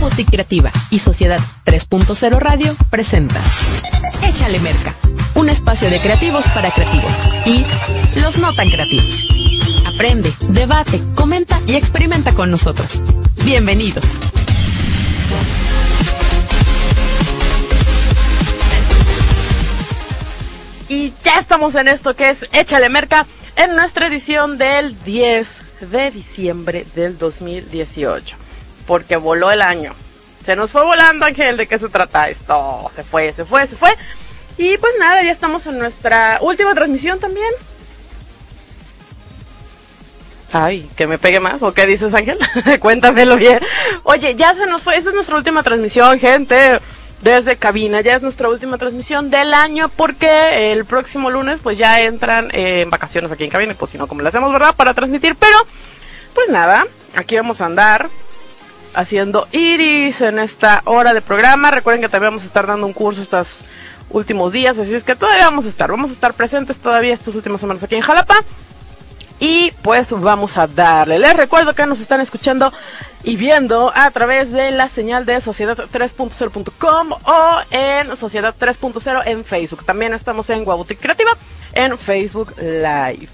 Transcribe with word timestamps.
Boutique 0.00 0.30
Creativa 0.30 0.70
y 0.90 0.98
Sociedad 0.98 1.40
3.0 1.64 2.38
Radio 2.38 2.76
presenta 2.90 3.40
Échale 4.22 4.58
Merca, 4.60 4.94
un 5.34 5.48
espacio 5.48 5.90
de 5.90 6.00
creativos 6.00 6.44
para 6.54 6.70
creativos 6.70 7.12
y 7.46 7.64
los 8.20 8.38
no 8.38 8.52
tan 8.54 8.68
creativos. 8.70 9.26
Aprende, 9.86 10.32
debate, 10.48 11.02
comenta 11.14 11.60
y 11.66 11.76
experimenta 11.76 12.32
con 12.32 12.50
nosotros. 12.50 13.02
Bienvenidos. 13.44 14.04
Y 20.88 21.12
ya 21.24 21.38
estamos 21.38 21.74
en 21.74 21.88
esto 21.88 22.14
que 22.14 22.30
es 22.30 22.48
Échale 22.52 22.88
Merca 22.88 23.26
en 23.56 23.74
nuestra 23.76 24.06
edición 24.06 24.56
del 24.56 25.02
10 25.04 25.90
de 25.90 26.10
diciembre 26.10 26.86
del 26.94 27.18
2018. 27.18 28.47
Porque 28.88 29.16
voló 29.16 29.52
el 29.52 29.62
año. 29.62 29.94
Se 30.42 30.56
nos 30.56 30.72
fue 30.72 30.82
volando, 30.82 31.26
Ángel, 31.26 31.56
¿de 31.56 31.68
qué 31.68 31.78
se 31.78 31.88
trata 31.88 32.28
esto? 32.28 32.90
Se 32.92 33.04
fue, 33.04 33.32
se 33.32 33.44
fue, 33.44 33.66
se 33.66 33.76
fue. 33.76 33.94
Y 34.56 34.76
pues 34.78 34.94
nada, 34.98 35.22
ya 35.22 35.30
estamos 35.30 35.66
en 35.66 35.78
nuestra 35.78 36.38
última 36.40 36.74
transmisión 36.74 37.20
también. 37.20 37.52
Ay, 40.52 40.88
que 40.96 41.06
me 41.06 41.18
pegue 41.18 41.38
más, 41.40 41.62
¿o 41.62 41.74
qué 41.74 41.86
dices, 41.86 42.14
Ángel? 42.14 42.38
Cuéntamelo 42.80 43.36
bien. 43.36 43.60
Oye, 44.02 44.34
ya 44.34 44.54
se 44.54 44.66
nos 44.66 44.82
fue, 44.82 44.96
esa 44.96 45.10
es 45.10 45.14
nuestra 45.14 45.36
última 45.36 45.62
transmisión, 45.62 46.18
gente 46.18 46.80
desde 47.20 47.56
cabina. 47.56 48.00
Ya 48.00 48.16
es 48.16 48.22
nuestra 48.22 48.48
última 48.48 48.78
transmisión 48.78 49.30
del 49.30 49.52
año 49.52 49.90
porque 49.94 50.72
el 50.72 50.84
próximo 50.86 51.30
lunes 51.30 51.60
pues 51.62 51.76
ya 51.76 52.00
entran 52.00 52.50
eh, 52.52 52.82
en 52.82 52.90
vacaciones 52.90 53.30
aquí 53.30 53.44
en 53.44 53.50
cabina, 53.50 53.74
pues 53.78 53.90
si 53.90 53.98
no, 53.98 54.06
como 54.06 54.22
lo 54.22 54.28
hacemos, 54.28 54.50
¿verdad? 54.50 54.74
Para 54.74 54.94
transmitir. 54.94 55.36
Pero, 55.36 55.58
pues 56.34 56.48
nada, 56.48 56.86
aquí 57.14 57.36
vamos 57.36 57.60
a 57.60 57.66
andar 57.66 58.08
haciendo 58.98 59.46
iris 59.52 60.22
en 60.22 60.40
esta 60.40 60.82
hora 60.84 61.14
de 61.14 61.20
programa. 61.20 61.70
Recuerden 61.70 62.02
que 62.02 62.08
también 62.08 62.32
vamos 62.32 62.42
a 62.42 62.46
estar 62.46 62.66
dando 62.66 62.84
un 62.84 62.92
curso 62.92 63.22
estos 63.22 63.64
últimos 64.10 64.52
días, 64.52 64.76
así 64.78 64.94
es 64.94 65.04
que 65.04 65.14
todavía 65.14 65.44
vamos 65.44 65.66
a 65.66 65.68
estar, 65.68 65.88
vamos 65.90 66.10
a 66.10 66.14
estar 66.14 66.34
presentes 66.34 66.80
todavía 66.80 67.14
estas 67.14 67.34
últimas 67.34 67.60
semanas 67.60 67.82
aquí 67.84 67.94
en 67.94 68.02
Jalapa. 68.02 68.34
Y 69.40 69.70
pues 69.82 70.10
vamos 70.10 70.58
a 70.58 70.66
darle. 70.66 71.20
Les 71.20 71.36
recuerdo 71.36 71.72
que 71.72 71.86
nos 71.86 72.00
están 72.00 72.20
escuchando 72.20 72.72
y 73.22 73.36
viendo 73.36 73.92
a 73.94 74.10
través 74.10 74.50
de 74.50 74.72
la 74.72 74.88
señal 74.88 75.26
de 75.26 75.36
sociedad3.0.com 75.36 77.12
o 77.12 77.58
en 77.70 78.16
Sociedad 78.16 78.52
3.0 78.58 79.22
en 79.26 79.44
Facebook. 79.44 79.84
También 79.84 80.12
estamos 80.12 80.50
en 80.50 80.64
Guabutic 80.64 80.98
Creativa 80.98 81.30
en 81.72 81.96
Facebook 81.96 82.52
Live. 82.58 83.28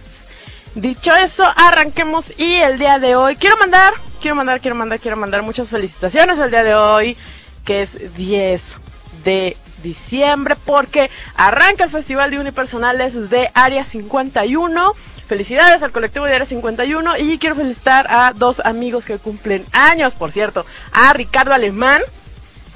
Dicho 0.74 1.14
eso, 1.14 1.44
arranquemos 1.56 2.38
y 2.38 2.56
el 2.56 2.78
día 2.78 2.98
de 2.98 3.16
hoy 3.16 3.36
quiero 3.36 3.56
mandar, 3.56 3.94
quiero 4.24 4.36
mandar, 4.36 4.62
quiero 4.62 4.74
mandar, 4.74 5.00
quiero 5.00 5.18
mandar 5.18 5.42
muchas 5.42 5.68
felicitaciones 5.68 6.38
el 6.38 6.50
día 6.50 6.62
de 6.62 6.74
hoy, 6.74 7.14
que 7.62 7.82
es 7.82 8.16
10 8.16 8.78
de 9.22 9.54
diciembre, 9.82 10.56
porque 10.64 11.10
arranca 11.36 11.84
el 11.84 11.90
Festival 11.90 12.30
de 12.30 12.38
Unipersonales 12.38 13.28
de 13.28 13.50
Área 13.52 13.84
51 13.84 14.94
Felicidades 15.26 15.82
al 15.82 15.92
colectivo 15.92 16.24
de 16.24 16.34
Área 16.34 16.46
51 16.46 17.18
y 17.18 17.38
quiero 17.38 17.54
felicitar 17.54 18.06
a 18.10 18.32
dos 18.34 18.60
amigos 18.60 19.06
que 19.06 19.18
cumplen 19.18 19.64
años, 19.72 20.14
por 20.14 20.32
cierto, 20.32 20.66
a 20.92 21.12
Ricardo 21.14 21.54
Alemán, 21.54 22.02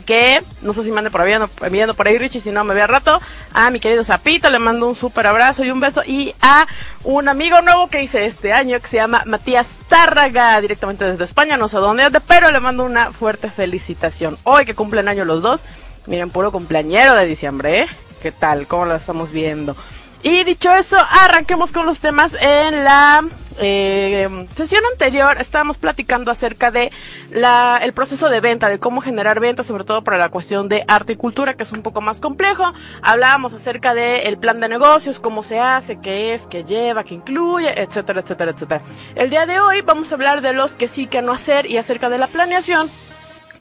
que 0.09 0.42
no 0.62 0.73
sé 0.73 0.84
si 0.84 0.91
mande 0.91 1.11
por 1.11 1.20
ahí, 1.20 1.34
enviando 1.61 1.92
por 1.92 2.09
ahí 2.09 2.17
Richie, 2.17 2.41
si 2.41 2.51
no 2.51 2.64
me 2.64 2.73
ve 2.73 2.87
rato, 2.87 3.20
a 3.53 3.69
mi 3.69 3.78
querido 3.78 4.03
Zapito, 4.03 4.48
le 4.48 4.59
mando 4.59 4.89
un 4.89 4.95
súper 4.95 5.27
abrazo 5.27 5.65
y 5.65 5.70
un 5.70 5.81
beso, 5.81 6.03
y 6.03 6.34
a 6.41 6.67
un 7.05 7.28
amigo 7.28 7.61
nuevo 7.61 7.89
que 7.89 8.03
hice 8.03 8.25
este 8.25 8.55
año, 8.55 8.81
que 8.81 8.89
se 8.89 8.97
llama 8.97 9.23
Matías 9.27 9.69
Tárraga, 9.87 10.59
directamente 10.62 11.05
desde 11.05 11.25
España, 11.25 11.59
no 11.59 11.69
sé 11.69 11.77
dónde 11.77 12.09
pero 12.27 12.50
le 12.50 12.59
mando 12.59 12.84
una 12.84 13.12
fuerte 13.12 13.50
felicitación. 13.50 14.39
Hoy 14.45 14.65
que 14.65 14.75
cumplen 14.75 15.09
año 15.09 15.27
los 15.27 15.42
dos, 15.42 15.67
miren, 16.06 16.31
puro 16.31 16.53
cumpleañero 16.53 17.15
de 17.15 17.27
diciembre, 17.27 17.81
¿eh? 17.81 17.89
¿Qué 18.22 18.33
tal? 18.33 18.67
¿Cómo 18.67 18.87
lo 18.87 18.97
estamos 18.97 19.31
viendo? 19.31 19.77
Y 20.23 20.43
dicho 20.45 20.75
eso, 20.75 20.97
arranquemos 20.99 21.71
con 21.71 21.87
los 21.87 22.01
temas. 22.01 22.37
En 22.41 22.84
la 22.84 23.25
eh, 23.61 24.47
sesión 24.55 24.83
anterior 24.93 25.37
estábamos 25.41 25.77
platicando 25.77 26.31
acerca 26.31 26.71
de 26.73 26.91
la, 27.31 27.79
el 27.83 27.93
proceso 27.93 28.28
de 28.28 28.41
venta, 28.41 28.69
de 28.69 28.81
cómo 28.81 29.01
generar 29.01 29.39
ventas, 29.39 29.67
sobre 29.67 29.84
todo 29.84 30.03
para 30.03 30.19
la 30.19 30.28
cuestión 30.28 30.69
de 30.69 30.84
arte 30.89 31.12
y 31.12 31.17
cultura, 31.17 31.55
que 31.55 31.62
es 31.62 31.73
un 31.73 31.83
poco 31.83 32.01
más 32.01 32.21
complejo. 32.21 32.73
Hablábamos 33.01 33.53
acerca 33.55 33.95
del 33.95 34.27
el 34.27 34.39
plan 34.39 34.61
de 34.61 34.69
negocios, 34.69 35.21
cómo 35.21 35.45
se 35.45 35.61
hace, 35.61 36.01
qué 36.01 36.34
es, 36.34 36.47
qué 36.49 36.65
lleva, 36.65 37.05
qué 37.05 37.15
incluye, 37.15 37.81
etcétera, 37.81 38.21
etcétera, 38.21 38.51
etcétera. 38.51 38.83
El 39.15 39.31
día 39.31 39.47
de 39.47 39.61
hoy 39.61 39.83
vamos 39.83 40.11
a 40.11 40.17
hablar 40.17 40.41
de 40.41 40.53
los 40.53 40.73
que 40.73 40.89
sí, 40.89 41.07
que 41.07 41.23
no 41.23 41.33
hacer 41.33 41.67
y 41.67 41.77
acerca 41.77 42.09
de 42.09 42.19
la 42.19 42.27
planeación 42.27 42.91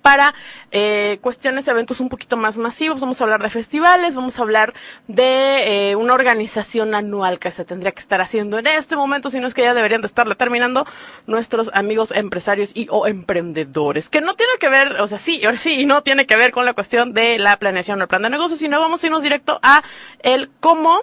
para 0.07 0.33
eh, 0.71 1.17
cuestiones, 1.19 1.67
eventos 1.67 1.99
un 1.99 2.07
poquito 2.07 2.37
más 2.37 2.57
masivos. 2.57 3.01
Vamos 3.01 3.19
a 3.19 3.25
hablar 3.25 3.43
de 3.43 3.49
festivales, 3.49 4.15
vamos 4.15 4.39
a 4.39 4.41
hablar 4.41 4.73
de 5.09 5.89
eh, 5.89 5.95
una 5.97 6.13
organización 6.13 6.95
anual 6.95 7.39
que 7.39 7.51
se 7.51 7.65
tendría 7.65 7.91
que 7.91 7.99
estar 7.99 8.21
haciendo 8.21 8.57
en 8.57 8.67
este 8.67 8.95
momento, 8.95 9.29
si 9.29 9.41
no 9.41 9.47
es 9.47 9.53
que 9.53 9.63
ya 9.63 9.73
deberían 9.73 9.99
de 9.99 10.07
estarla 10.07 10.35
terminando 10.35 10.85
nuestros 11.25 11.69
amigos 11.73 12.11
empresarios 12.11 12.71
y 12.73 12.87
o 12.89 13.05
emprendedores, 13.05 14.07
que 14.07 14.21
no 14.21 14.35
tiene 14.35 14.53
que 14.61 14.69
ver, 14.69 14.93
o 15.01 15.07
sea, 15.09 15.17
sí, 15.17 15.43
ahora 15.43 15.57
sí, 15.57 15.73
y 15.73 15.85
no 15.85 16.01
tiene 16.03 16.25
que 16.25 16.37
ver 16.37 16.51
con 16.51 16.63
la 16.63 16.73
cuestión 16.73 17.11
de 17.13 17.37
la 17.37 17.57
planeación 17.57 17.99
o 17.99 18.03
el 18.03 18.07
plan 18.07 18.21
de 18.21 18.29
negocio, 18.29 18.55
sino 18.55 18.79
vamos 18.79 19.03
a 19.03 19.07
irnos 19.07 19.23
directo 19.23 19.59
a 19.61 19.83
el 20.19 20.49
cómo 20.61 21.01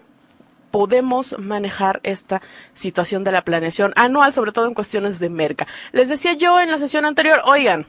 podemos 0.70 1.38
manejar 1.38 2.00
esta 2.04 2.40
situación 2.72 3.22
de 3.22 3.32
la 3.32 3.42
planeación 3.42 3.92
anual, 3.96 4.32
sobre 4.32 4.52
todo 4.52 4.66
en 4.66 4.72
cuestiones 4.72 5.18
de 5.18 5.28
merca. 5.28 5.66
Les 5.92 6.08
decía 6.08 6.32
yo 6.32 6.58
en 6.58 6.70
la 6.70 6.78
sesión 6.78 7.04
anterior, 7.04 7.42
oigan, 7.44 7.86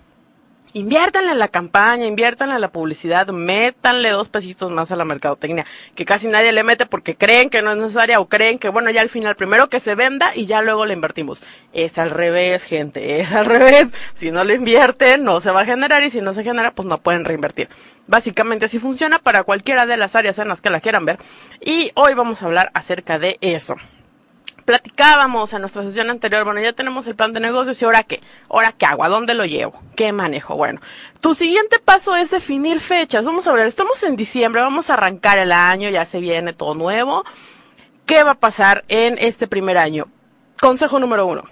inviértanle 0.75 1.31
en 1.31 1.39
la 1.39 1.47
campaña, 1.47 2.05
inviértanle 2.05 2.55
en 2.55 2.61
la 2.61 2.67
publicidad, 2.67 3.27
métanle 3.27 4.09
dos 4.09 4.27
pesitos 4.27 4.71
más 4.71 4.91
a 4.91 4.97
la 4.97 5.05
mercadotecnia, 5.05 5.65
que 5.95 6.03
casi 6.03 6.27
nadie 6.27 6.51
le 6.51 6.63
mete 6.63 6.85
porque 6.85 7.15
creen 7.15 7.49
que 7.49 7.61
no 7.61 7.71
es 7.71 7.77
necesaria 7.77 8.19
o 8.19 8.27
creen 8.27 8.59
que, 8.59 8.67
bueno, 8.67 8.91
ya 8.91 8.99
al 8.99 9.07
final 9.07 9.37
primero 9.37 9.69
que 9.69 9.79
se 9.79 9.95
venda 9.95 10.35
y 10.35 10.47
ya 10.47 10.61
luego 10.61 10.85
le 10.85 10.93
invertimos. 10.93 11.41
Es 11.71 11.97
al 11.97 12.09
revés, 12.09 12.65
gente, 12.65 13.19
es 13.21 13.31
al 13.31 13.45
revés. 13.45 13.87
Si 14.15 14.31
no 14.31 14.43
le 14.43 14.55
invierten, 14.55 15.23
no 15.23 15.39
se 15.39 15.49
va 15.49 15.61
a 15.61 15.65
generar 15.65 16.03
y 16.03 16.09
si 16.09 16.19
no 16.19 16.33
se 16.33 16.43
genera, 16.43 16.71
pues 16.71 16.85
no 16.85 16.97
pueden 16.97 17.23
reinvertir. 17.23 17.69
Básicamente 18.07 18.65
así 18.65 18.77
funciona 18.77 19.19
para 19.19 19.43
cualquiera 19.43 19.85
de 19.85 19.95
las 19.95 20.13
áreas 20.15 20.37
en 20.39 20.49
las 20.49 20.59
que 20.59 20.69
la 20.69 20.81
quieran 20.81 21.05
ver. 21.05 21.19
Y 21.61 21.91
hoy 21.95 22.15
vamos 22.15 22.43
a 22.43 22.47
hablar 22.47 22.69
acerca 22.73 23.17
de 23.17 23.37
eso 23.39 23.77
platicábamos 24.65 25.53
en 25.53 25.61
nuestra 25.61 25.83
sesión 25.83 26.09
anterior, 26.09 26.43
bueno, 26.43 26.59
ya 26.59 26.73
tenemos 26.73 27.05
el 27.07 27.15
plan 27.15 27.33
de 27.33 27.39
negocios 27.39 27.81
y 27.81 27.85
ahora 27.85 28.03
qué, 28.03 28.21
ahora 28.49 28.71
qué 28.71 28.85
hago, 28.85 29.03
a 29.03 29.09
dónde 29.09 29.35
lo 29.35 29.45
llevo, 29.45 29.79
qué 29.95 30.11
manejo. 30.11 30.55
Bueno, 30.55 30.81
tu 31.21 31.35
siguiente 31.35 31.79
paso 31.79 32.15
es 32.15 32.31
definir 32.31 32.79
fechas. 32.79 33.25
Vamos 33.25 33.47
a 33.47 33.53
ver, 33.53 33.67
estamos 33.67 34.01
en 34.03 34.15
diciembre, 34.15 34.61
vamos 34.61 34.89
a 34.89 34.95
arrancar 34.95 35.37
el 35.37 35.51
año, 35.51 35.89
ya 35.89 36.05
se 36.05 36.19
viene 36.19 36.53
todo 36.53 36.73
nuevo. 36.73 37.23
¿Qué 38.05 38.23
va 38.23 38.31
a 38.31 38.39
pasar 38.39 38.83
en 38.87 39.17
este 39.19 39.47
primer 39.47 39.77
año? 39.77 40.07
Consejo 40.59 40.99
número 40.99 41.25
uno 41.25 41.43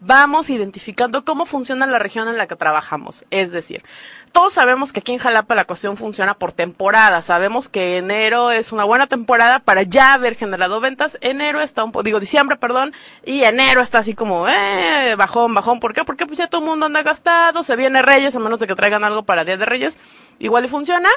vamos 0.00 0.48
identificando 0.50 1.24
cómo 1.24 1.46
funciona 1.46 1.86
la 1.86 1.98
región 1.98 2.28
en 2.28 2.38
la 2.38 2.46
que 2.46 2.56
trabajamos. 2.56 3.24
Es 3.30 3.52
decir, 3.52 3.84
todos 4.32 4.52
sabemos 4.52 4.92
que 4.92 5.00
aquí 5.00 5.12
en 5.12 5.18
Jalapa 5.18 5.54
la 5.54 5.64
cuestión 5.64 5.96
funciona 5.96 6.34
por 6.34 6.52
temporada. 6.52 7.20
Sabemos 7.22 7.68
que 7.68 7.98
enero 7.98 8.50
es 8.50 8.72
una 8.72 8.84
buena 8.84 9.06
temporada 9.06 9.58
para 9.58 9.82
ya 9.82 10.14
haber 10.14 10.36
generado 10.36 10.80
ventas. 10.80 11.18
Enero 11.20 11.60
está 11.60 11.84
un 11.84 11.92
poco, 11.92 12.04
digo 12.04 12.20
diciembre, 12.20 12.56
perdón, 12.56 12.92
y 13.24 13.42
enero 13.42 13.80
está 13.80 13.98
así 13.98 14.14
como, 14.14 14.48
eh, 14.48 15.14
bajón, 15.16 15.54
bajón. 15.54 15.80
¿Por 15.80 15.94
qué? 15.94 16.04
Porque 16.04 16.26
pues 16.26 16.38
ya 16.38 16.46
todo 16.46 16.60
el 16.60 16.68
mundo 16.68 16.86
anda 16.86 17.02
gastado, 17.02 17.62
se 17.62 17.76
viene 17.76 18.02
Reyes, 18.02 18.34
a 18.36 18.38
menos 18.38 18.60
de 18.60 18.66
que 18.66 18.74
traigan 18.74 19.04
algo 19.04 19.24
para 19.24 19.44
Día 19.44 19.56
de 19.56 19.66
Reyes. 19.66 19.98
Igual 20.38 20.64
y 20.64 20.68
funciona. 20.68 21.08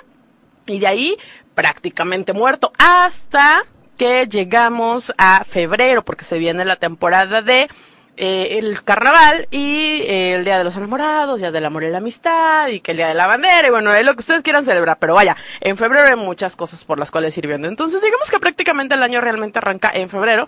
Y 0.65 0.79
de 0.79 0.87
ahí 0.87 1.17
prácticamente 1.55 2.33
muerto 2.33 2.71
hasta 2.77 3.63
que 3.97 4.27
llegamos 4.27 5.13
a 5.17 5.43
febrero, 5.43 6.03
porque 6.03 6.25
se 6.25 6.39
viene 6.39 6.65
la 6.65 6.77
temporada 6.77 7.41
de 7.41 7.69
eh, 8.15 8.59
el 8.59 8.83
carnaval 8.83 9.47
y 9.49 10.01
eh, 10.01 10.35
el 10.35 10.45
Día 10.45 10.59
de 10.59 10.63
los 10.63 10.75
Enamorados, 10.75 11.39
Día 11.39 11.51
del 11.51 11.65
Amor 11.65 11.83
y 11.83 11.89
la 11.89 11.97
Amistad, 11.97 12.67
y 12.67 12.79
que 12.79 12.91
el 12.91 12.97
Día 12.97 13.07
de 13.07 13.15
la 13.15 13.25
Bandera, 13.25 13.67
y 13.67 13.71
bueno, 13.71 13.91
es 13.93 14.05
lo 14.05 14.13
que 14.13 14.19
ustedes 14.19 14.43
quieran 14.43 14.65
celebrar, 14.65 14.97
pero 14.99 15.15
vaya, 15.15 15.35
en 15.61 15.77
febrero 15.77 16.07
hay 16.07 16.15
muchas 16.15 16.55
cosas 16.55 16.85
por 16.85 16.99
las 16.99 17.09
cuales 17.09 17.35
ir 17.37 17.47
viendo. 17.47 17.67
Entonces, 17.67 18.01
digamos 18.01 18.29
que 18.29 18.39
prácticamente 18.39 18.93
el 18.93 19.01
año 19.01 19.19
realmente 19.19 19.57
arranca 19.57 19.89
en 19.93 20.09
febrero. 20.09 20.47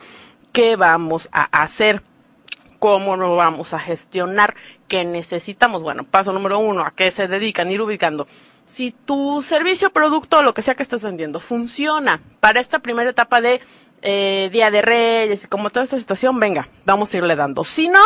¿Qué 0.51 0.75
vamos 0.75 1.27
a 1.31 1.43
hacer? 1.63 2.03
¿Cómo 2.77 3.17
lo 3.17 3.35
vamos 3.35 3.73
a 3.73 3.79
gestionar? 3.79 4.53
¿Qué 4.87 5.03
necesitamos? 5.03 5.81
Bueno, 5.81 6.03
paso 6.03 6.31
número 6.31 6.59
uno, 6.59 6.83
¿a 6.83 6.91
qué 6.91 7.09
se 7.09 7.27
dedican? 7.27 7.71
Ir 7.71 7.81
ubicando. 7.81 8.27
Si 8.67 8.91
tu 8.91 9.41
servicio, 9.41 9.91
producto 9.91 10.41
lo 10.43 10.53
que 10.53 10.61
sea 10.61 10.75
que 10.75 10.83
estés 10.83 11.03
vendiendo 11.03 11.39
funciona 11.39 12.21
para 12.39 12.59
esta 12.59 12.79
primera 12.79 13.09
etapa 13.09 13.41
de 13.41 13.61
eh, 14.01 14.49
Día 14.51 14.71
de 14.71 14.81
Reyes 14.81 15.43
y 15.43 15.47
como 15.47 15.69
toda 15.69 15.83
esta 15.83 15.99
situación, 15.99 16.39
venga, 16.39 16.67
vamos 16.85 17.13
a 17.13 17.17
irle 17.17 17.35
dando. 17.35 17.63
Si 17.63 17.87
no, 17.87 18.01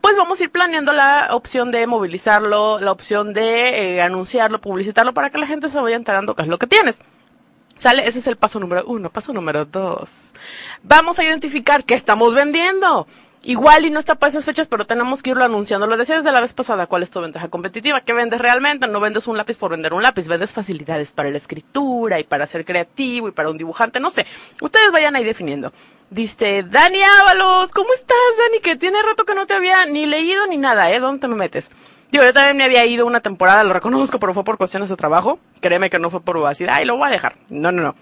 pues 0.00 0.16
vamos 0.16 0.40
a 0.40 0.44
ir 0.44 0.50
planeando 0.50 0.92
la 0.92 1.28
opción 1.30 1.70
de 1.70 1.86
movilizarlo, 1.86 2.78
la 2.80 2.92
opción 2.92 3.32
de 3.32 3.96
eh, 3.96 4.02
anunciarlo, 4.02 4.60
publicitarlo 4.60 5.14
para 5.14 5.30
que 5.30 5.38
la 5.38 5.46
gente 5.46 5.70
se 5.70 5.80
vaya 5.80 5.96
enterando 5.96 6.34
qué 6.34 6.42
es 6.42 6.48
lo 6.48 6.58
que 6.58 6.66
tienes. 6.66 7.02
¿Sale? 7.78 8.06
Ese 8.06 8.20
es 8.20 8.26
el 8.26 8.36
paso 8.36 8.60
número 8.60 8.84
uno. 8.86 9.10
Paso 9.10 9.32
número 9.32 9.64
dos. 9.64 10.32
Vamos 10.82 11.18
a 11.18 11.24
identificar 11.24 11.84
qué 11.84 11.94
estamos 11.94 12.34
vendiendo. 12.34 13.06
Igual 13.44 13.84
y 13.84 13.90
no 13.90 13.98
está 13.98 14.14
para 14.14 14.30
esas 14.30 14.44
fechas, 14.44 14.66
pero 14.66 14.86
tenemos 14.86 15.22
que 15.22 15.30
irlo 15.30 15.44
anunciando. 15.44 15.86
Lo 15.86 15.96
decía 15.96 16.16
desde 16.16 16.32
la 16.32 16.40
vez 16.40 16.52
pasada, 16.52 16.86
¿cuál 16.86 17.02
es 17.02 17.10
tu 17.10 17.20
ventaja 17.20 17.48
competitiva? 17.48 18.00
¿Qué 18.00 18.12
vendes 18.12 18.40
realmente? 18.40 18.86
No 18.88 19.00
vendes 19.00 19.26
un 19.26 19.36
lápiz 19.36 19.56
por 19.56 19.70
vender 19.70 19.92
un 19.92 20.02
lápiz, 20.02 20.26
vendes 20.26 20.52
facilidades 20.52 21.12
para 21.12 21.30
la 21.30 21.38
escritura 21.38 22.18
y 22.18 22.24
para 22.24 22.46
ser 22.46 22.64
creativo 22.64 23.28
y 23.28 23.32
para 23.32 23.50
un 23.50 23.58
dibujante, 23.58 24.00
no 24.00 24.10
sé. 24.10 24.26
Ustedes 24.60 24.90
vayan 24.90 25.16
ahí 25.16 25.24
definiendo. 25.24 25.72
Dice, 26.10 26.62
Dani 26.62 27.02
Ábalos, 27.02 27.72
¿cómo 27.72 27.92
estás, 27.94 28.16
Dani? 28.38 28.60
Que 28.60 28.76
tiene 28.76 29.02
rato 29.02 29.24
que 29.24 29.34
no 29.34 29.46
te 29.46 29.54
había 29.54 29.86
ni 29.86 30.06
leído 30.06 30.46
ni 30.46 30.56
nada, 30.56 30.90
¿eh? 30.90 31.00
¿Dónde 31.00 31.28
me 31.28 31.36
metes? 31.36 31.70
Digo, 32.12 32.24
yo 32.24 32.32
también 32.32 32.56
me 32.56 32.64
había 32.64 32.86
ido 32.86 33.06
una 33.06 33.20
temporada, 33.20 33.64
lo 33.64 33.72
reconozco, 33.72 34.20
pero 34.20 34.32
fue 34.34 34.44
por 34.44 34.56
cuestiones 34.56 34.88
de 34.88 34.96
trabajo. 34.96 35.40
Créeme 35.60 35.90
que 35.90 35.98
no 35.98 36.10
fue 36.10 36.20
por 36.20 36.36
obesidad 36.36 36.80
y 36.80 36.84
lo 36.84 36.96
voy 36.96 37.08
a 37.08 37.10
dejar. 37.10 37.34
No, 37.48 37.72
no, 37.72 37.82
no. 37.82 37.96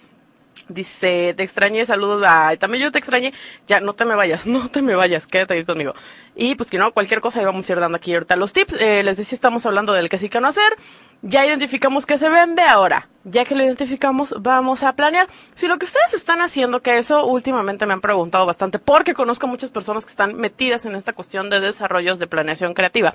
Dice, 0.68 1.34
te 1.36 1.42
extrañé, 1.42 1.84
saludos. 1.86 2.24
Ay, 2.26 2.56
también 2.56 2.84
yo 2.84 2.92
te 2.92 2.98
extrañé. 2.98 3.32
Ya, 3.66 3.80
no 3.80 3.94
te 3.94 4.04
me 4.04 4.14
vayas, 4.14 4.46
no 4.46 4.68
te 4.68 4.82
me 4.82 4.94
vayas, 4.94 5.26
quédate 5.26 5.54
ahí 5.54 5.64
conmigo. 5.64 5.94
Y 6.34 6.54
pues 6.54 6.70
que 6.70 6.78
no, 6.78 6.92
cualquier 6.92 7.20
cosa 7.20 7.42
íbamos 7.42 7.68
a 7.68 7.72
ir 7.72 7.80
dando 7.80 7.96
aquí 7.96 8.14
ahorita 8.14 8.36
los 8.36 8.52
tips. 8.52 8.80
Eh, 8.80 9.02
les 9.02 9.16
decía, 9.16 9.36
estamos 9.36 9.66
hablando 9.66 9.92
del 9.92 10.08
que 10.08 10.18
sí 10.18 10.28
que 10.28 10.40
no 10.40 10.48
hacer. 10.48 10.76
Ya 11.20 11.46
identificamos 11.46 12.06
que 12.06 12.18
se 12.18 12.28
vende 12.28 12.62
ahora. 12.62 13.08
Ya 13.24 13.44
que 13.44 13.54
lo 13.54 13.62
identificamos, 13.62 14.34
vamos 14.40 14.82
a 14.82 14.94
planear. 14.94 15.28
Si 15.54 15.68
lo 15.68 15.78
que 15.78 15.84
ustedes 15.84 16.14
están 16.14 16.40
haciendo, 16.40 16.80
que 16.80 16.98
eso 16.98 17.26
últimamente 17.26 17.86
me 17.86 17.92
han 17.92 18.00
preguntado 18.00 18.44
bastante, 18.44 18.80
porque 18.80 19.14
conozco 19.14 19.46
muchas 19.46 19.70
personas 19.70 20.04
que 20.04 20.10
están 20.10 20.34
metidas 20.34 20.84
en 20.86 20.96
esta 20.96 21.12
cuestión 21.12 21.48
de 21.48 21.60
desarrollos 21.60 22.18
de 22.18 22.26
planeación 22.26 22.74
creativa. 22.74 23.14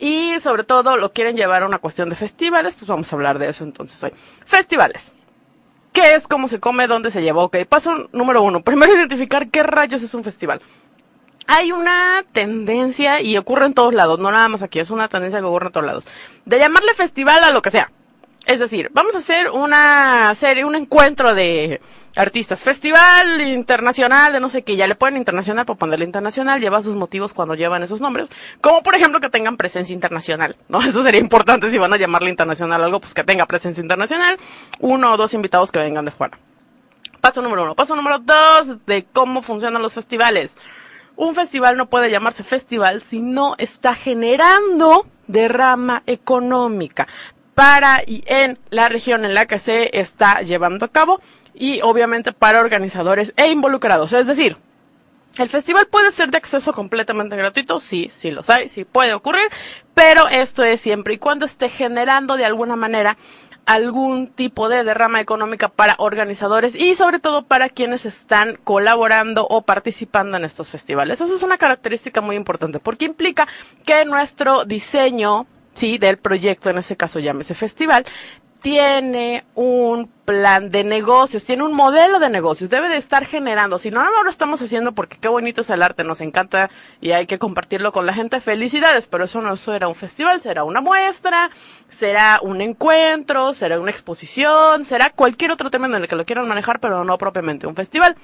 Y 0.00 0.40
sobre 0.40 0.64
todo 0.64 0.96
lo 0.96 1.12
quieren 1.12 1.36
llevar 1.36 1.62
a 1.62 1.66
una 1.66 1.78
cuestión 1.78 2.08
de 2.08 2.16
festivales, 2.16 2.74
pues 2.74 2.88
vamos 2.88 3.12
a 3.12 3.16
hablar 3.16 3.38
de 3.38 3.50
eso 3.50 3.62
entonces 3.62 4.02
hoy. 4.02 4.12
Festivales. 4.44 5.12
¿Qué 5.94 6.16
es? 6.16 6.26
¿Cómo 6.26 6.48
se 6.48 6.58
come? 6.58 6.88
¿Dónde 6.88 7.12
se 7.12 7.22
lleva? 7.22 7.44
Ok, 7.44 7.56
paso 7.68 8.08
número 8.12 8.42
uno. 8.42 8.62
Primero 8.62 8.94
identificar 8.96 9.48
qué 9.48 9.62
rayos 9.62 10.02
es 10.02 10.12
un 10.12 10.24
festival. 10.24 10.60
Hay 11.46 11.70
una 11.70 12.24
tendencia, 12.32 13.20
y 13.20 13.36
ocurre 13.38 13.66
en 13.66 13.74
todos 13.74 13.94
lados, 13.94 14.18
no 14.18 14.32
nada 14.32 14.48
más 14.48 14.62
aquí, 14.62 14.80
es 14.80 14.90
una 14.90 15.08
tendencia 15.08 15.38
que 15.38 15.44
ocurre 15.44 15.66
en 15.66 15.72
todos 15.72 15.86
lados, 15.86 16.04
de 16.46 16.58
llamarle 16.58 16.94
festival 16.94 17.44
a 17.44 17.50
lo 17.50 17.62
que 17.62 17.70
sea. 17.70 17.92
Es 18.46 18.58
decir, 18.58 18.90
vamos 18.92 19.14
a 19.14 19.18
hacer 19.18 19.50
una 19.50 20.34
serie, 20.34 20.66
un 20.66 20.74
encuentro 20.74 21.34
de 21.34 21.80
artistas. 22.14 22.62
Festival 22.62 23.40
internacional 23.40 24.34
de 24.34 24.40
no 24.40 24.50
sé 24.50 24.62
qué. 24.62 24.76
Ya 24.76 24.86
le 24.86 24.96
ponen 24.96 25.16
internacional 25.16 25.64
para 25.64 25.78
ponerle 25.78 26.04
internacional. 26.04 26.60
Lleva 26.60 26.82
sus 26.82 26.94
motivos 26.94 27.32
cuando 27.32 27.54
llevan 27.54 27.82
esos 27.82 28.02
nombres. 28.02 28.30
Como 28.60 28.82
por 28.82 28.94
ejemplo 28.94 29.20
que 29.20 29.30
tengan 29.30 29.56
presencia 29.56 29.94
internacional. 29.94 30.56
¿No? 30.68 30.82
Eso 30.86 31.02
sería 31.02 31.20
importante 31.20 31.70
si 31.70 31.78
van 31.78 31.94
a 31.94 31.96
llamarle 31.96 32.28
internacional 32.28 32.84
algo, 32.84 33.00
pues 33.00 33.14
que 33.14 33.24
tenga 33.24 33.46
presencia 33.46 33.80
internacional. 33.80 34.38
Uno 34.78 35.14
o 35.14 35.16
dos 35.16 35.32
invitados 35.32 35.72
que 35.72 35.78
vengan 35.78 36.04
de 36.04 36.10
fuera. 36.10 36.38
Paso 37.22 37.40
número 37.40 37.62
uno. 37.62 37.74
Paso 37.74 37.96
número 37.96 38.18
dos 38.18 38.84
de 38.84 39.06
cómo 39.10 39.40
funcionan 39.40 39.80
los 39.80 39.94
festivales. 39.94 40.58
Un 41.16 41.34
festival 41.34 41.78
no 41.78 41.86
puede 41.86 42.10
llamarse 42.10 42.44
festival 42.44 43.00
si 43.00 43.20
no 43.20 43.54
está 43.56 43.94
generando 43.94 45.06
derrama 45.26 46.02
económica 46.06 47.08
para 47.54 48.02
y 48.06 48.24
en 48.26 48.58
la 48.70 48.88
región 48.88 49.24
en 49.24 49.34
la 49.34 49.46
que 49.46 49.58
se 49.58 49.98
está 49.98 50.42
llevando 50.42 50.84
a 50.84 50.88
cabo 50.88 51.20
y 51.54 51.80
obviamente 51.82 52.32
para 52.32 52.60
organizadores 52.60 53.32
e 53.36 53.48
involucrados. 53.50 54.12
Es 54.12 54.26
decir, 54.26 54.56
el 55.38 55.48
festival 55.48 55.86
puede 55.86 56.12
ser 56.12 56.30
de 56.30 56.38
acceso 56.38 56.72
completamente 56.72 57.36
gratuito, 57.36 57.80
sí, 57.80 58.10
sí 58.14 58.30
lo 58.30 58.42
hay, 58.46 58.68
sí 58.68 58.84
puede 58.84 59.14
ocurrir, 59.14 59.48
pero 59.92 60.28
esto 60.28 60.62
es 60.62 60.80
siempre 60.80 61.14
y 61.14 61.18
cuando 61.18 61.44
esté 61.44 61.68
generando 61.68 62.36
de 62.36 62.44
alguna 62.44 62.76
manera 62.76 63.16
algún 63.66 64.28
tipo 64.28 64.68
de 64.68 64.84
derrama 64.84 65.20
económica 65.20 65.68
para 65.68 65.96
organizadores 65.98 66.74
y 66.74 66.94
sobre 66.94 67.18
todo 67.18 67.42
para 67.46 67.68
quienes 67.68 68.06
están 68.06 68.58
colaborando 68.62 69.46
o 69.48 69.62
participando 69.62 70.36
en 70.36 70.44
estos 70.44 70.68
festivales. 70.68 71.20
Eso 71.20 71.34
es 71.34 71.42
una 71.42 71.58
característica 71.58 72.20
muy 72.20 72.36
importante 72.36 72.78
porque 72.78 73.06
implica 73.06 73.48
que 73.84 74.04
nuestro 74.04 74.64
diseño 74.64 75.46
sí, 75.74 75.98
del 75.98 76.18
proyecto, 76.18 76.70
en 76.70 76.78
este 76.78 76.96
caso 76.96 77.18
llámese 77.20 77.54
festival, 77.54 78.04
tiene 78.64 79.44
un 79.54 80.08
plan 80.24 80.70
de 80.70 80.84
negocios, 80.84 81.44
tiene 81.44 81.64
un 81.64 81.74
modelo 81.74 82.18
de 82.18 82.30
negocios, 82.30 82.70
debe 82.70 82.88
de 82.88 82.96
estar 82.96 83.26
generando, 83.26 83.78
si 83.78 83.90
no, 83.90 84.02
no 84.02 84.22
lo 84.22 84.30
estamos 84.30 84.62
haciendo 84.62 84.92
porque 84.92 85.18
qué 85.18 85.28
bonito 85.28 85.60
es 85.60 85.68
el 85.68 85.82
arte, 85.82 86.02
nos 86.02 86.22
encanta 86.22 86.70
y 87.02 87.10
hay 87.10 87.26
que 87.26 87.38
compartirlo 87.38 87.92
con 87.92 88.06
la 88.06 88.14
gente, 88.14 88.40
felicidades, 88.40 89.06
pero 89.06 89.24
eso 89.24 89.42
no 89.42 89.54
será 89.56 89.86
un 89.86 89.94
festival, 89.94 90.40
será 90.40 90.64
una 90.64 90.80
muestra, 90.80 91.50
será 91.90 92.40
un 92.40 92.62
encuentro, 92.62 93.52
será 93.52 93.78
una 93.78 93.90
exposición, 93.90 94.86
será 94.86 95.10
cualquier 95.10 95.50
otro 95.50 95.70
tema 95.70 95.86
en 95.86 95.96
el 95.96 96.08
que 96.08 96.16
lo 96.16 96.24
quieran 96.24 96.48
manejar, 96.48 96.80
pero 96.80 97.04
no 97.04 97.18
propiamente 97.18 97.66
un 97.66 97.76
festival. 97.76 98.16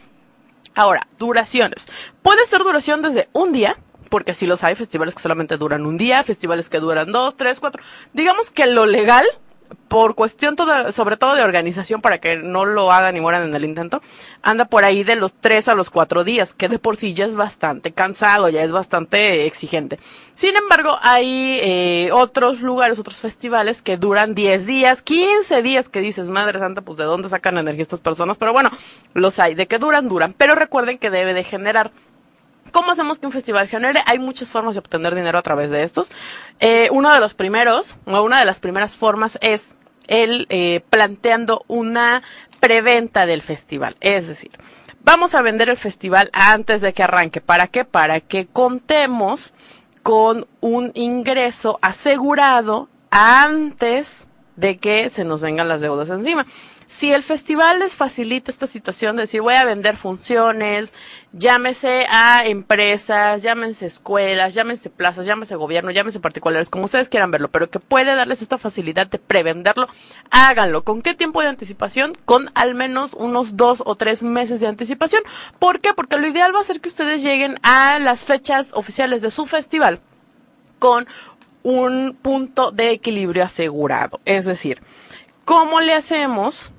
Ahora, 0.75 1.07
duraciones. 1.19 1.87
Puede 2.23 2.47
ser 2.47 2.61
duración 2.63 3.03
desde 3.03 3.29
un 3.35 3.53
día, 3.53 3.77
porque 4.11 4.35
si 4.35 4.47
los 4.47 4.63
hay, 4.63 4.75
festivales 4.75 5.15
que 5.15 5.23
solamente 5.23 5.57
duran 5.57 5.87
un 5.87 5.97
día, 5.97 6.23
festivales 6.23 6.69
que 6.69 6.81
duran 6.81 7.11
dos, 7.11 7.37
tres, 7.37 7.61
cuatro. 7.61 7.83
Digamos 8.13 8.51
que 8.51 8.67
lo 8.67 8.85
legal, 8.85 9.25
por 9.89 10.15
cuestión 10.15 10.57
toda, 10.57 10.93
sobre 10.93 11.17
todo 11.17 11.35
de 11.35 11.43
organización 11.43 12.01
para 12.01 12.19
que 12.19 12.37
no 12.37 12.65
lo 12.65 12.93
hagan 12.93 13.17
y 13.17 13.21
mueran 13.21 13.45
en 13.49 13.55
el 13.55 13.65
intento, 13.65 14.03
anda 14.43 14.65
por 14.65 14.85
ahí 14.85 15.05
de 15.05 15.17
los 15.17 15.33
tres 15.33 15.69
a 15.69 15.75
los 15.75 15.91
cuatro 15.91 16.25
días, 16.25 16.55
que 16.55 16.69
de 16.69 16.79
por 16.79 16.97
sí 16.97 17.15
ya 17.15 17.25
es 17.25 17.35
bastante 17.35 17.93
cansado, 17.93 18.49
ya 18.49 18.63
es 18.63 18.73
bastante 18.73 19.47
exigente. 19.47 19.99
Sin 20.35 20.57
embargo, 20.57 20.99
hay 21.03 21.61
eh, 21.63 22.11
otros 22.13 22.61
lugares, 22.63 22.99
otros 22.99 23.21
festivales 23.21 23.83
que 23.83 23.97
duran 23.97 24.35
diez 24.35 24.67
días, 24.67 25.03
quince 25.03 25.63
días, 25.63 25.89
que 25.89 26.01
dices, 26.01 26.29
madre 26.29 26.59
santa, 26.59 26.83
pues 26.83 26.99
de 26.99 27.05
dónde 27.05 27.29
sacan 27.29 27.59
energía 27.59 27.83
estas 27.83 28.01
personas, 28.01 28.39
pero 28.39 28.53
bueno, 28.53 28.71
los 29.15 29.39
hay, 29.39 29.55
de 29.55 29.67
que 29.67 29.79
duran, 29.79 30.09
duran, 30.09 30.35
pero 30.37 30.55
recuerden 30.55 30.99
que 30.99 31.11
debe 31.11 31.35
de 31.35 31.45
generar 31.45 31.93
¿Cómo 32.73 32.91
hacemos 32.93 33.19
que 33.19 33.27
un 33.27 33.33
festival 33.33 33.69
genere? 33.69 34.03
Hay 34.07 34.19
muchas 34.19 34.51
formas 34.51 34.75
de 34.75 34.81
obtener 34.81 35.15
dinero 35.15 35.39
a 35.39 35.43
través 35.43 35.71
de 35.71 35.83
estos. 35.83 36.11
Eh, 36.59 36.89
uno 36.93 37.13
de 37.13 37.21
los 37.21 37.35
primeros, 37.35 37.97
o 38.07 38.23
una 38.23 38.39
de 38.39 38.45
las 38.45 38.61
primeras 38.61 38.97
formas 38.97 39.39
es 39.41 39.75
el 40.07 40.47
eh, 40.51 40.81
planteando 40.91 41.65
una 41.69 42.23
preventa 42.59 43.27
del 43.27 43.43
festival. 43.43 43.97
Es 44.01 44.29
decir, 44.29 44.51
vamos 45.03 45.35
a 45.35 45.43
vender 45.43 45.69
el 45.69 45.77
festival 45.77 46.31
antes 46.33 46.81
de 46.81 46.93
que 46.93 47.03
arranque. 47.03 47.41
¿Para 47.41 47.69
qué? 47.69 47.85
Para 47.85 48.21
que 48.21 48.47
contemos 48.47 49.55
con 50.03 50.47
un 50.61 50.93
ingreso 50.95 51.79
asegurado 51.83 52.89
antes 53.11 54.29
de 54.57 54.79
que 54.79 55.11
se 55.11 55.25
nos 55.25 55.41
vengan 55.41 55.69
las 55.69 55.81
deudas 55.81 56.11
encima. 56.11 56.47
Si 56.91 57.13
el 57.13 57.23
festival 57.23 57.79
les 57.79 57.95
facilita 57.95 58.51
esta 58.51 58.67
situación 58.67 59.15
de 59.15 59.23
decir 59.23 59.41
voy 59.43 59.55
a 59.55 59.65
vender 59.65 59.97
funciones, 59.97 60.93
llámese 61.33 62.05
a 62.11 62.45
empresas, 62.45 63.45
llámense 63.45 63.87
escuelas, 63.87 64.55
llámense 64.55 64.91
plazas, 64.91 65.25
llámese 65.25 65.55
gobierno, 65.55 65.93
llámese 65.93 66.19
particulares, 66.19 66.69
como 66.69 66.87
ustedes 66.87 67.09
quieran 67.09 67.31
verlo, 67.31 67.49
pero 67.49 67.71
que 67.71 67.79
puede 67.79 68.17
darles 68.17 68.43
esta 68.43 68.59
facilidad 68.59 69.07
de 69.07 69.21
prevenderlo, 69.21 69.87
háganlo. 70.33 70.83
¿Con 70.83 71.01
qué 71.01 71.15
tiempo 71.15 71.41
de 71.41 71.47
anticipación? 71.47 72.19
Con 72.25 72.51
al 72.57 72.75
menos 72.75 73.15
unos 73.15 73.57
dos 73.57 73.85
o 73.87 73.95
tres 73.95 74.25
meses 74.25 74.59
de 74.59 74.67
anticipación. 74.67 75.23
¿Por 75.61 75.79
qué? 75.79 75.95
Porque 75.95 76.19
lo 76.19 76.27
ideal 76.27 76.53
va 76.53 76.61
a 76.61 76.65
ser 76.65 76.81
que 76.81 76.89
ustedes 76.89 77.23
lleguen 77.23 77.61
a 77.63 78.01
las 78.01 78.25
fechas 78.25 78.73
oficiales 78.75 79.23
de 79.23 79.31
su 79.31 79.47
festival 79.47 80.01
con 80.81 81.07
un 81.63 82.19
punto 82.21 82.73
de 82.73 82.91
equilibrio 82.91 83.45
asegurado. 83.45 84.19
Es 84.25 84.45
decir, 84.45 84.83
¿cómo 85.45 85.81
le 85.81 85.95
hacemos 85.95 86.73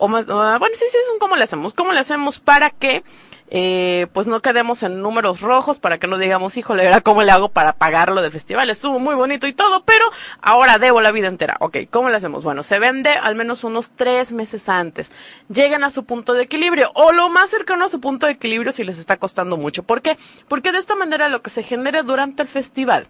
o 0.00 0.08
más, 0.08 0.24
ah, 0.30 0.56
bueno, 0.58 0.74
sí, 0.74 0.86
sí, 0.90 0.96
es 0.96 1.12
un 1.12 1.18
cómo 1.18 1.36
le 1.36 1.44
hacemos. 1.44 1.74
¿Cómo 1.74 1.92
le 1.92 2.00
hacemos 2.00 2.40
para 2.40 2.70
que, 2.70 3.04
eh, 3.50 4.06
pues 4.14 4.26
no 4.26 4.40
quedemos 4.40 4.82
en 4.82 5.02
números 5.02 5.42
rojos, 5.42 5.78
para 5.78 5.98
que 5.98 6.06
no 6.06 6.16
digamos, 6.16 6.56
híjole, 6.56 6.84
¿verdad? 6.84 7.02
¿cómo 7.02 7.22
le 7.22 7.30
hago 7.30 7.50
para 7.50 7.74
pagarlo 7.74 8.22
del 8.22 8.32
festival? 8.32 8.70
Estuvo 8.70 8.98
muy 8.98 9.14
bonito 9.14 9.46
y 9.46 9.52
todo, 9.52 9.84
pero 9.84 10.06
ahora 10.40 10.78
debo 10.78 11.02
la 11.02 11.12
vida 11.12 11.28
entera. 11.28 11.58
Ok, 11.60 11.76
¿cómo 11.90 12.08
le 12.08 12.16
hacemos? 12.16 12.44
Bueno, 12.44 12.62
se 12.62 12.78
vende 12.78 13.10
al 13.10 13.36
menos 13.36 13.62
unos 13.62 13.90
tres 13.90 14.32
meses 14.32 14.70
antes. 14.70 15.12
Llegan 15.52 15.84
a 15.84 15.90
su 15.90 16.04
punto 16.04 16.32
de 16.32 16.44
equilibrio, 16.44 16.90
o 16.94 17.12
lo 17.12 17.28
más 17.28 17.50
cercano 17.50 17.84
a 17.84 17.90
su 17.90 18.00
punto 18.00 18.24
de 18.24 18.32
equilibrio 18.32 18.72
si 18.72 18.84
les 18.84 18.98
está 18.98 19.18
costando 19.18 19.58
mucho. 19.58 19.82
¿Por 19.82 20.00
qué? 20.00 20.16
Porque 20.48 20.72
de 20.72 20.78
esta 20.78 20.96
manera 20.96 21.28
lo 21.28 21.42
que 21.42 21.50
se 21.50 21.62
genere 21.62 22.04
durante 22.04 22.40
el 22.40 22.48
festival 22.48 23.08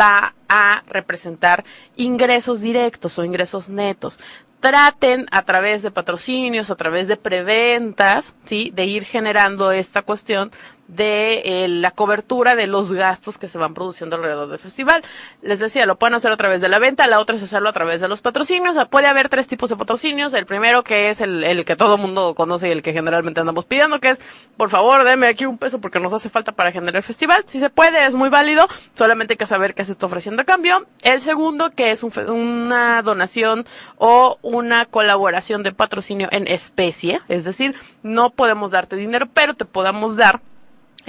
va 0.00 0.34
a 0.48 0.82
representar 0.86 1.64
ingresos 1.96 2.60
directos 2.60 3.18
o 3.18 3.24
ingresos 3.24 3.68
netos 3.68 4.18
traten 4.60 5.26
a 5.30 5.42
través 5.42 5.82
de 5.82 5.90
patrocinios, 5.90 6.70
a 6.70 6.76
través 6.76 7.08
de 7.08 7.16
preventas, 7.16 8.34
¿sí? 8.44 8.70
De 8.74 8.86
ir 8.86 9.04
generando 9.04 9.70
esta 9.72 10.02
cuestión 10.02 10.50
de 10.88 11.42
eh, 11.44 11.68
la 11.68 11.90
cobertura 11.90 12.56
de 12.56 12.66
los 12.66 12.92
gastos 12.92 13.38
que 13.38 13.48
se 13.48 13.58
van 13.58 13.74
produciendo 13.74 14.16
alrededor 14.16 14.48
del 14.48 14.58
festival. 14.58 15.02
Les 15.42 15.60
decía, 15.60 15.86
lo 15.86 15.96
pueden 15.96 16.14
hacer 16.14 16.32
a 16.32 16.36
través 16.36 16.60
de 16.60 16.68
la 16.68 16.78
venta, 16.78 17.06
la 17.06 17.20
otra 17.20 17.36
es 17.36 17.42
hacerlo 17.42 17.68
a 17.68 17.72
través 17.72 18.00
de 18.00 18.08
los 18.08 18.22
patrocinios. 18.22 18.76
puede 18.90 19.06
haber 19.06 19.28
tres 19.28 19.46
tipos 19.46 19.70
de 19.70 19.76
patrocinios. 19.76 20.34
El 20.34 20.46
primero 20.46 20.82
que 20.82 21.10
es 21.10 21.20
el, 21.20 21.44
el 21.44 21.64
que 21.64 21.76
todo 21.76 21.98
mundo 21.98 22.34
conoce 22.34 22.68
y 22.68 22.72
el 22.72 22.82
que 22.82 22.92
generalmente 22.92 23.40
andamos 23.40 23.66
pidiendo, 23.66 24.00
que 24.00 24.10
es, 24.10 24.20
por 24.56 24.70
favor, 24.70 25.04
deme 25.04 25.28
aquí 25.28 25.46
un 25.46 25.58
peso 25.58 25.80
porque 25.80 26.00
nos 26.00 26.12
hace 26.12 26.30
falta 26.30 26.52
para 26.52 26.72
generar 26.72 26.96
el 26.96 27.02
festival. 27.02 27.44
Si 27.46 27.60
se 27.60 27.70
puede, 27.70 28.06
es 28.06 28.14
muy 28.14 28.30
válido, 28.30 28.66
solamente 28.94 29.34
hay 29.34 29.38
que 29.38 29.46
saber 29.46 29.74
qué 29.74 29.84
se 29.84 29.92
está 29.92 30.06
ofreciendo 30.06 30.42
a 30.42 30.44
cambio. 30.44 30.86
El 31.02 31.20
segundo, 31.20 31.70
que 31.70 31.90
es 31.90 32.02
un, 32.02 32.12
una 32.28 33.02
donación 33.02 33.66
o 33.96 34.38
una 34.42 34.86
colaboración 34.86 35.62
de 35.62 35.72
patrocinio 35.72 36.28
en 36.32 36.46
especie, 36.46 37.20
es 37.28 37.44
decir, 37.44 37.74
no 38.02 38.30
podemos 38.30 38.70
darte 38.70 38.96
dinero, 38.96 39.26
pero 39.32 39.54
te 39.54 39.64
podamos 39.64 40.16
dar 40.16 40.40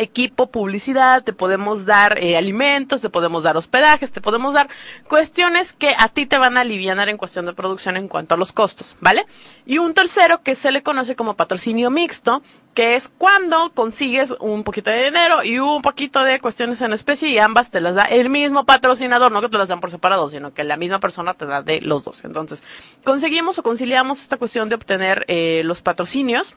equipo, 0.02 0.48
publicidad, 0.48 1.24
te 1.24 1.34
podemos 1.34 1.86
dar 1.86 2.22
eh, 2.22 2.38
alimentos, 2.38 3.02
te 3.02 3.10
podemos 3.10 3.44
dar 3.44 3.56
hospedajes, 3.58 4.12
te 4.12 4.22
podemos 4.22 4.54
dar 4.54 4.70
cuestiones 5.08 5.74
que 5.74 5.96
a 5.98 6.10
ti 6.10 6.26
te 6.26 6.38
van 6.38 6.58
a 6.58 6.62
aliviar 6.62 6.90
en 7.08 7.18
cuestión 7.18 7.46
de 7.46 7.54
producción 7.54 7.98
en 7.98 8.08
cuanto 8.08 8.34
a 8.34 8.38
los 8.38 8.52
costos, 8.52 8.98
¿vale? 9.00 9.26
Y 9.66 9.78
un 9.78 9.94
tercero 9.94 10.42
que 10.42 10.56
se 10.56 10.72
le 10.72 10.82
conoce 10.82 11.16
como 11.16 11.36
patrocinio 11.36 11.92
mixto, 11.92 12.42
que 12.74 12.96
es 12.96 13.10
cuando 13.10 13.72
consigues 13.74 14.34
un 14.40 14.64
poquito 14.64 14.90
de 14.90 15.06
dinero 15.06 15.44
y 15.44 15.60
un 15.60 15.82
poquito 15.82 16.24
de 16.24 16.40
cuestiones 16.40 16.82
en 16.82 16.94
especie 16.94 17.30
y 17.30 17.38
ambas 17.38 17.70
te 17.72 17.80
las 17.80 17.96
da 17.96 18.04
el 18.04 18.30
mismo 18.30 18.66
patrocinador, 18.66 19.32
no 19.32 19.42
que 19.42 19.50
te 19.50 19.58
las 19.58 19.70
dan 19.70 19.82
por 19.82 19.92
separado, 19.92 20.30
sino 20.30 20.54
que 20.54 20.64
la 20.64 20.78
misma 20.78 21.00
persona 21.00 21.34
te 21.34 21.46
da 21.46 21.62
de 21.62 21.82
los 21.82 22.04
dos. 22.04 22.24
Entonces, 22.24 22.64
conseguimos 23.04 23.60
o 23.60 23.64
conciliamos 23.64 24.22
esta 24.22 24.38
cuestión 24.38 24.70
de 24.70 24.76
obtener 24.76 25.26
eh, 25.28 25.62
los 25.64 25.82
patrocinios. 25.82 26.56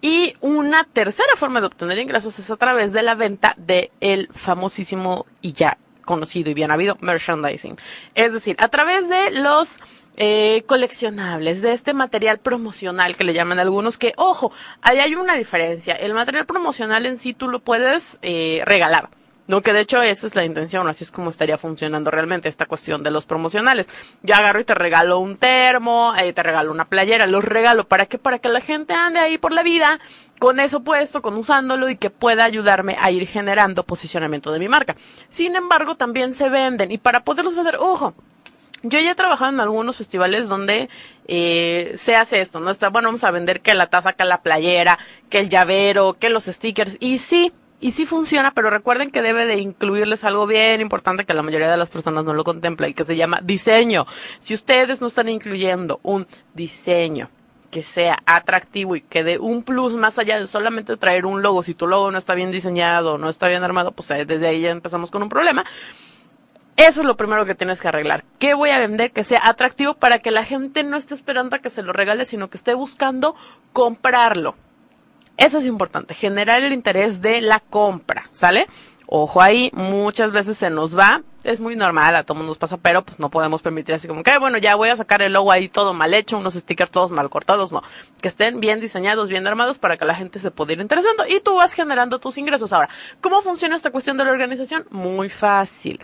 Y 0.00 0.36
una 0.40 0.84
tercera 0.84 1.36
forma 1.36 1.60
de 1.60 1.66
obtener 1.66 1.98
ingresos 1.98 2.38
es 2.38 2.50
a 2.50 2.56
través 2.56 2.92
de 2.92 3.02
la 3.02 3.14
venta 3.14 3.54
del 3.56 3.90
el 4.00 4.28
famosísimo 4.32 5.26
y 5.40 5.52
ya 5.52 5.78
conocido 6.04 6.50
y 6.50 6.54
bien 6.54 6.70
habido 6.70 6.96
merchandising. 7.00 7.76
Es 8.14 8.32
decir, 8.32 8.56
a 8.58 8.68
través 8.68 9.08
de 9.08 9.32
los 9.32 9.78
eh, 10.16 10.62
coleccionables, 10.66 11.60
de 11.60 11.72
este 11.72 11.92
material 11.92 12.38
promocional 12.38 13.16
que 13.16 13.24
le 13.24 13.34
llaman 13.34 13.58
algunos, 13.58 13.98
que, 13.98 14.14
ojo, 14.16 14.50
ahí 14.80 14.98
hay 14.98 15.14
una 15.14 15.36
diferencia. 15.36 15.94
El 15.94 16.14
material 16.14 16.46
promocional 16.46 17.04
en 17.04 17.18
sí 17.18 17.34
tú 17.34 17.48
lo 17.48 17.60
puedes 17.60 18.18
eh, 18.22 18.62
regalar. 18.64 19.10
No, 19.48 19.62
que 19.62 19.72
de 19.72 19.80
hecho 19.80 20.02
esa 20.02 20.26
es 20.26 20.34
la 20.34 20.44
intención, 20.44 20.88
así 20.88 21.04
es 21.04 21.12
como 21.12 21.30
estaría 21.30 21.56
funcionando 21.56 22.10
realmente 22.10 22.48
esta 22.48 22.66
cuestión 22.66 23.02
de 23.04 23.12
los 23.12 23.26
promocionales. 23.26 23.88
Yo 24.22 24.34
agarro 24.34 24.60
y 24.60 24.64
te 24.64 24.74
regalo 24.74 25.20
un 25.20 25.36
termo, 25.36 26.14
eh, 26.16 26.32
te 26.32 26.42
regalo 26.42 26.72
una 26.72 26.86
playera, 26.88 27.26
los 27.26 27.44
regalo, 27.44 27.86
¿para 27.86 28.06
qué? 28.06 28.18
Para 28.18 28.40
que 28.40 28.48
la 28.48 28.60
gente 28.60 28.94
ande 28.94 29.20
ahí 29.20 29.38
por 29.38 29.52
la 29.52 29.62
vida 29.62 30.00
con 30.40 30.60
eso 30.60 30.80
puesto, 30.80 31.22
con 31.22 31.36
usándolo 31.36 31.88
y 31.88 31.96
que 31.96 32.10
pueda 32.10 32.44
ayudarme 32.44 32.96
a 33.00 33.10
ir 33.10 33.26
generando 33.26 33.84
posicionamiento 33.84 34.52
de 34.52 34.58
mi 34.58 34.68
marca. 34.68 34.96
Sin 35.28 35.54
embargo, 35.54 35.94
también 35.96 36.34
se 36.34 36.48
venden 36.48 36.90
y 36.90 36.98
para 36.98 37.20
poderlos 37.20 37.54
vender, 37.54 37.76
ojo, 37.76 38.14
yo 38.82 38.98
ya 38.98 39.12
he 39.12 39.14
trabajado 39.14 39.52
en 39.52 39.60
algunos 39.60 39.96
festivales 39.96 40.48
donde 40.48 40.88
eh, 41.26 41.94
se 41.96 42.14
hace 42.14 42.40
esto, 42.40 42.60
¿no? 42.60 42.70
Está, 42.70 42.90
bueno, 42.90 43.08
vamos 43.08 43.24
a 43.24 43.30
vender 43.30 43.60
que 43.60 43.74
la 43.74 43.88
taza, 43.88 44.12
que 44.12 44.24
la 44.24 44.42
playera, 44.42 44.98
que 45.30 45.40
el 45.40 45.48
llavero, 45.48 46.14
que 46.18 46.30
los 46.30 46.44
stickers. 46.44 46.96
Y 47.00 47.18
sí, 47.18 47.52
y 47.80 47.90
sí 47.90 48.06
funciona, 48.06 48.52
pero 48.52 48.70
recuerden 48.70 49.10
que 49.10 49.22
debe 49.22 49.46
de 49.46 49.58
incluirles 49.58 50.24
algo 50.24 50.46
bien 50.46 50.80
importante 50.80 51.24
que 51.24 51.34
la 51.34 51.42
mayoría 51.42 51.70
de 51.70 51.76
las 51.76 51.90
personas 51.90 52.24
no 52.24 52.32
lo 52.32 52.44
contempla 52.44 52.88
y 52.88 52.94
que 52.94 53.04
se 53.04 53.16
llama 53.16 53.40
diseño. 53.42 54.06
Si 54.38 54.54
ustedes 54.54 55.00
no 55.00 55.08
están 55.08 55.28
incluyendo 55.28 56.00
un 56.02 56.26
diseño 56.54 57.28
que 57.70 57.82
sea 57.82 58.18
atractivo 58.24 58.96
y 58.96 59.02
que 59.02 59.22
dé 59.22 59.38
un 59.38 59.62
plus 59.62 59.92
más 59.92 60.18
allá 60.18 60.40
de 60.40 60.46
solamente 60.46 60.96
traer 60.96 61.26
un 61.26 61.42
logo, 61.42 61.62
si 61.62 61.74
tu 61.74 61.86
logo 61.86 62.10
no 62.10 62.16
está 62.16 62.34
bien 62.34 62.50
diseñado, 62.50 63.18
no 63.18 63.28
está 63.28 63.48
bien 63.48 63.62
armado, 63.62 63.92
pues 63.92 64.10
eh, 64.12 64.24
desde 64.24 64.48
ahí 64.48 64.62
ya 64.62 64.70
empezamos 64.70 65.10
con 65.10 65.22
un 65.22 65.28
problema. 65.28 65.64
Eso 66.76 67.00
es 67.00 67.06
lo 67.06 67.16
primero 67.16 67.44
que 67.46 67.54
tienes 67.54 67.80
que 67.80 67.88
arreglar. 67.88 68.24
¿Qué 68.38 68.54
voy 68.54 68.70
a 68.70 68.78
vender 68.78 69.10
que 69.10 69.24
sea 69.24 69.40
atractivo 69.44 69.94
para 69.94 70.18
que 70.18 70.30
la 70.30 70.44
gente 70.44 70.84
no 70.84 70.96
esté 70.96 71.14
esperando 71.14 71.56
a 71.56 71.58
que 71.58 71.70
se 71.70 71.82
lo 71.82 71.92
regale, 71.92 72.24
sino 72.26 72.48
que 72.48 72.56
esté 72.56 72.74
buscando 72.74 73.34
comprarlo? 73.72 74.56
Eso 75.36 75.58
es 75.58 75.66
importante, 75.66 76.14
generar 76.14 76.62
el 76.62 76.72
interés 76.72 77.20
de 77.20 77.40
la 77.40 77.60
compra, 77.60 78.28
¿sale? 78.32 78.66
Ojo 79.08 79.40
ahí, 79.40 79.70
muchas 79.72 80.32
veces 80.32 80.56
se 80.56 80.68
nos 80.68 80.98
va, 80.98 81.22
es 81.44 81.60
muy 81.60 81.76
normal, 81.76 82.16
a 82.16 82.24
todo 82.24 82.42
nos 82.42 82.58
pasa, 82.58 82.76
pero 82.76 83.04
pues 83.04 83.20
no 83.20 83.30
podemos 83.30 83.62
permitir 83.62 83.94
así 83.94 84.08
como 84.08 84.24
que, 84.24 84.36
bueno, 84.38 84.58
ya 84.58 84.74
voy 84.74 84.88
a 84.88 84.96
sacar 84.96 85.22
el 85.22 85.32
logo 85.32 85.52
ahí 85.52 85.68
todo 85.68 85.94
mal 85.94 86.12
hecho, 86.12 86.38
unos 86.38 86.54
stickers 86.54 86.90
todos 86.90 87.12
mal 87.12 87.30
cortados, 87.30 87.70
no. 87.70 87.82
Que 88.20 88.26
estén 88.28 88.58
bien 88.58 88.80
diseñados, 88.80 89.28
bien 89.28 89.46
armados 89.46 89.78
para 89.78 89.96
que 89.96 90.04
la 90.04 90.14
gente 90.14 90.40
se 90.40 90.50
pueda 90.50 90.72
ir 90.72 90.80
interesando 90.80 91.24
y 91.28 91.38
tú 91.38 91.54
vas 91.54 91.72
generando 91.72 92.18
tus 92.18 92.36
ingresos. 92.36 92.72
Ahora, 92.72 92.88
¿cómo 93.20 93.42
funciona 93.42 93.76
esta 93.76 93.92
cuestión 93.92 94.16
de 94.16 94.24
la 94.24 94.32
organización? 94.32 94.86
Muy 94.90 95.28
fácil 95.28 96.00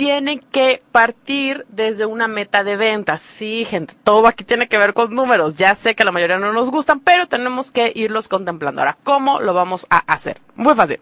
tiene 0.00 0.40
que 0.40 0.82
partir 0.92 1.66
desde 1.68 2.06
una 2.06 2.26
meta 2.26 2.64
de 2.64 2.78
ventas. 2.78 3.20
Sí, 3.20 3.66
gente, 3.66 3.92
todo 4.02 4.28
aquí 4.28 4.44
tiene 4.44 4.66
que 4.66 4.78
ver 4.78 4.94
con 4.94 5.14
números. 5.14 5.56
Ya 5.56 5.74
sé 5.74 5.94
que 5.94 6.06
la 6.06 6.10
mayoría 6.10 6.38
no 6.38 6.54
nos 6.54 6.70
gustan, 6.70 7.00
pero 7.00 7.28
tenemos 7.28 7.70
que 7.70 7.92
irlos 7.94 8.26
contemplando. 8.26 8.80
Ahora, 8.80 8.96
¿cómo 9.04 9.40
lo 9.40 9.52
vamos 9.52 9.86
a 9.90 9.98
hacer? 9.98 10.40
Muy 10.56 10.74
fácil 10.74 11.00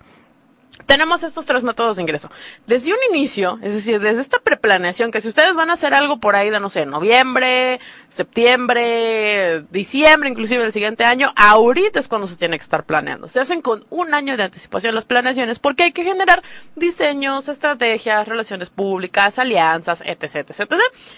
tenemos 0.89 1.23
estos 1.23 1.45
tres 1.45 1.63
métodos 1.63 1.97
de 1.97 2.03
ingreso. 2.03 2.31
Desde 2.67 2.95
un 2.95 2.99
inicio, 3.11 3.59
es 3.63 3.75
decir, 3.75 4.01
desde 4.01 4.23
esta 4.23 4.39
preplaneación, 4.39 5.11
que 5.11 5.21
si 5.21 5.29
ustedes 5.29 5.55
van 5.55 5.69
a 5.69 5.75
hacer 5.75 5.93
algo 5.93 6.19
por 6.19 6.35
ahí 6.35 6.49
de, 6.49 6.61
no 6.61 6.71
sé, 6.71 6.87
noviembre, 6.87 7.79
septiembre, 8.09 9.65
diciembre, 9.71 10.31
inclusive 10.31 10.65
el 10.65 10.73
siguiente 10.73 11.05
año, 11.05 11.31
ahorita 11.37 12.01
es 12.01 12.09
cuando 12.09 12.27
se 12.27 12.37
tiene 12.37 12.57
que 12.57 12.63
estar 12.63 12.85
planeando. 12.85 13.29
Se 13.29 13.39
hacen 13.39 13.61
con 13.61 13.85
un 13.91 14.15
año 14.15 14.39
de 14.39 14.45
anticipación 14.45 14.95
las 14.95 15.05
planeaciones 15.05 15.59
porque 15.59 15.83
hay 15.83 15.93
que 15.93 16.05
generar 16.05 16.43
diseños, 16.75 17.51
estrategias, 17.51 18.27
relaciones 18.27 18.71
públicas, 18.71 19.39
alianzas, 19.39 20.03
etc, 20.07 20.37
etc, 20.37 20.61
etc. 20.61 20.73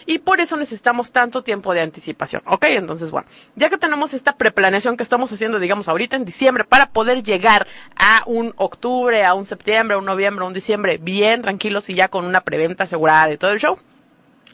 Y 0.04 0.18
por 0.18 0.40
eso 0.40 0.56
necesitamos 0.56 1.12
tanto 1.12 1.44
tiempo 1.44 1.74
de 1.74 1.82
anticipación. 1.82 2.42
¿Ok? 2.46 2.64
Entonces, 2.70 3.12
bueno, 3.12 3.28
ya 3.54 3.70
que 3.70 3.78
tenemos 3.78 4.14
esta 4.14 4.34
preplaneación 4.34 4.96
que 4.96 5.04
estamos 5.04 5.32
haciendo, 5.32 5.60
digamos, 5.60 5.86
ahorita 5.86 6.16
en 6.16 6.24
diciembre, 6.24 6.64
para 6.64 6.90
poder 6.90 7.22
llegar 7.22 7.68
a 7.94 8.24
un 8.26 8.52
octubre, 8.56 9.24
a 9.24 9.34
un 9.34 9.46
septiembre, 9.46 9.59
un 9.98 10.04
noviembre, 10.04 10.44
un 10.44 10.52
diciembre, 10.52 10.98
bien 10.98 11.42
tranquilos 11.42 11.88
y 11.88 11.94
ya 11.94 12.08
con 12.08 12.24
una 12.24 12.40
preventa 12.40 12.84
asegurada 12.84 13.26
de 13.26 13.36
todo 13.36 13.52
el 13.52 13.60
show, 13.60 13.78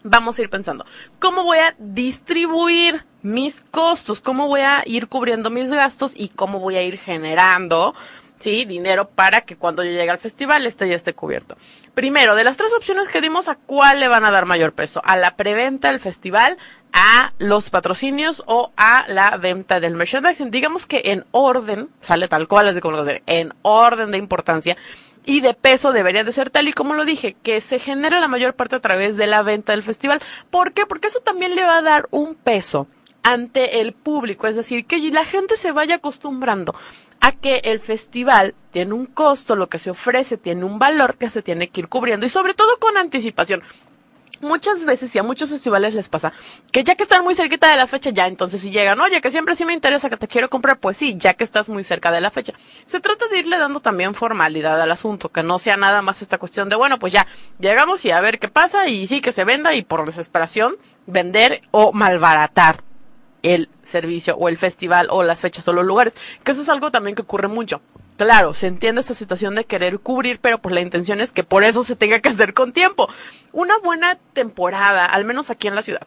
vamos 0.03 0.39
a 0.39 0.43
ir 0.43 0.51
pensando, 0.51 0.85
¿cómo 1.19 1.45
voy 1.45 1.59
a 1.59 1.75
distribuir 1.79 3.05
mis 3.23 3.65
costos? 3.71 4.21
¿Cómo 4.21 4.47
voy 4.47 4.61
a 4.61 4.83
ir 4.87 5.09
cubriendo 5.09 5.51
mis 5.51 5.71
gastos? 5.71 6.13
Y 6.15 6.29
cómo 6.29 6.61
voy 6.61 6.77
a 6.77 6.83
ir 6.83 6.99
generando 6.99 7.95
sí, 8.39 8.65
dinero 8.65 9.09
para 9.09 9.43
que 9.43 9.57
cuando 9.57 9.85
yo 9.85 9.91
llegue 9.91 10.11
al 10.11 10.19
festival 10.19 10.67
este 10.67 10.89
ya 10.89 10.97
esté 10.97 11.15
cubierto. 11.15 11.57
Primero, 11.95 12.35
de 12.35 12.45
las 12.45 12.57
tres 12.57 12.73
opciones 12.75 13.09
que 13.09 13.21
dimos, 13.21 13.49
¿a 13.49 13.55
cuál 13.55 14.01
le 14.01 14.09
van 14.09 14.25
a 14.25 14.31
dar 14.31 14.47
mayor 14.47 14.73
peso? 14.73 15.01
¿A 15.05 15.17
la 15.17 15.37
preventa 15.37 15.91
del 15.91 16.01
festival, 16.01 16.59
a 16.93 17.33
los 17.39 17.71
patrocinios 17.71 18.43
o 18.47 18.73
a 18.77 19.07
la 19.09 19.37
venta 19.39 19.81
del 19.81 19.95
merchandising? 19.95 20.51
Digamos 20.51 20.87
que 20.87 21.03
en 21.07 21.25
orden, 21.31 21.89
sale 22.01 22.29
tal 22.29 22.49
cual, 22.49 22.75
de 22.75 22.81
como 22.81 23.03
en 23.27 23.55
orden 23.63 24.11
de 24.11 24.19
importancia 24.19 24.77
y 25.27 25.41
de 25.41 25.55
peso 25.55 25.93
debería 25.93 26.25
de 26.25 26.33
ser 26.33 26.51
tal 26.51 26.69
y 26.69 26.73
como 26.73 26.95
lo 26.95 27.05
dije, 27.05 27.37
que 27.43 27.61
se 27.61 27.79
genera 27.79 28.21
la 28.21 28.29
mayor 28.29 28.55
parte 28.55 28.77
a 28.77 28.81
través 28.81 29.17
de 29.17 29.27
la 29.27 29.43
venta 29.43 29.73
del 29.73 29.83
festival. 29.83 30.21
¿Por 30.51 30.73
qué? 30.73 30.87
Porque 30.87 31.09
eso 31.09 31.21
también 31.21 31.55
le 31.55 31.65
va 31.65 31.79
a 31.79 31.83
dar 31.83 32.09
un 32.11 32.37
peso 32.37 32.87
ante 33.25 33.81
el 33.81 33.93
público, 33.93 34.47
es 34.47 34.55
decir, 34.55 34.87
que 34.87 34.99
la 35.11 35.25
gente 35.25 35.57
se 35.57 35.73
vaya 35.73 35.97
acostumbrando 35.97 36.77
que 37.33 37.61
el 37.65 37.81
festival 37.81 38.55
tiene 38.71 38.93
un 38.93 39.07
costo, 39.07 39.57
lo 39.57 39.69
que 39.69 39.79
se 39.79 39.91
ofrece 39.91 40.37
tiene 40.37 40.65
un 40.65 40.79
valor 40.79 41.17
que 41.17 41.31
se 41.31 41.43
tiene 41.43 41.69
que 41.69 41.81
ir 41.81 41.89
cubriendo 41.89 42.27
y 42.27 42.29
sobre 42.29 42.55
todo 42.55 42.79
con 42.79 42.97
anticipación. 42.97 43.63
Muchas 44.41 44.85
veces 44.85 45.15
y 45.17 45.19
a 45.19 45.23
muchos 45.23 45.49
festivales 45.49 45.95
les 45.95 46.11
pasa 46.11 46.35
que 46.71 46.85
ya 46.85 46.95
que 46.95 47.05
están 47.05 47.25
muy 47.25 47.35
cerquita 47.35 47.71
de 47.71 47.77
la 47.77 47.87
fecha, 47.87 48.11
ya 48.11 48.27
entonces 48.27 48.61
si 48.61 48.71
llegan, 48.71 49.01
oye, 49.01 49.23
que 49.23 49.31
siempre 49.31 49.57
sí 49.57 49.65
me 49.65 49.73
interesa 49.73 50.11
que 50.11 50.19
te 50.19 50.29
quiero 50.29 50.51
comprar, 50.51 50.79
pues 50.79 50.99
sí, 50.99 51.15
ya 51.17 51.33
que 51.33 51.43
estás 51.43 51.71
muy 51.71 51.85
cerca 51.85 52.11
de 52.11 52.21
la 52.21 52.31
fecha. 52.31 52.53
Se 52.85 53.01
trata 53.01 53.29
de 53.29 53.39
irle 53.39 53.57
dando 53.57 53.81
también 53.81 54.15
formalidad 54.15 54.81
al 54.81 54.93
asunto, 54.93 55.31
que 55.31 55.43
no 55.43 55.59
sea 55.59 55.79
nada 55.79 56.03
más 56.03 56.21
esta 56.21 56.37
cuestión 56.37 56.69
de, 56.69 56.77
bueno, 56.77 56.99
pues 56.99 57.15
ya, 57.15 57.27
llegamos 57.59 58.05
y 58.05 58.11
a 58.11 58.21
ver 58.21 58.39
qué 58.39 58.49
pasa 58.49 58.89
y 58.89 59.07
sí 59.07 59.23
que 59.23 59.33
se 59.33 59.45
venda 59.45 59.75
y 59.75 59.83
por 59.83 60.05
desesperación 60.05 60.77
vender 61.07 61.63
o 61.71 61.93
malbaratar 61.93 62.83
el 63.55 63.69
servicio 63.85 64.37
o 64.37 64.49
el 64.49 64.59
festival 64.59 65.09
o 65.11 65.23
las 65.23 65.41
fechas 65.41 65.67
o 65.69 65.73
los 65.73 65.85
lugares, 65.85 66.17
que 66.43 66.53
eso 66.53 66.63
es 66.63 66.69
algo 66.69 66.91
también 66.91 67.15
que 67.15 67.23
ocurre 67.23 67.49
mucho. 67.49 67.81
Claro, 68.17 68.55
se 68.55 68.67
entiende 68.67 69.03
esta 69.03 69.15
situación 69.15 69.55
de 69.55 69.65
querer 69.65 70.01
cubrir, 70.01 70.39
pero 70.41 70.59
pues 70.59 70.75
la 70.75 70.81
intención 70.81 71.21
es 71.21 71.33
que 71.33 71.45
por 71.45 71.65
eso 71.65 71.85
se 71.85 71.97
tenga 71.97 72.21
que 72.21 72.31
hacer 72.31 72.55
con 72.55 72.73
tiempo. 72.73 73.09
Una 73.53 73.79
buena 73.79 74.19
temporada, 74.33 75.05
al 75.05 75.25
menos 75.25 75.51
aquí 75.51 75.69
en 75.69 75.75
la 75.75 75.83
ciudad, 75.83 76.07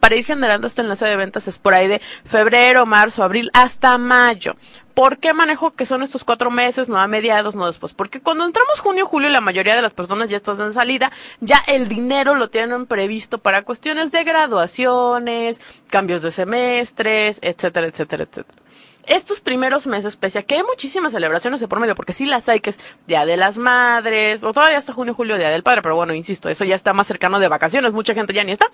para 0.00 0.16
ir 0.16 0.24
generando 0.24 0.66
este 0.66 0.80
enlace 0.80 1.04
de 1.04 1.16
ventas 1.16 1.46
es 1.46 1.58
por 1.58 1.74
ahí 1.74 1.86
de 1.86 2.00
febrero, 2.24 2.86
marzo, 2.86 3.22
abril, 3.22 3.50
hasta 3.52 3.96
mayo. 3.98 4.56
¿Por 4.94 5.18
qué 5.18 5.32
manejo 5.32 5.72
que 5.72 5.86
son 5.86 6.02
estos 6.02 6.24
cuatro 6.24 6.50
meses, 6.50 6.88
no 6.88 6.98
a 6.98 7.06
mediados, 7.06 7.54
no 7.54 7.66
después? 7.66 7.92
Porque 7.92 8.20
cuando 8.20 8.44
entramos 8.44 8.80
junio, 8.80 9.06
julio, 9.06 9.28
la 9.28 9.40
mayoría 9.40 9.76
de 9.76 9.82
las 9.82 9.92
personas 9.92 10.28
ya 10.28 10.36
están 10.36 10.60
en 10.60 10.72
salida, 10.72 11.12
ya 11.40 11.62
el 11.68 11.88
dinero 11.88 12.34
lo 12.34 12.50
tienen 12.50 12.86
previsto 12.86 13.38
para 13.38 13.62
cuestiones 13.62 14.10
de 14.10 14.24
graduaciones, 14.24 15.60
cambios 15.88 16.22
de 16.22 16.30
semestres, 16.30 17.38
etcétera, 17.42 17.86
etcétera, 17.86 18.24
etcétera 18.24 18.60
estos 19.06 19.40
primeros 19.40 19.86
meses, 19.86 20.16
pese 20.16 20.38
a 20.38 20.42
que 20.42 20.56
hay 20.56 20.62
muchísimas 20.62 21.12
celebraciones 21.12 21.60
de 21.60 21.68
por 21.68 21.80
medio, 21.80 21.94
porque 21.94 22.12
sí 22.12 22.26
las 22.26 22.48
hay, 22.48 22.60
que 22.60 22.70
es 22.70 22.78
Día 23.06 23.26
de 23.26 23.36
las 23.36 23.58
Madres, 23.58 24.44
o 24.44 24.52
todavía 24.52 24.78
hasta 24.78 24.92
junio, 24.92 25.14
julio, 25.14 25.36
Día 25.36 25.50
del 25.50 25.62
Padre, 25.62 25.82
pero 25.82 25.96
bueno, 25.96 26.14
insisto, 26.14 26.48
eso 26.48 26.64
ya 26.64 26.76
está 26.76 26.92
más 26.92 27.06
cercano 27.06 27.40
de 27.40 27.48
vacaciones, 27.48 27.92
mucha 27.92 28.14
gente 28.14 28.32
ya 28.32 28.44
ni 28.44 28.52
está. 28.52 28.66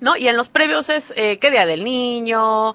¿No? 0.00 0.16
Y 0.16 0.28
en 0.28 0.36
los 0.36 0.48
previos 0.48 0.88
es 0.88 1.12
eh, 1.16 1.38
qué 1.38 1.50
día 1.50 1.66
del 1.66 1.84
niño, 1.84 2.74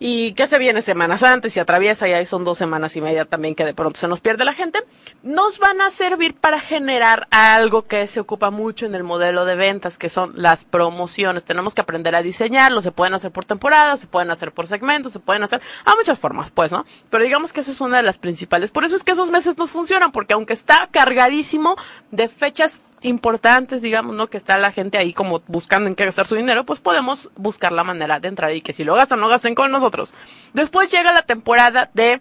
y 0.00 0.32
que 0.32 0.46
se 0.46 0.58
viene 0.58 0.80
semanas 0.80 1.22
antes 1.22 1.56
y 1.56 1.60
atraviesa 1.60 2.08
y 2.08 2.12
ahí 2.12 2.26
son 2.26 2.44
dos 2.44 2.58
semanas 2.58 2.94
y 2.96 3.00
media 3.00 3.24
también 3.24 3.54
que 3.54 3.64
de 3.64 3.74
pronto 3.74 3.98
se 3.98 4.08
nos 4.08 4.20
pierde 4.20 4.44
la 4.44 4.54
gente, 4.54 4.80
nos 5.22 5.58
van 5.58 5.80
a 5.80 5.90
servir 5.90 6.34
para 6.34 6.60
generar 6.60 7.26
algo 7.30 7.86
que 7.86 8.06
se 8.06 8.20
ocupa 8.20 8.50
mucho 8.50 8.86
en 8.86 8.94
el 8.94 9.02
modelo 9.02 9.44
de 9.44 9.56
ventas, 9.56 9.98
que 9.98 10.08
son 10.08 10.32
las 10.36 10.64
promociones. 10.64 11.44
Tenemos 11.44 11.74
que 11.74 11.80
aprender 11.80 12.14
a 12.14 12.22
diseñarlo, 12.22 12.82
se 12.82 12.92
pueden 12.92 13.14
hacer 13.14 13.32
por 13.32 13.44
temporada, 13.44 13.96
se 13.96 14.06
pueden 14.06 14.30
hacer 14.30 14.52
por 14.52 14.66
segmentos, 14.66 15.12
se 15.12 15.20
pueden 15.20 15.42
hacer 15.42 15.60
a 15.84 15.94
muchas 15.96 16.18
formas, 16.18 16.50
pues, 16.50 16.70
¿no? 16.70 16.86
Pero 17.10 17.24
digamos 17.24 17.52
que 17.52 17.60
esa 17.60 17.72
es 17.72 17.80
una 17.80 17.96
de 17.96 18.02
las 18.04 18.18
principales. 18.18 18.70
Por 18.70 18.84
eso 18.84 18.94
es 18.96 19.02
que 19.02 19.12
esos 19.12 19.30
meses 19.30 19.58
nos 19.58 19.70
funcionan, 19.70 20.12
porque 20.12 20.34
aunque 20.34 20.52
está 20.52 20.88
cargadísimo 20.90 21.76
de 22.10 22.28
fechas 22.28 22.82
importantes, 23.02 23.82
digamos, 23.82 24.14
¿no? 24.14 24.28
Que 24.28 24.36
está 24.36 24.58
la 24.58 24.72
gente 24.72 24.98
ahí 24.98 25.12
como 25.12 25.42
buscando 25.46 25.88
en 25.88 25.94
qué 25.94 26.04
gastar 26.04 26.26
su 26.26 26.34
dinero, 26.34 26.64
pues 26.64 26.80
podemos 26.80 27.30
buscar 27.36 27.72
la 27.72 27.84
manera 27.84 28.20
de 28.20 28.28
entrar 28.28 28.52
y 28.52 28.60
que 28.60 28.72
si 28.72 28.84
lo 28.84 28.94
gastan, 28.94 29.20
no 29.20 29.28
gasten 29.28 29.54
con 29.54 29.70
nosotros. 29.70 30.14
Después 30.52 30.90
llega 30.90 31.12
la 31.12 31.22
temporada 31.22 31.90
de 31.94 32.20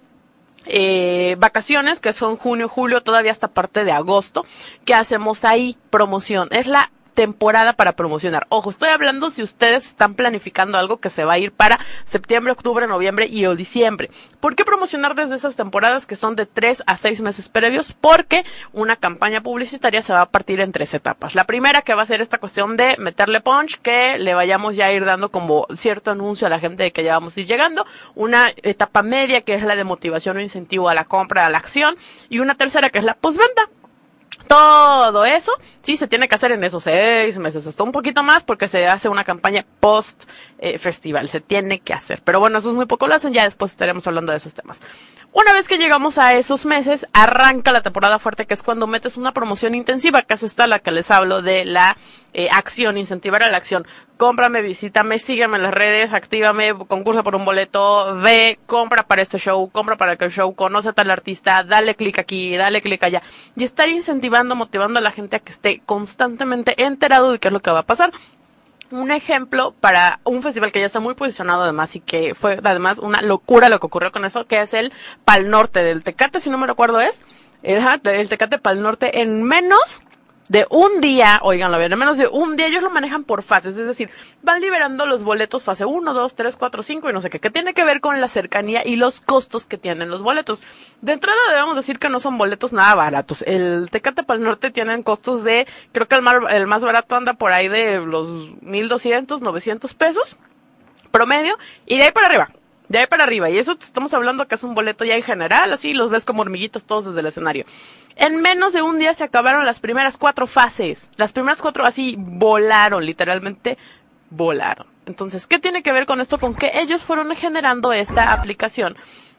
eh, 0.66 1.36
vacaciones, 1.40 2.00
que 2.00 2.14
son 2.14 2.36
junio, 2.36 2.68
julio, 2.68 3.02
todavía 3.02 3.32
hasta 3.32 3.48
parte 3.48 3.86
de 3.86 3.92
agosto, 3.92 4.46
que 4.86 4.94
hacemos 4.94 5.46
ahí 5.46 5.78
promoción. 5.90 6.50
Es 6.52 6.68
la 6.68 6.92
temporada 7.18 7.74
para 7.74 7.94
promocionar. 7.94 8.46
Ojo, 8.50 8.70
estoy 8.70 8.90
hablando 8.90 9.32
si 9.32 9.42
ustedes 9.42 9.88
están 9.88 10.14
planificando 10.14 10.78
algo 10.78 10.98
que 10.98 11.10
se 11.10 11.26
va 11.26 11.34
a 11.34 11.40
ir 11.40 11.52
para 11.52 11.80
septiembre, 12.06 12.54
octubre, 12.54 12.86
noviembre 12.86 13.26
y 13.26 13.48
o 13.48 13.56
diciembre. 13.56 14.12
¿Por 14.40 14.56
qué 14.56 14.64
promocionar 14.64 15.16
desde 15.16 15.34
esas 15.34 15.56
temporadas 15.56 16.06
que 16.06 16.16
son 16.16 16.36
de 16.36 16.46
tres 16.46 16.84
a 16.86 16.96
seis 16.96 17.20
meses 17.22 17.50
previos? 17.50 17.92
Porque 18.00 18.46
una 18.72 18.98
campaña 18.98 19.42
publicitaria 19.42 20.04
se 20.04 20.14
va 20.14 20.22
a 20.22 20.30
partir 20.30 20.60
en 20.60 20.72
tres 20.72 20.94
etapas. 20.94 21.34
La 21.34 21.46
primera 21.46 21.82
que 21.82 21.96
va 21.96 22.04
a 22.04 22.06
ser 22.06 22.22
esta 22.22 22.38
cuestión 22.38 22.78
de 22.78 22.96
meterle 23.00 23.42
punch, 23.42 23.80
que 23.82 24.20
le 24.20 24.36
vayamos 24.36 24.76
ya 24.76 24.86
a 24.86 24.92
ir 24.92 25.04
dando 25.04 25.32
como 25.32 25.66
cierto 25.76 26.12
anuncio 26.12 26.46
a 26.46 26.52
la 26.52 26.60
gente 26.60 26.84
de 26.84 26.92
que 26.92 27.04
ya 27.04 27.14
vamos 27.14 27.36
a 27.36 27.40
ir 27.40 27.48
llegando. 27.48 27.88
Una 28.14 28.52
etapa 28.62 29.02
media 29.02 29.42
que 29.42 29.56
es 29.56 29.64
la 29.64 29.76
de 29.76 29.86
motivación 29.86 30.38
o 30.38 30.40
incentivo 30.40 30.88
a 30.88 30.94
la 30.94 31.06
compra, 31.06 31.48
a 31.48 31.50
la 31.50 31.58
acción. 31.58 31.98
Y 32.30 32.38
una 32.38 32.54
tercera 32.54 32.92
que 32.92 33.00
es 33.00 33.06
la 33.06 33.16
postventa 33.16 33.72
todo 34.48 35.26
eso 35.26 35.52
sí 35.82 35.98
se 35.98 36.08
tiene 36.08 36.28
que 36.28 36.36
hacer 36.36 36.52
en 36.52 36.64
esos 36.64 36.84
seis 36.84 37.38
meses, 37.38 37.68
hasta 37.68 37.84
un 37.84 37.92
poquito 37.92 38.24
más 38.24 38.44
porque 38.44 38.68
se 38.68 38.88
hace 38.88 39.10
una 39.10 39.24
campaña 39.24 39.66
post 39.80 40.24
eh, 40.60 40.78
festival, 40.78 41.30
se 41.30 41.42
tiene 41.42 41.80
que 41.80 41.94
hacer. 41.94 42.22
Pero 42.24 42.40
bueno, 42.40 42.58
eso 42.60 42.70
es 42.70 42.76
muy 42.76 42.86
poco 42.86 43.08
lo 43.08 43.16
hacen, 43.16 43.34
ya 43.34 43.44
después 43.44 43.72
estaremos 43.72 44.06
hablando 44.08 44.32
de 44.32 44.38
esos 44.38 44.54
temas. 44.54 44.80
Una 45.34 45.54
vez 45.54 45.68
que 45.68 45.78
llegamos 45.78 46.18
a 46.18 46.34
esos 46.34 46.66
meses, 46.66 47.06
arranca 47.14 47.72
la 47.72 47.84
temporada 47.84 48.18
fuerte, 48.18 48.48
que 48.48 48.54
es 48.54 48.64
cuando 48.64 48.88
metes 48.88 49.18
una 49.18 49.34
promoción 49.34 49.76
intensiva, 49.76 50.24
que 50.24 50.34
es 50.34 50.44
esta 50.44 50.68
la 50.68 50.80
que 50.80 50.90
les 50.90 51.12
hablo 51.12 51.42
de 51.42 51.64
la 51.66 51.98
eh, 52.34 52.50
acción, 52.52 52.98
incentivar 52.98 53.44
a 53.44 53.50
la 53.50 53.58
acción. 53.58 53.86
Cómprame, 54.18 54.62
visítame, 54.62 55.20
sígueme 55.20 55.58
en 55.58 55.64
las 55.64 55.74
redes, 55.74 56.14
actívame, 56.14 56.74
concursa 56.88 57.22
por 57.24 57.36
un 57.36 57.46
boleto, 57.46 58.16
ve, 58.16 58.58
compra 58.66 59.04
para 59.04 59.22
este 59.22 59.38
show, 59.38 59.70
compra 59.70 59.96
para 59.96 60.14
aquel 60.14 60.32
show, 60.32 60.56
conoce 60.56 60.90
a 60.90 60.94
tal 60.94 61.12
artista, 61.12 61.64
dale 61.64 61.96
clic 61.96 62.18
aquí, 62.18 62.56
dale 62.58 62.82
clic 62.82 63.04
allá. 63.04 63.22
Y 63.56 63.64
estar 63.64 63.90
incentivando, 63.90 64.56
motivando 64.56 64.98
a 64.98 65.04
la 65.04 65.12
gente 65.12 65.36
a 65.36 65.40
que 65.40 65.52
esté 65.52 65.82
constantemente 65.86 66.82
enterado 66.82 67.34
de 67.34 67.40
qué 67.40 67.50
es 67.50 67.54
lo 67.54 67.62
que 67.62 67.70
va 67.70 67.80
a 67.80 67.86
pasar 67.86 68.12
un 68.92 69.12
ejemplo 69.12 69.74
para 69.80 70.20
un 70.24 70.42
festival 70.42 70.72
que 70.72 70.80
ya 70.80 70.86
está 70.86 71.00
muy 71.00 71.14
posicionado 71.14 71.64
además 71.64 71.96
y 71.96 72.00
que 72.00 72.36
fue 72.36 72.60
además 72.64 73.00
una 73.00 73.22
locura 73.22 73.70
lo 73.70 73.80
que 73.80 73.88
ocurrió 73.88 74.12
con 74.12 74.26
eso, 74.26 74.46
que 74.46 74.62
es 74.62 74.74
el 74.74 74.92
Pal 75.26 75.50
Norte 75.50 75.84
del 75.84 76.04
Tecate, 76.04 76.40
si 76.40 76.50
no 76.50 76.58
me 76.58 76.68
recuerdo 76.68 77.02
es, 77.02 77.24
el 77.64 78.30
Tecate 78.30 78.60
Pal 78.60 78.82
Norte 78.82 79.22
en 79.22 79.44
menos 79.44 80.04
de 80.50 80.66
un 80.70 81.02
día, 81.02 81.40
oiganlo 81.44 81.78
bien, 81.78 81.92
en 81.92 82.00
menos 82.00 82.18
de 82.18 82.28
un 82.28 82.56
día 82.56 82.68
ellos 82.68 82.84
lo 82.84 82.90
manejan 82.90 83.24
por 83.24 83.44
fases, 83.44 83.78
es 83.78 83.86
decir, 83.86 84.10
van 84.42 84.62
liberando 84.62 85.06
los 85.06 85.24
boletos 85.24 85.64
fase 85.64 85.86
1, 85.86 86.14
2, 86.14 86.36
3, 86.36 86.56
4, 86.56 86.84
5 86.84 87.10
y 87.10 87.14
no 87.14 87.22
sé 87.22 87.30
qué, 87.30 87.40
que 87.40 87.50
tiene 87.50 87.74
que 87.74 87.84
ver 87.84 88.00
con 88.00 88.22
la 88.22 88.28
cercanía 88.28 88.86
y 88.86 88.96
los 88.96 89.22
costos 89.22 89.66
que 89.66 89.78
tienen 89.78 90.10
los 90.10 90.22
boletos. 90.22 90.62
De 91.02 91.14
entrada 91.14 91.38
debemos 91.50 91.76
decir 91.76 92.00
que 92.00 92.10
no 92.10 92.20
son 92.20 92.38
boletos 92.38 92.74
nada 92.74 92.96
baratos. 92.96 93.42
El 93.44 93.90
Tecate 93.92 94.24
para 94.24 94.38
el 94.38 94.44
Norte 94.44 94.72
tienen 94.72 95.04
costos 95.04 95.44
de, 95.44 95.68
creo 95.92 96.08
que 96.08 96.16
el 96.16 96.22
más, 96.22 96.36
el 96.50 96.68
más 96.68 96.84
barato 96.84 97.16
anda 97.16 97.34
por 97.34 97.52
ahí 97.52 97.68
de 97.68 98.00
los 98.00 98.28
1200, 98.62 99.42
900 99.42 99.94
pesos 99.94 100.38
promedio 101.12 101.58
y 101.86 101.98
de 101.98 102.04
ahí 102.04 102.12
para 102.12 102.28
arriba. 102.28 102.50
De 102.90 103.00
ahí 103.00 103.08
para 103.08 103.24
arriba. 103.24 103.50
Y 103.50 103.58
eso 103.58 103.74
estamos 103.80 104.14
hablando 104.14 104.48
que 104.48 104.56
es 104.56 104.64
un 104.64 104.76
boleto 104.76 105.04
ya 105.06 105.16
en 105.16 105.24
general, 105.24 105.74
así 105.74 105.94
los 105.94 106.10
ves 106.10 106.26
como 106.26 106.42
hormiguitas 106.42 106.84
todos 106.84 107.06
desde 107.06 107.20
el 107.20 107.26
escenario. 107.26 107.66
En 108.16 108.42
menos 108.42 108.74
de 108.74 108.82
un 108.82 108.98
día 108.98 109.14
se 109.14 109.24
acabaron 109.24 109.66
las 109.66 109.80
primeras 109.80 110.18
cuatro 110.18 110.48
fases. 110.48 111.10
Las 111.18 111.34
primeras 111.34 111.62
cuatro 111.62 111.86
así 111.86 112.16
volaron, 112.18 113.06
literalmente 113.06 113.78
volaron. 114.30 114.88
Entonces, 115.06 115.48
¿qué 115.48 115.60
tiene 115.60 115.84
que 115.84 115.92
ver 115.92 116.06
con 116.06 116.22
esto? 116.22 116.38
Con 116.38 116.56
que 116.56 116.72
ellos 116.76 117.04
fueron 117.04 117.34
generando 117.36 117.94
esta 117.94 118.34
aplicación 118.34 118.98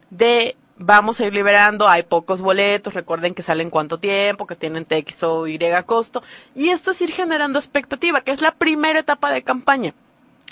de 0.09 0.55
vamos 0.79 1.19
a 1.19 1.25
ir 1.25 1.33
liberando, 1.33 1.87
hay 1.87 2.03
pocos 2.03 2.41
boletos, 2.41 2.93
recuerden 2.93 3.35
que 3.35 3.43
salen 3.43 3.69
cuánto 3.69 3.99
tiempo, 3.99 4.47
que 4.47 4.55
tienen 4.55 4.87
X 4.89 5.23
o 5.23 5.45
Y 5.45 5.59
costo. 5.85 6.23
Y 6.55 6.69
esto 6.69 6.91
es 6.91 7.01
ir 7.01 7.11
generando 7.11 7.59
expectativa, 7.59 8.21
que 8.21 8.31
es 8.31 8.41
la 8.41 8.53
primera 8.53 8.99
etapa 8.99 9.31
de 9.31 9.43
campaña. 9.43 9.93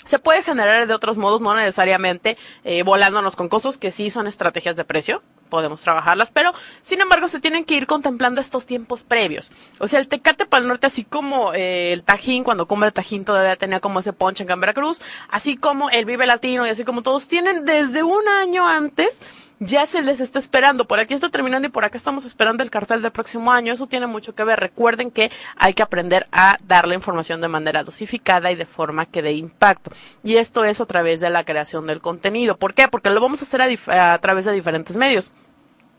Se 0.08 0.18
puede 0.18 0.42
generar 0.42 0.86
de 0.86 0.94
otros 0.94 1.18
modos, 1.18 1.42
no 1.42 1.54
necesariamente 1.54 2.38
eh, 2.64 2.82
volándonos 2.82 3.36
con 3.36 3.50
costos, 3.50 3.76
que 3.76 3.90
sí 3.90 4.08
son 4.08 4.26
estrategias 4.26 4.74
de 4.74 4.86
precio, 4.86 5.22
podemos 5.50 5.82
trabajarlas, 5.82 6.30
pero 6.30 6.54
sin 6.80 7.02
embargo 7.02 7.28
se 7.28 7.40
tienen 7.40 7.66
que 7.66 7.74
ir 7.74 7.86
contemplando 7.86 8.40
estos 8.40 8.64
tiempos 8.64 9.02
previos. 9.02 9.52
O 9.78 9.86
sea, 9.86 10.00
el 10.00 10.08
Tecate 10.08 10.46
para 10.46 10.62
el 10.62 10.68
Norte, 10.68 10.86
así 10.86 11.04
como 11.04 11.52
eh, 11.52 11.92
el 11.92 12.04
Tajín, 12.04 12.42
cuando 12.42 12.66
come 12.66 12.90
Tajín 12.90 13.26
todavía 13.26 13.56
tenía 13.56 13.80
como 13.80 14.00
ese 14.00 14.14
ponche 14.14 14.46
en 14.48 14.60
Veracruz, 14.60 15.02
así 15.28 15.58
como 15.58 15.90
el 15.90 16.06
Vive 16.06 16.24
Latino 16.24 16.66
y 16.66 16.70
así 16.70 16.84
como 16.84 17.02
todos 17.02 17.28
tienen 17.28 17.66
desde 17.66 18.02
un 18.02 18.26
año 18.28 18.66
antes 18.66 19.20
ya 19.60 19.86
se 19.86 20.02
les 20.02 20.20
está 20.20 20.38
esperando. 20.38 20.86
Por 20.86 21.00
aquí 21.00 21.14
está 21.14 21.30
terminando 21.30 21.68
y 21.68 21.70
por 21.70 21.84
acá 21.84 21.96
estamos 21.96 22.24
esperando 22.24 22.62
el 22.62 22.70
cartel 22.70 23.02
del 23.02 23.12
próximo 23.12 23.52
año. 23.52 23.72
Eso 23.72 23.86
tiene 23.86 24.06
mucho 24.06 24.34
que 24.34 24.44
ver. 24.44 24.60
Recuerden 24.60 25.10
que 25.10 25.30
hay 25.56 25.74
que 25.74 25.82
aprender 25.82 26.26
a 26.32 26.56
dar 26.64 26.86
la 26.86 26.94
información 26.94 27.40
de 27.40 27.48
manera 27.48 27.84
dosificada 27.84 28.50
y 28.50 28.54
de 28.54 28.66
forma 28.66 29.06
que 29.06 29.22
dé 29.22 29.32
impacto. 29.32 29.90
Y 30.22 30.36
esto 30.36 30.64
es 30.64 30.80
a 30.80 30.86
través 30.86 31.20
de 31.20 31.30
la 31.30 31.44
creación 31.44 31.86
del 31.86 32.00
contenido. 32.00 32.56
¿Por 32.56 32.74
qué? 32.74 32.88
Porque 32.88 33.10
lo 33.10 33.20
vamos 33.20 33.40
a 33.40 33.44
hacer 33.44 33.62
a, 33.62 34.12
a 34.12 34.18
través 34.18 34.44
de 34.44 34.52
diferentes 34.52 34.96
medios 34.96 35.32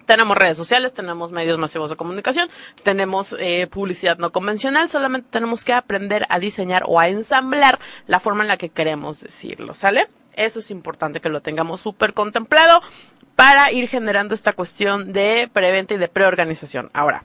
tenemos 0.05 0.35
redes 0.35 0.57
sociales, 0.57 0.91
tenemos 0.91 1.31
medios 1.31 1.59
masivos 1.59 1.91
de 1.91 1.95
comunicación, 1.95 2.49
tenemos 2.81 3.35
eh, 3.37 3.67
publicidad 3.67 4.17
no 4.17 4.31
convencional, 4.31 4.89
solamente 4.89 5.27
tenemos 5.29 5.63
que 5.63 5.71
aprender 5.71 6.25
a 6.29 6.39
diseñar 6.39 6.81
o 6.87 6.99
a 6.99 7.09
ensamblar 7.09 7.77
la 8.07 8.19
forma 8.19 8.41
en 8.41 8.47
la 8.47 8.57
que 8.57 8.69
queremos 8.69 9.21
decirlo, 9.21 9.75
¿sale? 9.75 10.09
Eso 10.33 10.59
es 10.59 10.71
importante 10.71 11.21
que 11.21 11.29
lo 11.29 11.41
tengamos 11.41 11.81
súper 11.81 12.15
contemplado 12.15 12.81
para 13.39 13.71
ir 13.71 13.87
generando 13.87 14.35
esta 14.35 14.51
cuestión 14.51 15.13
de 15.13 15.49
preventa 15.53 15.93
y 15.93 15.97
de 15.97 16.09
preorganización. 16.09 16.89
Ahora, 16.91 17.23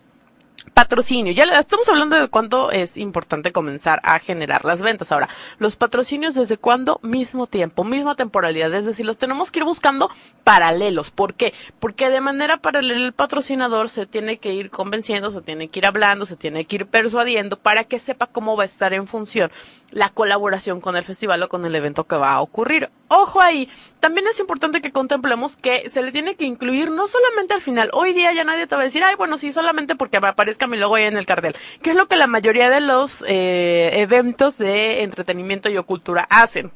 patrocinio. 0.72 1.32
Ya 1.32 1.42
estamos 1.58 1.88
hablando 1.88 2.14
de 2.14 2.28
cuándo 2.28 2.70
es 2.70 2.96
importante 2.96 3.50
comenzar 3.50 4.00
a 4.04 4.20
generar 4.20 4.64
las 4.64 4.80
ventas. 4.80 5.10
Ahora, 5.10 5.28
los 5.58 5.74
patrocinios 5.74 6.36
desde 6.36 6.56
cuándo? 6.56 7.00
Mismo 7.02 7.48
tiempo, 7.48 7.82
misma 7.82 8.14
temporalidad. 8.14 8.72
Es 8.74 8.86
decir, 8.86 9.04
los 9.04 9.18
tenemos 9.18 9.50
que 9.50 9.58
ir 9.58 9.64
buscando 9.64 10.08
paralelos. 10.44 11.10
¿Por 11.10 11.34
qué? 11.34 11.52
Porque 11.80 12.10
de 12.10 12.20
manera 12.20 12.58
paralela 12.58 13.06
el 13.06 13.12
patrocinador 13.12 13.90
se 13.90 14.06
tiene 14.06 14.38
que 14.38 14.54
ir 14.54 14.70
convenciendo, 14.70 15.32
se 15.32 15.40
tiene 15.40 15.66
que 15.66 15.80
ir 15.80 15.86
hablando, 15.86 16.26
se 16.26 16.36
tiene 16.36 16.64
que 16.64 16.76
ir 16.76 16.86
persuadiendo 16.86 17.58
para 17.58 17.82
que 17.82 17.98
sepa 17.98 18.28
cómo 18.28 18.56
va 18.56 18.62
a 18.62 18.66
estar 18.66 18.94
en 18.94 19.08
función 19.08 19.50
la 19.94 20.10
colaboración 20.10 20.80
con 20.80 20.96
el 20.96 21.04
festival 21.04 21.42
o 21.44 21.48
con 21.48 21.64
el 21.64 21.74
evento 21.74 22.04
que 22.04 22.16
va 22.16 22.32
a 22.32 22.40
ocurrir. 22.40 22.90
Ojo 23.08 23.40
ahí, 23.40 23.68
también 24.00 24.26
es 24.26 24.40
importante 24.40 24.82
que 24.82 24.90
contemplemos 24.90 25.56
que 25.56 25.88
se 25.88 26.02
le 26.02 26.10
tiene 26.10 26.34
que 26.34 26.44
incluir 26.44 26.90
no 26.90 27.06
solamente 27.06 27.54
al 27.54 27.60
final. 27.60 27.90
Hoy 27.92 28.12
día 28.12 28.32
ya 28.32 28.42
nadie 28.42 28.66
te 28.66 28.74
va 28.74 28.82
a 28.82 28.84
decir, 28.84 29.04
ay, 29.04 29.14
bueno, 29.14 29.38
sí, 29.38 29.52
solamente 29.52 29.94
porque 29.94 30.20
me 30.20 30.28
aparezca 30.28 30.66
mi 30.66 30.76
logo 30.76 30.96
ahí 30.96 31.04
en 31.04 31.16
el 31.16 31.26
cartel, 31.26 31.54
que 31.80 31.90
es 31.90 31.96
lo 31.96 32.08
que 32.08 32.16
la 32.16 32.26
mayoría 32.26 32.70
de 32.70 32.80
los 32.80 33.24
eh, 33.28 33.90
eventos 33.94 34.58
de 34.58 35.02
entretenimiento 35.02 35.68
y 35.68 35.76
cultura 35.84 36.26
hacen. 36.28 36.72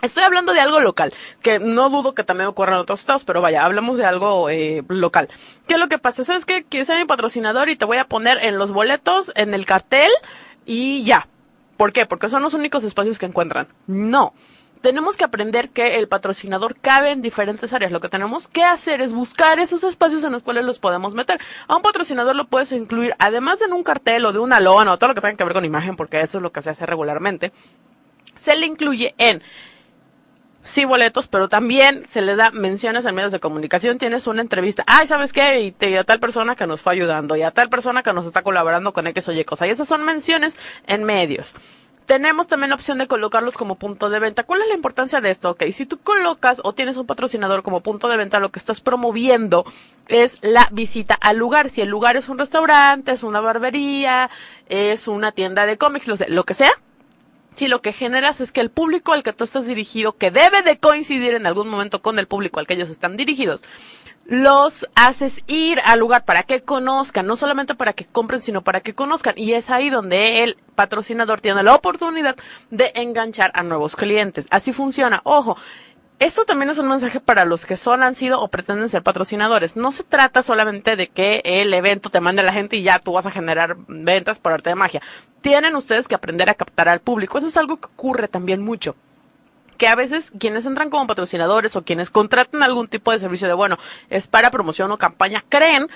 Estoy 0.00 0.24
hablando 0.24 0.52
de 0.52 0.60
algo 0.60 0.80
local, 0.80 1.12
que 1.42 1.58
no 1.58 1.88
dudo 1.88 2.14
que 2.14 2.24
también 2.24 2.48
ocurra 2.48 2.74
en 2.74 2.80
otros 2.80 3.00
estados, 3.00 3.24
pero 3.24 3.40
vaya, 3.40 3.64
hablamos 3.64 3.96
de 3.98 4.04
algo 4.04 4.50
eh, 4.50 4.82
local. 4.88 5.28
¿Qué 5.66 5.74
es 5.74 5.80
lo 5.80 5.88
que 5.88 5.98
pasa? 5.98 6.24
¿Sabes 6.24 6.44
que 6.44 6.64
Quieres 6.64 6.88
ser 6.88 6.98
mi 6.98 7.04
patrocinador 7.04 7.68
y 7.68 7.76
te 7.76 7.84
voy 7.84 7.98
a 7.98 8.08
poner 8.08 8.38
en 8.38 8.58
los 8.58 8.72
boletos, 8.72 9.32
en 9.36 9.54
el 9.54 9.64
cartel 9.64 10.10
y 10.66 11.04
ya. 11.04 11.28
¿Por 11.76 11.92
qué? 11.92 12.06
Porque 12.06 12.28
son 12.28 12.42
los 12.42 12.54
únicos 12.54 12.84
espacios 12.84 13.18
que 13.18 13.26
encuentran. 13.26 13.68
No. 13.86 14.34
Tenemos 14.82 15.16
que 15.16 15.24
aprender 15.24 15.70
que 15.70 15.98
el 15.98 16.08
patrocinador 16.08 16.76
cabe 16.76 17.12
en 17.12 17.22
diferentes 17.22 17.72
áreas. 17.72 17.92
Lo 17.92 18.00
que 18.00 18.08
tenemos 18.08 18.48
que 18.48 18.64
hacer 18.64 19.00
es 19.00 19.12
buscar 19.12 19.60
esos 19.60 19.84
espacios 19.84 20.24
en 20.24 20.32
los 20.32 20.42
cuales 20.42 20.64
los 20.64 20.80
podemos 20.80 21.14
meter. 21.14 21.40
A 21.68 21.76
un 21.76 21.82
patrocinador 21.82 22.34
lo 22.34 22.48
puedes 22.48 22.72
incluir, 22.72 23.14
además 23.20 23.60
de 23.60 23.66
en 23.66 23.74
un 23.74 23.84
cartel 23.84 24.24
o 24.24 24.32
de 24.32 24.40
una 24.40 24.58
lona 24.58 24.92
o 24.92 24.98
todo 24.98 25.08
lo 25.08 25.14
que 25.14 25.20
tenga 25.20 25.36
que 25.36 25.44
ver 25.44 25.52
con 25.52 25.64
imagen, 25.64 25.94
porque 25.94 26.20
eso 26.20 26.38
es 26.38 26.42
lo 26.42 26.50
que 26.50 26.62
se 26.62 26.70
hace 26.70 26.84
regularmente. 26.84 27.52
Se 28.34 28.56
le 28.56 28.66
incluye 28.66 29.14
en 29.18 29.40
sí 30.62 30.84
boletos, 30.84 31.26
pero 31.26 31.48
también 31.48 32.06
se 32.06 32.22
le 32.22 32.36
da 32.36 32.50
menciones 32.50 33.04
en 33.04 33.14
medios 33.14 33.32
de 33.32 33.40
comunicación, 33.40 33.98
tienes 33.98 34.26
una 34.26 34.42
entrevista, 34.42 34.84
ay, 34.86 35.06
¿sabes 35.06 35.32
qué? 35.32 35.60
Y, 35.60 35.72
te, 35.72 35.98
a 35.98 36.04
tal 36.04 36.20
persona 36.20 36.56
que 36.56 36.66
nos 36.66 36.80
fue 36.80 36.92
ayudando, 36.92 37.36
y 37.36 37.42
a 37.42 37.50
tal 37.50 37.68
persona 37.68 38.02
que 38.02 38.12
nos 38.12 38.26
está 38.26 38.42
colaborando 38.42 38.92
con 38.92 39.06
X 39.06 39.28
o 39.28 39.32
Y 39.32 39.44
cosa. 39.44 39.66
Y 39.66 39.70
esas 39.70 39.88
son 39.88 40.04
menciones 40.04 40.56
en 40.86 41.04
medios. 41.04 41.54
tenemos 42.06 42.46
también 42.46 42.70
la 42.70 42.76
opción 42.76 42.98
de 42.98 43.06
colocarlos 43.06 43.54
como 43.54 43.76
punto 43.76 44.10
de 44.10 44.18
venta. 44.18 44.44
¿Cuál 44.44 44.62
es 44.62 44.68
la 44.68 44.74
importancia 44.74 45.20
de 45.20 45.30
esto? 45.30 45.50
Ok, 45.50 45.64
si 45.72 45.86
tú 45.86 45.98
colocas 45.98 46.60
o 46.64 46.72
tienes 46.74 46.96
un 46.96 47.06
patrocinador 47.06 47.62
como 47.62 47.80
punto 47.80 48.08
de 48.08 48.16
venta, 48.16 48.40
lo 48.40 48.50
que 48.50 48.58
estás 48.58 48.80
promoviendo 48.80 49.64
es 50.08 50.38
la 50.42 50.68
visita 50.72 51.14
al 51.14 51.38
lugar. 51.38 51.70
Si 51.70 51.80
el 51.80 51.88
lugar 51.88 52.16
es 52.16 52.28
un 52.28 52.38
restaurante, 52.38 53.12
es 53.12 53.22
una 53.22 53.40
barbería, 53.40 54.30
es 54.68 55.08
una 55.08 55.32
tienda 55.32 55.64
de 55.66 55.78
cómics, 55.78 56.08
lo, 56.08 56.16
lo 56.28 56.44
que 56.44 56.54
sea, 56.54 56.72
si 57.54 57.68
lo 57.68 57.82
que 57.82 57.92
generas 57.92 58.40
es 58.40 58.52
que 58.52 58.60
el 58.60 58.70
público 58.70 59.12
al 59.12 59.22
que 59.22 59.32
tú 59.32 59.44
estás 59.44 59.66
dirigido, 59.66 60.16
que 60.16 60.30
debe 60.30 60.62
de 60.62 60.78
coincidir 60.78 61.34
en 61.34 61.46
algún 61.46 61.68
momento 61.68 62.02
con 62.02 62.18
el 62.18 62.26
público 62.26 62.60
al 62.60 62.66
que 62.66 62.74
ellos 62.74 62.90
están 62.90 63.16
dirigidos, 63.16 63.62
los 64.24 64.88
haces 64.94 65.42
ir 65.46 65.80
al 65.84 65.98
lugar 65.98 66.24
para 66.24 66.44
que 66.44 66.62
conozcan, 66.62 67.26
no 67.26 67.36
solamente 67.36 67.74
para 67.74 67.92
que 67.92 68.06
compren, 68.06 68.40
sino 68.40 68.62
para 68.62 68.80
que 68.80 68.94
conozcan. 68.94 69.34
Y 69.36 69.52
es 69.52 69.68
ahí 69.68 69.90
donde 69.90 70.44
el 70.44 70.56
patrocinador 70.74 71.40
tiene 71.40 71.62
la 71.62 71.74
oportunidad 71.74 72.36
de 72.70 72.92
enganchar 72.94 73.50
a 73.54 73.62
nuevos 73.62 73.96
clientes. 73.96 74.46
Así 74.50 74.72
funciona. 74.72 75.20
Ojo, 75.24 75.56
esto 76.24 76.44
también 76.44 76.70
es 76.70 76.78
un 76.78 76.88
mensaje 76.88 77.20
para 77.20 77.44
los 77.44 77.66
que 77.66 77.76
son, 77.76 78.02
han 78.02 78.14
sido 78.14 78.40
o 78.40 78.48
pretenden 78.48 78.88
ser 78.88 79.02
patrocinadores. 79.02 79.76
No 79.76 79.90
se 79.90 80.04
trata 80.04 80.42
solamente 80.42 80.94
de 80.94 81.08
que 81.08 81.42
el 81.44 81.74
evento 81.74 82.10
te 82.10 82.20
mande 82.20 82.42
a 82.42 82.44
la 82.44 82.52
gente 82.52 82.76
y 82.76 82.82
ya 82.82 82.98
tú 82.98 83.12
vas 83.12 83.26
a 83.26 83.30
generar 83.30 83.76
ventas 83.88 84.38
por 84.38 84.52
arte 84.52 84.70
de 84.70 84.76
magia. 84.76 85.02
Tienen 85.40 85.74
ustedes 85.74 86.06
que 86.06 86.14
aprender 86.14 86.48
a 86.48 86.54
captar 86.54 86.88
al 86.88 87.00
público. 87.00 87.38
Eso 87.38 87.48
es 87.48 87.56
algo 87.56 87.78
que 87.78 87.86
ocurre 87.86 88.28
también 88.28 88.62
mucho 88.62 88.94
que 89.78 89.88
a 89.88 89.96
veces 89.96 90.30
quienes 90.38 90.64
entran 90.64 90.90
como 90.90 91.08
patrocinadores 91.08 91.74
o 91.74 91.82
quienes 91.82 92.08
contratan 92.08 92.62
algún 92.62 92.86
tipo 92.86 93.10
de 93.10 93.18
servicio 93.18 93.48
de, 93.48 93.54
bueno, 93.54 93.78
es 94.10 94.28
para 94.28 94.52
promoción 94.52 94.92
o 94.92 94.98
campaña, 94.98 95.42
creen 95.48 95.88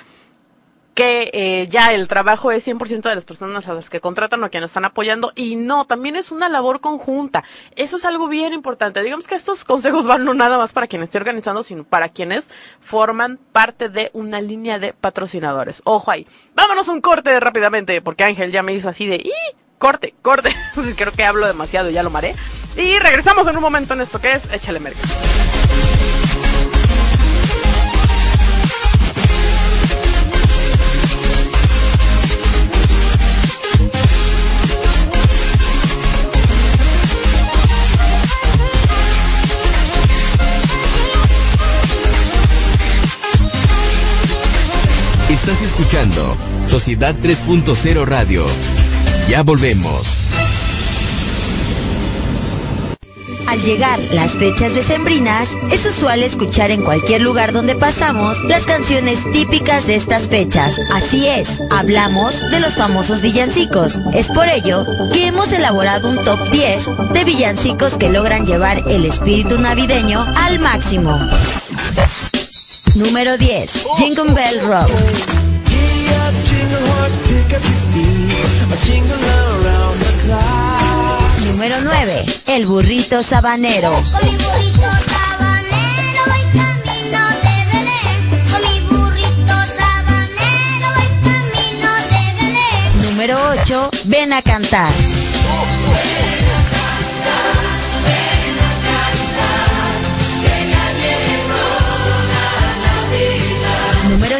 que 0.97 1.31
eh, 1.35 1.69
ya 1.69 1.93
el 1.93 2.09
trabajo 2.09 2.51
es 2.51 2.67
100% 2.67 3.03
de 3.03 3.15
las 3.15 3.27
personas 3.27 3.69
a 3.69 3.75
las 3.75 3.91
que 3.91 4.01
contratan 4.01 4.43
o 4.43 4.47
a 4.47 4.49
quienes 4.49 4.71
están 4.71 4.87
apoyando 4.87 5.31
y 5.37 5.57
no, 5.57 5.85
también 5.85 6.17
es 6.17 6.31
una 6.31 6.49
labor 6.49 6.81
conjunta. 6.81 7.45
Eso 7.77 7.97
es 7.97 8.07
algo 8.07 8.29
bien 8.29 8.55
importante. 8.55 9.03
Digamos 9.03 9.29
que 9.29 9.35
estos 9.35 9.67
consejos 9.67 10.07
van 10.07 10.25
no 10.25 10.33
nada 10.33 10.57
más 10.57 10.73
para 10.73 10.87
quienes 10.87 11.09
estén 11.09 11.21
organizando, 11.21 11.63
sino 11.63 11.85
para 11.85 12.09
quienes 12.09 12.51
forman 12.81 13.39
parte 13.53 13.91
de 13.91 14.11
una 14.15 14.41
línea 14.41 14.79
de 14.79 14.95
patrocinadores. 14.95 15.83
Ojo 15.85 16.11
ahí. 16.11 16.27
Vámonos 16.55 16.89
un 16.89 17.03
corte 17.03 17.39
rápidamente, 17.41 18.01
porque 18.01 18.25
Ángel 18.25 18.51
ya 18.51 18.63
me 18.63 18.73
hizo 18.73 18.89
así 18.89 19.07
de, 19.07 19.17
¡y! 19.17 19.33
Corte, 19.77 20.15
corte. 20.23 20.57
Creo 20.97 21.13
que 21.13 21.25
hablo 21.27 21.47
demasiado, 21.47 21.91
ya 21.91 22.03
lo 22.03 22.09
maré. 22.09 22.35
Y 22.75 22.99
regresamos 22.99 23.47
en 23.47 23.57
un 23.57 23.63
momento 23.63 23.93
en 23.93 24.01
esto 24.01 24.19
que 24.19 24.33
es 24.33 24.51
Échale 24.51 24.81
Merca. 24.81 25.03
Estás 45.31 45.61
escuchando 45.61 46.37
Sociedad 46.67 47.13
3.0 47.17 48.05
Radio. 48.05 48.47
Ya 49.29 49.43
volvemos. 49.43 50.23
Al 53.49 53.61
llegar 53.63 53.99
las 54.13 54.35
fechas 54.35 54.77
decembrinas, 54.77 55.49
es 55.73 55.85
usual 55.85 56.23
escuchar 56.23 56.71
en 56.71 56.83
cualquier 56.83 57.23
lugar 57.23 57.53
donde 57.53 57.75
pasamos 57.75 58.41
las 58.45 58.63
canciones 58.67 59.19
típicas 59.33 59.89
de 59.89 59.97
estas 59.97 60.29
fechas. 60.29 60.81
Así 60.95 61.27
es, 61.27 61.61
hablamos 61.73 62.41
de 62.53 62.61
los 62.61 62.77
famosos 62.77 63.21
villancicos. 63.21 63.99
Es 64.15 64.29
por 64.29 64.49
ello 64.49 64.87
que 65.13 65.27
hemos 65.27 65.51
elaborado 65.51 66.09
un 66.09 66.23
top 66.25 66.39
10 66.53 67.13
de 67.13 67.25
villancicos 67.25 67.99
que 67.99 68.11
logran 68.11 68.47
llevar 68.47 68.81
el 68.89 69.05
espíritu 69.05 69.59
navideño 69.59 70.25
al 70.37 70.61
máximo. 70.61 71.19
Número 72.97 73.37
10. 73.37 73.89
Jingle 73.99 74.33
Bell 74.33 74.59
Rock. 74.63 74.91
Número 81.45 81.77
9. 81.83 82.25
El 82.47 82.65
burrito 82.65 83.23
sabanero. 83.23 83.93
Con 83.93 84.25
mi 84.25 84.31
burrito 84.31 84.89
sabanero 85.13 86.23
voy 86.25 86.45
camino 86.57 87.21
de 87.45 87.57
Belén. 87.71 88.21
Con 88.51 88.61
mi 88.63 88.81
burrito 88.89 89.57
sabanero 89.77 90.89
voy 90.97 91.11
camino 91.23 91.91
de 92.09 92.23
Belén. 92.41 93.11
Número 93.11 93.37
8. 93.61 93.91
Ven 94.07 94.33
a 94.33 94.41
cantar. 94.41 94.91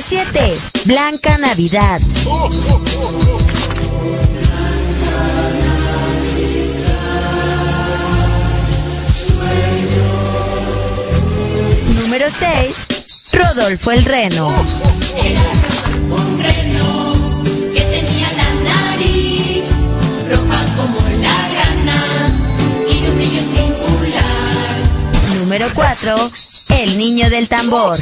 7. 0.09 0.57
Blanca 0.85 1.37
Navidad. 1.37 2.01
Número 12.01 12.27
6. 12.31 12.87
Rodolfo 13.33 13.91
el 13.91 14.05
Reno. 14.05 14.47
un 14.47 16.41
reno 16.41 17.13
que 17.75 17.81
tenía 17.81 18.33
la 18.33 18.55
nariz 18.63 19.65
roja 20.31 20.65
como 20.77 21.01
la 21.21 21.49
grana 21.49 22.29
y 22.89 23.09
un 23.09 23.17
brillo 23.17 23.43
singular. 23.43 24.21
Número 25.41 25.67
4. 25.75 26.31
El 26.69 26.97
niño 26.97 27.29
del 27.29 27.49
tambor. 27.49 28.01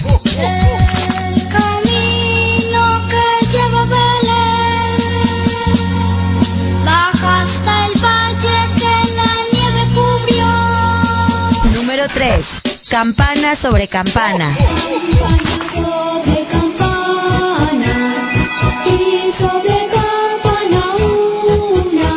Campana 12.88 13.54
sobre 13.56 13.88
campana. 13.88 14.56
Sobre 15.74 16.44
campana 16.46 17.94
y 18.86 19.32
sobre 19.32 19.76
campana 19.96 20.82
una 21.48 22.12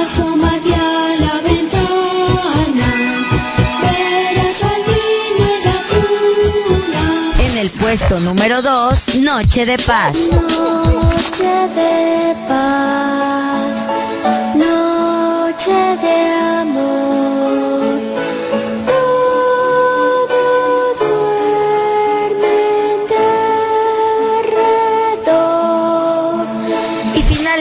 asómate 0.00 0.74
a 0.74 1.16
la 1.20 1.34
ventana 1.48 2.88
verás 3.82 4.60
al 4.70 4.80
niño 4.88 5.46
en 5.54 5.62
la 5.68 5.78
cuna 5.90 7.04
En 7.46 7.54
el 7.58 7.70
puesto 7.70 8.20
número 8.20 8.62
2. 8.62 9.16
Noche 9.20 9.66
de 9.66 9.78
paz. 9.78 10.16
noche 10.32 11.52
de 11.76 12.34
paz 12.48 13.76
noche 14.54 15.96
de 16.02 16.16
amor 16.60 16.91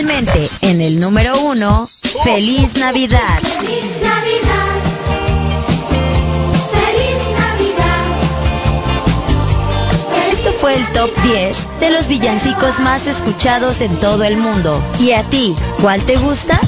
finalmente, 0.02 0.50
en 0.62 0.82
el 0.82 1.00
número 1.00 1.40
1. 1.42 1.90
Feliz 2.24 2.76
Navidad. 2.76 3.40
Feliz 3.40 4.00
Navidad 4.02 4.82
Feliz 6.72 7.22
Navidad 7.38 8.06
Esto 10.32 10.54
fue 10.54 10.76
el 10.76 10.88
top 10.94 11.12
10 11.24 11.68
de 11.80 11.90
los 11.92 12.08
villancicos 12.08 12.80
más 12.80 13.06
escuchados 13.06 13.82
en 13.82 13.96
todo 14.00 14.24
el 14.24 14.38
mundo. 14.38 14.82
¿Y 15.00 15.12
a 15.12 15.24
ti, 15.24 15.56
cuál 15.82 16.02
te 16.02 16.18
gusta? 16.18 16.60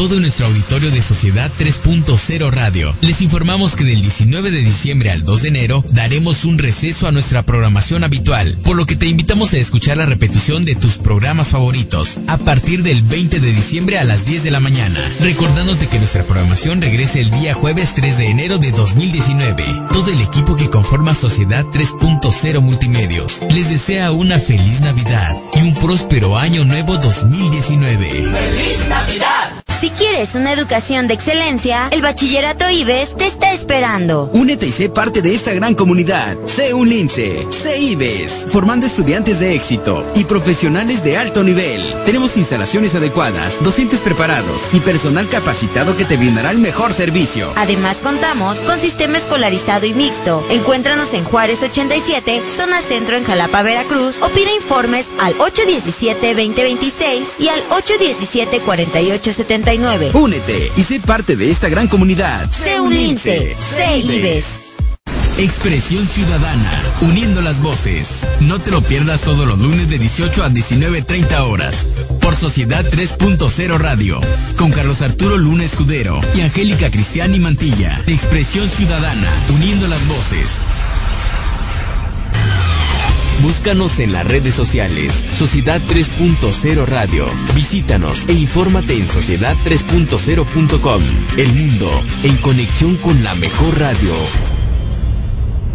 Todo 0.00 0.18
nuestro 0.18 0.46
auditorio 0.46 0.90
de 0.90 1.02
Sociedad 1.02 1.52
3.0 1.58 2.50
Radio, 2.50 2.96
les 3.02 3.20
informamos 3.20 3.76
que 3.76 3.84
del 3.84 4.00
19 4.00 4.50
de 4.50 4.60
diciembre 4.60 5.10
al 5.10 5.26
2 5.26 5.42
de 5.42 5.48
enero 5.48 5.84
daremos 5.90 6.46
un 6.46 6.56
receso 6.56 7.06
a 7.06 7.12
nuestra 7.12 7.42
programación 7.42 8.02
habitual, 8.02 8.56
por 8.64 8.76
lo 8.76 8.86
que 8.86 8.96
te 8.96 9.04
invitamos 9.08 9.52
a 9.52 9.58
escuchar 9.58 9.98
la 9.98 10.06
repetición 10.06 10.64
de 10.64 10.74
tus 10.74 10.96
programas 10.96 11.48
favoritos 11.48 12.18
a 12.28 12.38
partir 12.38 12.82
del 12.82 13.02
20 13.02 13.40
de 13.40 13.52
diciembre 13.52 13.98
a 13.98 14.04
las 14.04 14.24
10 14.24 14.42
de 14.44 14.50
la 14.50 14.58
mañana, 14.58 14.98
recordándote 15.20 15.86
que 15.88 15.98
nuestra 15.98 16.24
programación 16.24 16.80
regrese 16.80 17.20
el 17.20 17.30
día 17.30 17.52
jueves 17.52 17.92
3 17.94 18.16
de 18.16 18.28
enero 18.28 18.56
de 18.56 18.72
2019. 18.72 19.62
Todo 19.92 20.10
el 20.10 20.22
equipo 20.22 20.56
que 20.56 20.70
conforma 20.70 21.14
Sociedad 21.14 21.66
3.0 21.66 22.62
Multimedios 22.62 23.42
les 23.50 23.68
desea 23.68 24.12
una 24.12 24.40
feliz 24.40 24.80
Navidad 24.80 25.36
y 25.56 25.58
un 25.60 25.74
próspero 25.74 26.38
año 26.38 26.64
nuevo 26.64 26.96
2019. 26.96 28.30
Si 29.80 29.88
quieres 29.88 30.34
una 30.34 30.52
educación 30.52 31.08
de 31.08 31.14
excelencia, 31.14 31.88
el 31.90 32.02
Bachillerato 32.02 32.68
IBES 32.68 33.16
te 33.16 33.26
está 33.26 33.50
esperando. 33.54 34.28
Únete 34.34 34.66
y 34.66 34.72
sé 34.72 34.90
parte 34.90 35.22
de 35.22 35.34
esta 35.34 35.54
gran 35.54 35.74
comunidad. 35.74 36.36
Sé 36.44 36.74
un 36.74 36.90
lince, 36.90 37.50
sé 37.50 37.80
IBES, 37.80 38.48
formando 38.50 38.84
estudiantes 38.84 39.40
de 39.40 39.54
éxito 39.54 40.06
y 40.14 40.24
profesionales 40.24 41.02
de 41.02 41.16
alto 41.16 41.42
nivel. 41.42 41.94
Tenemos 42.04 42.36
instalaciones 42.36 42.94
adecuadas, 42.94 43.62
docentes 43.62 44.02
preparados 44.02 44.68
y 44.74 44.80
personal 44.80 45.26
capacitado 45.30 45.96
que 45.96 46.04
te 46.04 46.18
brindará 46.18 46.50
el 46.50 46.58
mejor 46.58 46.92
servicio. 46.92 47.50
Además 47.56 47.96
contamos 48.02 48.58
con 48.58 48.78
sistema 48.80 49.16
escolarizado 49.16 49.86
y 49.86 49.94
mixto. 49.94 50.44
Encuéntranos 50.50 51.14
en 51.14 51.24
Juárez 51.24 51.62
87, 51.62 52.42
zona 52.54 52.82
centro 52.82 53.16
en 53.16 53.24
Jalapa, 53.24 53.62
Veracruz 53.62 54.16
o 54.20 54.28
pide 54.28 54.54
informes 54.54 55.06
al 55.20 55.34
817-2026 55.38 57.22
y 57.38 57.48
al 57.48 57.62
817-4879. 59.70 60.14
Únete 60.14 60.72
y 60.76 60.82
sé 60.82 61.00
parte 61.00 61.36
de 61.36 61.50
esta 61.50 61.68
gran 61.68 61.88
comunidad. 61.88 62.50
Sé 62.50 62.80
un 62.80 62.92
lince, 62.92 63.56
sé 63.58 63.98
IBES. 63.98 64.76
Expresión 65.38 66.06
Ciudadana, 66.06 66.70
uniendo 67.00 67.40
las 67.40 67.62
voces. 67.62 68.26
No 68.40 68.58
te 68.58 68.70
lo 68.70 68.82
pierdas 68.82 69.22
todos 69.22 69.46
los 69.46 69.58
lunes 69.58 69.88
de 69.88 69.98
18 69.98 70.44
a 70.44 70.50
19.30 70.50 71.40
horas. 71.40 71.88
Por 72.20 72.36
Sociedad 72.36 72.84
3.0 72.84 73.78
Radio. 73.78 74.20
Con 74.58 74.70
Carlos 74.70 75.00
Arturo 75.00 75.38
Luna 75.38 75.64
Escudero 75.64 76.20
y 76.34 76.42
Angélica 76.42 76.90
Cristiani 76.90 77.38
Mantilla. 77.38 78.02
Expresión 78.06 78.68
Ciudadana, 78.68 79.28
uniendo 79.54 79.88
las 79.88 80.06
voces. 80.08 80.60
Búscanos 83.42 84.00
en 84.00 84.12
las 84.12 84.26
redes 84.26 84.54
sociales, 84.54 85.26
Sociedad 85.32 85.80
3.0 85.88 86.84
Radio. 86.84 87.26
Visítanos 87.54 88.28
e 88.28 88.34
infórmate 88.34 88.98
en 88.98 89.08
sociedad3.0.com. 89.08 91.02
El 91.38 91.52
mundo 91.54 91.88
en 92.22 92.36
conexión 92.36 92.96
con 92.96 93.24
la 93.24 93.34
mejor 93.36 93.78
radio. 93.78 94.12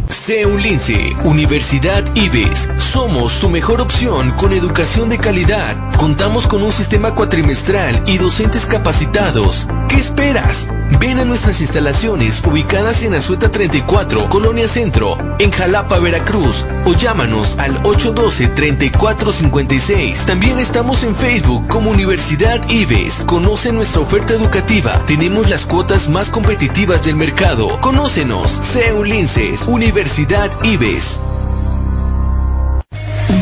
Sé 0.09 0.45
un 0.45 0.61
lince, 0.61 1.15
Universidad 1.23 2.03
IBES. 2.15 2.69
Somos 2.77 3.39
tu 3.39 3.49
mejor 3.49 3.81
opción 3.81 4.31
con 4.31 4.53
educación 4.53 5.09
de 5.09 5.17
calidad. 5.17 5.91
Contamos 5.97 6.47
con 6.47 6.61
un 6.61 6.71
sistema 6.71 7.15
cuatrimestral 7.15 8.03
y 8.05 8.17
docentes 8.19 8.67
capacitados. 8.67 9.67
¿Qué 9.89 9.95
esperas? 9.95 10.67
Ven 10.99 11.19
a 11.19 11.25
nuestras 11.25 11.59
instalaciones 11.61 12.43
ubicadas 12.45 13.03
en 13.03 13.13
Azueta 13.15 13.51
34, 13.51 14.29
Colonia 14.29 14.67
Centro, 14.67 15.17
en 15.39 15.51
Jalapa, 15.51 15.99
Veracruz, 15.99 16.65
o 16.85 16.93
llámanos 16.93 17.57
al 17.59 17.81
812-3456. 17.83 20.25
También 20.25 20.59
estamos 20.59 21.03
en 21.03 21.15
Facebook 21.15 21.67
como 21.67 21.91
Universidad 21.91 22.67
IBES. 22.69 23.23
Conoce 23.25 23.71
nuestra 23.71 24.01
oferta 24.01 24.33
educativa. 24.33 25.01
Tenemos 25.05 25.49
las 25.49 25.65
cuotas 25.65 26.09
más 26.09 26.29
competitivas 26.29 27.03
del 27.03 27.15
mercado. 27.15 27.79
Conócenos. 27.81 28.61
Un 28.95 29.09
linces, 29.09 29.67
Universidad 29.67 30.51
IBES. 30.63 31.19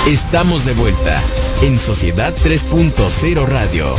Estamos 0.07 0.65
de 0.65 0.75
vuelta 0.75 1.21
en 1.63 1.79
Sociedad 1.79 2.35
3.0 2.45 3.47
Radio. 3.47 3.97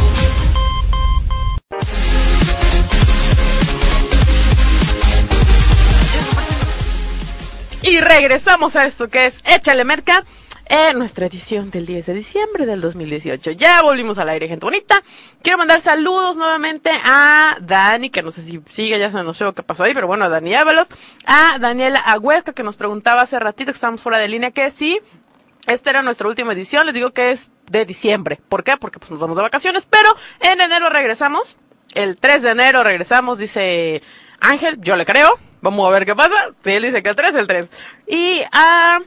Y 7.88 8.02
regresamos 8.02 8.76
a 8.76 8.88
esto 8.88 9.10
que 9.10 9.28
es 9.28 9.36
Échale 9.46 9.84
Merca 9.84 10.26
en 10.66 10.98
nuestra 10.98 11.28
edición 11.28 11.70
del 11.70 11.86
10 11.86 12.08
de 12.08 12.14
diciembre 12.16 12.66
del 12.66 12.82
2018. 12.82 13.52
Ya 13.52 13.84
volvimos 13.84 14.18
al 14.18 14.30
aire, 14.30 14.48
gente 14.48 14.66
bonita. 14.66 15.04
Quiero 15.44 15.60
mandar 15.60 15.82
saludos 15.82 16.36
nuevamente 16.36 16.90
a 17.04 17.58
Dani, 17.62 18.10
que 18.10 18.24
no 18.24 18.32
sé 18.32 18.42
si 18.42 18.60
sigue, 18.72 18.98
ya 18.98 19.12
se 19.12 19.22
no 19.22 19.36
sé 19.36 19.46
qué 19.56 19.62
pasó 19.62 19.84
ahí, 19.84 19.94
pero 19.94 20.08
bueno, 20.08 20.26
a 20.26 20.30
Dani 20.30 20.56
Ábalos, 20.56 20.88
a 21.28 21.60
Daniela 21.60 22.00
Agüesca, 22.00 22.54
que 22.54 22.64
nos 22.64 22.76
preguntaba 22.76 23.22
hace 23.22 23.38
ratito 23.38 23.72
que 23.72 23.76
estábamos 23.76 24.02
fuera 24.02 24.18
de 24.18 24.30
línea, 24.30 24.50
que 24.50 24.72
sí, 24.72 25.00
esta 25.68 25.92
era 25.92 26.02
nuestra 26.02 26.28
última 26.28 26.54
edición, 26.54 26.88
les 26.88 26.96
digo 26.96 27.12
que 27.12 27.30
es 27.30 27.52
de 27.70 27.86
diciembre. 27.86 28.42
¿Por 28.50 28.64
qué? 28.64 28.78
Porque 28.78 28.98
pues 28.98 29.12
nos 29.12 29.20
vamos 29.20 29.38
de 29.38 29.44
vacaciones, 29.44 29.86
pero 29.88 30.10
en 30.40 30.60
enero 30.60 30.90
regresamos. 30.90 31.56
El 31.94 32.18
3 32.18 32.42
de 32.42 32.50
enero 32.50 32.84
regresamos, 32.84 33.38
dice 33.38 34.02
Ángel, 34.40 34.82
yo 34.82 34.96
le 34.96 35.06
creo. 35.06 35.40
Vamos 35.66 35.88
a 35.88 35.92
ver 35.92 36.06
qué 36.06 36.16
pasa. 36.16 36.36
Si 36.64 36.70
él 36.70 36.84
dice 36.84 37.02
que 37.02 37.10
el 37.10 37.16
3, 37.16 37.36
el 37.38 37.48
3. 37.48 37.70
Y 38.06 38.44
a 38.52 39.00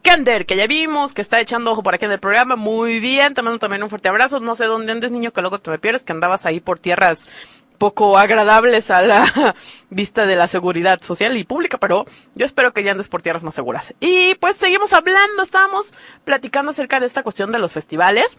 Kender, 0.00 0.46
que 0.46 0.56
ya 0.56 0.66
vimos, 0.66 1.12
que 1.12 1.20
está 1.20 1.40
echando 1.40 1.70
ojo 1.70 1.82
por 1.82 1.94
aquí 1.94 2.06
en 2.06 2.12
el 2.12 2.18
programa. 2.18 2.56
Muy 2.56 3.00
bien, 3.00 3.34
te 3.34 3.42
mando 3.42 3.58
también 3.58 3.82
un 3.82 3.90
fuerte 3.90 4.08
abrazo. 4.08 4.40
No 4.40 4.54
sé 4.54 4.64
dónde 4.64 4.92
andes, 4.92 5.10
niño, 5.10 5.34
que 5.34 5.42
luego 5.42 5.58
te 5.58 5.68
me 5.68 5.78
pierdes, 5.78 6.04
que 6.04 6.12
andabas 6.12 6.46
ahí 6.46 6.58
por 6.58 6.78
tierras 6.78 7.28
poco 7.76 8.16
agradables 8.16 8.90
a 8.90 9.02
la 9.02 9.54
vista 9.90 10.24
de 10.24 10.36
la 10.36 10.48
seguridad 10.48 11.02
social 11.02 11.36
y 11.36 11.44
pública, 11.44 11.76
pero 11.76 12.06
yo 12.34 12.46
espero 12.46 12.72
que 12.72 12.82
ya 12.82 12.92
andes 12.92 13.08
por 13.08 13.20
tierras 13.20 13.44
más 13.44 13.54
seguras. 13.54 13.92
Y 14.00 14.36
pues 14.36 14.56
seguimos 14.56 14.94
hablando, 14.94 15.42
estábamos 15.42 15.92
platicando 16.24 16.70
acerca 16.70 16.98
de 16.98 17.04
esta 17.04 17.22
cuestión 17.22 17.52
de 17.52 17.58
los 17.58 17.74
festivales. 17.74 18.38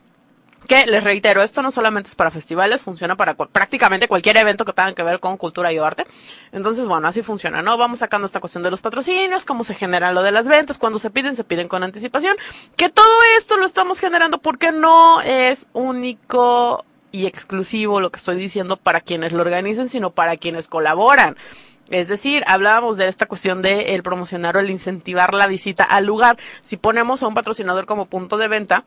Que 0.68 0.86
les 0.86 1.04
reitero, 1.04 1.44
esto 1.44 1.62
no 1.62 1.72
solamente 1.72 2.10
es 2.10 2.16
para 2.16 2.32
festivales, 2.32 2.82
funciona 2.82 3.16
para 3.16 3.36
prácticamente 3.36 4.08
cualquier 4.08 4.38
evento 4.38 4.66
que 4.66 4.74
tenga 4.74 4.94
que 4.94 5.04
ver 5.04 5.20
con 5.20 5.38
cultura 5.38 5.72
y 5.72 5.78
arte. 5.78 6.06
Entonces, 6.52 6.86
bueno, 6.88 7.08
así 7.08 7.22
funciona, 7.22 7.62
¿no? 7.62 7.78
Vamos 7.78 8.00
sacando 8.00 8.26
esta 8.26 8.40
cuestión 8.40 8.64
de 8.64 8.72
los 8.72 8.82
patrocinios, 8.82 9.46
cómo 9.46 9.64
se 9.64 9.76
genera 9.76 10.12
lo 10.12 10.24
de 10.24 10.32
las 10.32 10.48
ventas, 10.48 10.78
cuando 10.78 11.00
se 11.00 11.10
piden, 11.10 11.36
se 11.36 11.44
piden 11.44 11.68
con 11.68 11.84
anticipación. 11.84 12.36
Que 12.76 12.90
todo 12.90 13.06
esto 13.38 13.56
lo 13.58 13.66
estamos 13.66 14.00
generando 14.00 14.40
porque 14.40 14.72
no 14.72 15.22
es 15.22 15.68
único 15.74 16.84
y 17.12 17.28
exclusivo 17.28 18.02
lo 18.02 18.12
que 18.12 18.18
estoy 18.18 18.36
diciendo 18.36 18.78
para 18.78 19.02
quienes 19.02 19.32
lo 19.32 19.42
organicen, 19.42 19.90
sino 19.90 20.12
para 20.12 20.38
quienes 20.38 20.68
colaboran. 20.68 21.38
Es 21.90 22.10
decir, 22.10 22.44
hablábamos 22.48 22.98
de 22.98 23.08
esta 23.08 23.28
cuestión 23.28 23.62
de 23.62 23.96
el 23.96 24.04
promocionar 24.04 24.58
o 24.58 24.60
el 24.60 24.70
incentivar 24.70 25.34
la 25.34 25.48
visita 25.48 25.86
al 25.86 26.06
lugar. 26.06 26.38
Si 26.62 26.76
ponemos 26.76 27.24
a 27.24 27.28
un 27.28 27.34
patrocinador 27.34 27.86
como 27.86 28.08
punto 28.08 28.38
de 28.38 28.50
venta, 28.50 28.84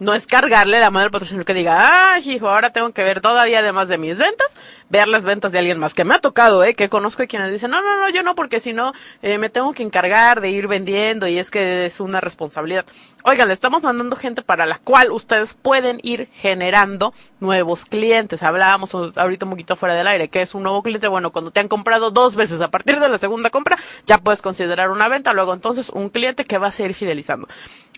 no 0.00 0.14
es 0.14 0.26
cargarle 0.26 0.80
la 0.80 0.90
mano 0.90 1.04
al 1.04 1.10
patrocinador 1.10 1.46
que 1.46 1.54
diga, 1.54 1.78
ah, 1.80 2.18
hijo, 2.20 2.48
ahora 2.48 2.70
tengo 2.70 2.92
que 2.92 3.02
ver 3.02 3.20
todavía 3.20 3.60
además 3.60 3.88
de 3.88 3.98
mis 3.98 4.16
ventas, 4.16 4.54
ver 4.88 5.08
las 5.08 5.24
ventas 5.24 5.52
de 5.52 5.58
alguien 5.58 5.78
más, 5.78 5.94
que 5.94 6.04
me 6.04 6.14
ha 6.14 6.18
tocado, 6.18 6.64
eh, 6.64 6.74
que 6.74 6.88
conozco 6.88 7.22
a 7.22 7.26
quienes 7.26 7.50
dicen, 7.50 7.70
no, 7.70 7.82
no, 7.82 7.96
no, 7.96 8.08
yo 8.08 8.22
no, 8.22 8.34
porque 8.34 8.60
si 8.60 8.72
no, 8.72 8.92
eh, 9.22 9.38
me 9.38 9.48
tengo 9.48 9.72
que 9.72 9.82
encargar 9.82 10.40
de 10.40 10.50
ir 10.50 10.68
vendiendo 10.68 11.26
y 11.26 11.38
es 11.38 11.50
que 11.50 11.86
es 11.86 12.00
una 12.00 12.20
responsabilidad. 12.20 12.84
Oigan, 13.24 13.48
le 13.48 13.54
estamos 13.54 13.82
mandando 13.82 14.16
gente 14.16 14.42
para 14.42 14.64
la 14.64 14.78
cual 14.78 15.10
ustedes 15.10 15.52
pueden 15.52 15.98
ir 16.02 16.28
generando 16.32 17.12
nuevos 17.40 17.84
clientes. 17.84 18.42
Hablábamos 18.42 18.94
ahorita 18.94 19.44
un 19.44 19.50
poquito 19.50 19.76
fuera 19.76 19.94
del 19.94 20.06
aire, 20.06 20.28
que 20.28 20.40
es 20.40 20.54
un 20.54 20.62
nuevo 20.62 20.82
cliente, 20.82 21.08
bueno, 21.08 21.32
cuando 21.32 21.50
te 21.50 21.60
han 21.60 21.68
comprado 21.68 22.10
dos 22.10 22.36
veces 22.36 22.60
a 22.60 22.70
partir 22.70 23.00
de 23.00 23.08
la 23.08 23.18
segunda 23.18 23.50
compra, 23.50 23.76
ya 24.06 24.18
puedes 24.18 24.40
considerar 24.40 24.90
una 24.90 25.08
venta, 25.08 25.32
luego 25.32 25.52
entonces 25.52 25.90
un 25.90 26.10
cliente 26.10 26.44
que 26.44 26.58
va 26.58 26.68
a 26.68 26.72
seguir 26.72 26.94
fidelizando. 26.94 27.48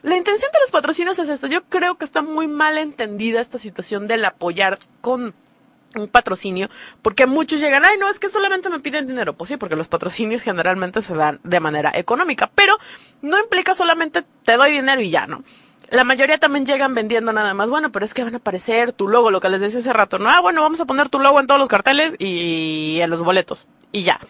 La 0.02 0.16
intención 0.16 0.50
de 0.52 0.60
los 0.60 0.70
patrocinios 0.70 1.18
es 1.18 1.28
esto. 1.28 1.46
Yo 1.46 1.64
creo 1.64 1.96
que 1.96 2.06
está 2.06 2.22
muy 2.22 2.48
mal 2.48 2.78
entendida 2.78 3.40
esta 3.40 3.58
situación 3.58 4.08
del 4.08 4.24
apoyar 4.24 4.78
con 5.02 5.34
un 5.96 6.08
patrocinio, 6.08 6.68
porque 7.02 7.26
muchos 7.26 7.60
llegan, 7.60 7.84
ay, 7.84 7.98
no, 7.98 8.08
es 8.08 8.20
que 8.20 8.28
solamente 8.28 8.68
me 8.68 8.80
piden 8.80 9.06
dinero. 9.06 9.32
Pues 9.32 9.48
sí, 9.48 9.56
porque 9.56 9.76
los 9.76 9.88
patrocinios 9.88 10.42
generalmente 10.42 11.02
se 11.02 11.14
dan 11.14 11.40
de 11.42 11.60
manera 11.60 11.90
económica, 11.94 12.50
pero 12.54 12.76
no 13.22 13.38
implica 13.38 13.74
solamente 13.74 14.24
te 14.44 14.56
doy 14.56 14.72
dinero 14.72 15.00
y 15.00 15.10
ya, 15.10 15.26
¿no? 15.26 15.42
La 15.90 16.04
mayoría 16.04 16.38
también 16.38 16.66
llegan 16.66 16.94
vendiendo 16.94 17.32
nada 17.32 17.52
más, 17.52 17.68
bueno, 17.68 17.90
pero 17.90 18.04
es 18.04 18.14
que 18.14 18.22
van 18.22 18.34
a 18.34 18.36
aparecer 18.36 18.92
tu 18.92 19.08
logo, 19.08 19.32
lo 19.32 19.40
que 19.40 19.48
les 19.48 19.60
decía 19.60 19.80
hace 19.80 19.92
rato, 19.92 20.20
¿no? 20.20 20.30
Ah, 20.30 20.40
bueno, 20.40 20.62
vamos 20.62 20.80
a 20.80 20.84
poner 20.84 21.08
tu 21.08 21.18
logo 21.18 21.40
en 21.40 21.48
todos 21.48 21.58
los 21.58 21.68
carteles 21.68 22.14
y 22.20 22.98
en 23.00 23.10
los 23.10 23.22
boletos, 23.22 23.66
y 23.90 24.02
ya. 24.04 24.20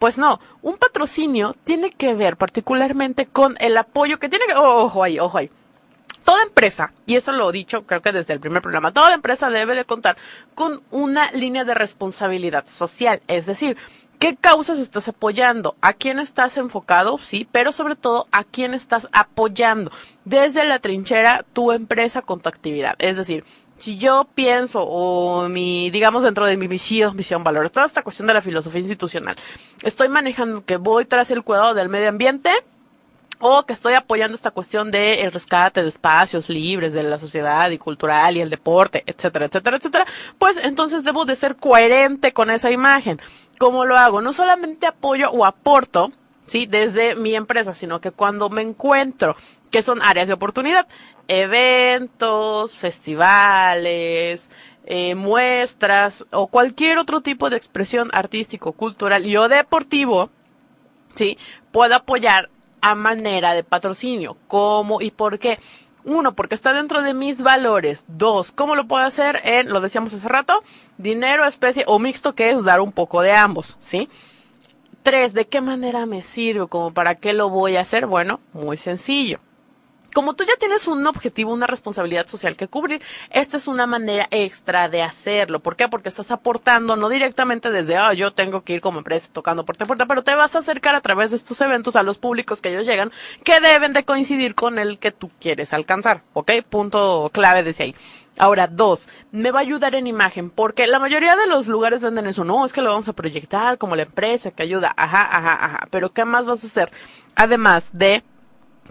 Pues 0.00 0.18
no, 0.18 0.40
un 0.62 0.76
patrocinio 0.76 1.56
tiene 1.64 1.90
que 1.90 2.14
ver 2.14 2.36
particularmente 2.36 3.26
con 3.26 3.56
el 3.60 3.76
apoyo 3.76 4.18
que 4.18 4.28
tiene 4.28 4.46
que, 4.46 4.54
oh, 4.54 4.84
ojo 4.84 5.02
ahí, 5.02 5.18
ojo 5.18 5.38
ahí. 5.38 5.50
Toda 6.28 6.42
empresa, 6.42 6.92
y 7.06 7.16
eso 7.16 7.32
lo 7.32 7.48
he 7.48 7.52
dicho 7.54 7.86
creo 7.86 8.02
que 8.02 8.12
desde 8.12 8.34
el 8.34 8.40
primer 8.40 8.60
programa, 8.60 8.92
toda 8.92 9.14
empresa 9.14 9.48
debe 9.48 9.74
de 9.74 9.86
contar 9.86 10.18
con 10.54 10.82
una 10.90 11.32
línea 11.32 11.64
de 11.64 11.72
responsabilidad 11.72 12.66
social, 12.68 13.22
es 13.28 13.46
decir, 13.46 13.78
¿Qué 14.18 14.34
causas 14.34 14.80
estás 14.80 15.06
apoyando? 15.06 15.76
¿A 15.80 15.92
quién 15.92 16.18
estás 16.18 16.56
enfocado? 16.56 17.18
Sí, 17.18 17.46
pero 17.52 17.70
sobre 17.70 17.94
todo 17.94 18.26
a 18.32 18.42
quién 18.42 18.74
estás 18.74 19.06
apoyando. 19.12 19.92
Desde 20.24 20.64
la 20.64 20.80
trinchera, 20.80 21.44
tu 21.52 21.70
empresa 21.70 22.20
con 22.22 22.40
tu 22.40 22.48
actividad. 22.48 22.96
Es 22.98 23.16
decir, 23.16 23.44
si 23.78 23.96
yo 23.96 24.26
pienso 24.34 24.82
o 24.82 25.48
mi, 25.48 25.90
digamos 25.90 26.24
dentro 26.24 26.46
de 26.46 26.56
mi 26.56 26.66
misión, 26.66 27.14
misión, 27.14 27.44
valores, 27.44 27.70
toda 27.70 27.86
esta 27.86 28.02
cuestión 28.02 28.26
de 28.26 28.34
la 28.34 28.42
filosofía 28.42 28.80
institucional, 28.80 29.36
estoy 29.84 30.08
manejando 30.08 30.64
que 30.64 30.78
voy 30.78 31.04
tras 31.04 31.30
el 31.30 31.44
cuidado 31.44 31.74
del 31.74 31.88
medio 31.88 32.08
ambiente, 32.08 32.50
o 33.40 33.64
que 33.64 33.72
estoy 33.72 33.94
apoyando 33.94 34.34
esta 34.34 34.50
cuestión 34.50 34.90
de 34.90 35.22
el 35.22 35.32
rescate 35.32 35.82
de 35.82 35.88
espacios 35.88 36.48
libres 36.48 36.92
de 36.92 37.02
la 37.02 37.18
sociedad 37.18 37.70
y 37.70 37.78
cultural 37.78 38.36
y 38.36 38.40
el 38.40 38.50
deporte, 38.50 39.04
etcétera, 39.06 39.46
etcétera, 39.46 39.76
etcétera, 39.76 40.06
pues 40.38 40.56
entonces 40.56 41.04
debo 41.04 41.24
de 41.24 41.36
ser 41.36 41.56
coherente 41.56 42.32
con 42.32 42.50
esa 42.50 42.70
imagen. 42.70 43.20
¿Cómo 43.58 43.84
lo 43.84 43.96
hago? 43.96 44.20
No 44.20 44.32
solamente 44.32 44.86
apoyo 44.86 45.30
o 45.30 45.44
aporto, 45.44 46.12
sí, 46.46 46.66
desde 46.66 47.14
mi 47.14 47.34
empresa, 47.34 47.74
sino 47.74 48.00
que 48.00 48.10
cuando 48.10 48.50
me 48.50 48.62
encuentro 48.62 49.36
que 49.70 49.82
son 49.82 50.00
áreas 50.02 50.28
de 50.28 50.34
oportunidad, 50.34 50.86
eventos, 51.28 52.76
festivales, 52.76 54.50
eh, 54.86 55.14
muestras 55.14 56.24
o 56.30 56.46
cualquier 56.46 56.98
otro 56.98 57.20
tipo 57.20 57.50
de 57.50 57.56
expresión 57.56 58.10
artístico, 58.14 58.72
cultural 58.72 59.26
y 59.26 59.36
o 59.36 59.48
deportivo, 59.48 60.30
sí, 61.14 61.36
puedo 61.70 61.94
apoyar 61.94 62.48
a 62.80 62.94
manera 62.94 63.54
de 63.54 63.64
patrocinio. 63.64 64.36
¿Cómo 64.48 65.00
y 65.00 65.10
por 65.10 65.38
qué? 65.38 65.58
Uno, 66.04 66.34
porque 66.34 66.54
está 66.54 66.72
dentro 66.72 67.02
de 67.02 67.12
mis 67.12 67.42
valores. 67.42 68.04
Dos, 68.08 68.50
¿cómo 68.52 68.76
lo 68.76 68.86
puedo 68.86 69.04
hacer? 69.04 69.40
En, 69.44 69.68
lo 69.68 69.80
decíamos 69.80 70.14
hace 70.14 70.28
rato, 70.28 70.62
dinero, 70.96 71.44
especie 71.44 71.84
o 71.86 71.98
mixto, 71.98 72.34
que 72.34 72.50
es 72.50 72.64
dar 72.64 72.80
un 72.80 72.92
poco 72.92 73.20
de 73.20 73.32
ambos, 73.32 73.76
¿sí? 73.80 74.08
Tres, 75.02 75.34
¿de 75.34 75.46
qué 75.46 75.60
manera 75.60 76.06
me 76.06 76.22
sirve? 76.22 76.66
¿Como 76.66 76.92
para 76.92 77.16
qué 77.16 77.32
lo 77.32 77.50
voy 77.50 77.76
a 77.76 77.80
hacer? 77.80 78.06
Bueno, 78.06 78.40
muy 78.52 78.76
sencillo. 78.76 79.40
Como 80.18 80.34
tú 80.34 80.42
ya 80.42 80.56
tienes 80.58 80.88
un 80.88 81.06
objetivo, 81.06 81.52
una 81.52 81.68
responsabilidad 81.68 82.26
social 82.26 82.56
que 82.56 82.66
cubrir, 82.66 83.00
esta 83.30 83.56
es 83.56 83.68
una 83.68 83.86
manera 83.86 84.26
extra 84.32 84.88
de 84.88 85.00
hacerlo. 85.00 85.60
¿Por 85.60 85.76
qué? 85.76 85.86
Porque 85.86 86.08
estás 86.08 86.32
aportando 86.32 86.96
no 86.96 87.08
directamente 87.08 87.70
desde, 87.70 87.96
ah, 87.96 88.12
yo 88.14 88.32
tengo 88.32 88.64
que 88.64 88.72
ir 88.72 88.80
como 88.80 88.98
empresa 88.98 89.28
tocando 89.32 89.64
puerta 89.64 89.84
a 89.84 89.86
puerta, 89.86 90.06
pero 90.06 90.24
te 90.24 90.34
vas 90.34 90.56
a 90.56 90.58
acercar 90.58 90.96
a 90.96 91.02
través 91.02 91.30
de 91.30 91.36
estos 91.36 91.60
eventos 91.60 91.94
a 91.94 92.02
los 92.02 92.18
públicos 92.18 92.60
que 92.60 92.70
ellos 92.70 92.84
llegan, 92.84 93.12
que 93.44 93.60
deben 93.60 93.92
de 93.92 94.04
coincidir 94.04 94.56
con 94.56 94.80
el 94.80 94.98
que 94.98 95.12
tú 95.12 95.30
quieres 95.38 95.72
alcanzar. 95.72 96.24
¿Ok? 96.32 96.50
Punto 96.68 97.30
clave 97.32 97.62
desde 97.62 97.84
ahí. 97.84 97.94
Ahora, 98.38 98.66
dos, 98.66 99.08
me 99.30 99.52
va 99.52 99.60
a 99.60 99.62
ayudar 99.62 99.94
en 99.94 100.08
imagen, 100.08 100.50
porque 100.50 100.88
la 100.88 100.98
mayoría 100.98 101.36
de 101.36 101.46
los 101.46 101.68
lugares 101.68 102.02
venden 102.02 102.26
eso, 102.26 102.42
no, 102.42 102.66
es 102.66 102.72
que 102.72 102.82
lo 102.82 102.90
vamos 102.90 103.06
a 103.06 103.12
proyectar 103.12 103.78
como 103.78 103.94
la 103.94 104.02
empresa 104.02 104.50
que 104.50 104.64
ayuda, 104.64 104.92
ajá, 104.96 105.22
ajá, 105.30 105.64
ajá, 105.64 105.88
pero 105.92 106.12
¿qué 106.12 106.24
más 106.24 106.44
vas 106.44 106.64
a 106.64 106.66
hacer? 106.66 106.90
Además 107.36 107.90
de 107.92 108.24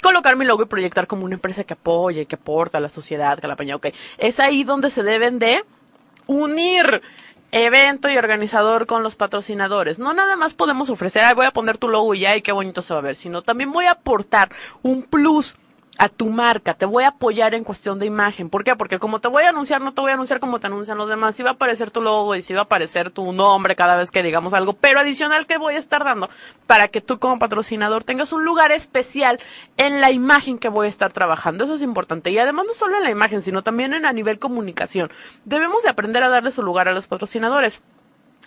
colocar 0.02 0.36
mi 0.36 0.46
logo 0.46 0.64
y 0.64 0.68
proyectar 0.68 1.08
como 1.08 1.26
una 1.26 1.36
empresa 1.36 1.64
que 1.64 1.74
apoya 1.74 2.22
y 2.22 2.26
que 2.26 2.36
aporta 2.36 2.78
a 2.78 2.82
la 2.82 2.90
sociedad, 2.90 3.40
que 3.40 3.48
la 3.48 3.54
apaña, 3.54 3.76
ok. 3.76 3.88
Es 4.18 4.40
ahí 4.40 4.64
donde 4.64 4.90
se 4.90 5.04
deben 5.04 5.40
de 5.40 5.64
unir 6.28 7.02
evento 7.52 8.10
y 8.10 8.18
organizador 8.18 8.86
con 8.86 9.04
los 9.04 9.16
patrocinadores. 9.16 10.00
No 10.00 10.14
nada 10.14 10.36
más 10.36 10.54
podemos 10.54 10.90
ofrecer, 10.90 11.24
ay, 11.24 11.36
voy 11.36 11.46
a 11.46 11.52
poner 11.52 11.78
tu 11.78 11.88
logo 11.88 12.14
y 12.14 12.22
ya, 12.22 12.36
y 12.36 12.42
qué 12.42 12.52
bonito 12.52 12.82
se 12.82 12.94
va 12.94 13.00
a 13.00 13.04
ver, 13.04 13.16
sino 13.16 13.42
también 13.42 13.72
voy 13.72 13.86
a 13.86 13.92
aportar 13.92 14.50
un 14.84 15.04
plus 15.04 15.56
a 15.98 16.10
tu 16.10 16.30
marca, 16.30 16.76
te 16.76 16.86
voy 16.86 17.04
a 17.04 17.10
apoyar 17.10 17.56
en 17.56 17.64
cuestión 17.64 17.98
de 17.98 18.06
imagen. 18.06 18.50
¿Por 18.50 18.64
qué? 18.64 18.76
Porque 18.76 19.00
como 19.00 19.20
te 19.20 19.28
voy 19.28 19.44
a 19.44 19.50
anunciar, 19.50 19.82
no 19.82 19.94
te 19.94 20.02
voy 20.02 20.12
a 20.12 20.14
anunciar 20.14 20.40
como 20.40 20.60
te 20.60 20.68
anuncian 20.68 20.98
los 20.98 21.10
demás. 21.10 21.36
Sí 21.36 21.44
va 21.44 21.52
a 21.52 21.54
aparecer 21.54 21.92
tu 21.92 22.02
logo 22.02 22.36
y 22.36 22.44
sí 22.44 22.54
va 22.54 22.62
a 22.62 22.64
aparecer 22.64 23.10
tu 23.10 23.34
nombre 23.34 23.76
cada 23.76 23.96
vez 23.96 24.12
que 24.12 24.22
digamos 24.22 24.54
algo, 24.54 24.74
pero 24.74 25.00
adicional 25.00 25.48
que 25.48 25.58
voy 25.58 25.76
a 25.76 25.80
estar 25.80 26.04
dando 26.04 26.30
para 26.68 26.88
que 26.90 27.02
tú 27.02 27.18
como 27.20 27.40
patrocinador 27.40 28.04
tengas 28.04 28.32
un 28.32 28.46
lugar 28.46 28.72
especial 28.72 29.40
en 29.78 30.02
la 30.02 30.12
imagen 30.12 30.60
que 30.60 30.70
voy 30.70 30.88
a 30.88 30.90
estar 30.90 31.12
trabajando. 31.12 31.66
Eso 31.66 31.76
es 31.76 31.82
importante. 31.82 32.30
Y 32.32 32.38
además 32.38 32.66
no 32.68 32.74
solo 32.74 32.98
en 32.98 33.04
la 33.04 33.12
imagen, 33.12 33.42
sino 33.42 33.64
también 33.64 33.94
en 33.94 34.06
a 34.06 34.14
nivel 34.14 34.40
comunicación. 34.40 35.12
Debemos 35.46 35.84
de 35.84 35.90
aprender 35.90 36.24
a 36.24 36.30
darle 36.30 36.52
su 36.52 36.62
lugar 36.62 36.88
a 36.88 36.94
los 36.94 37.08
patrocinadores 37.08 37.82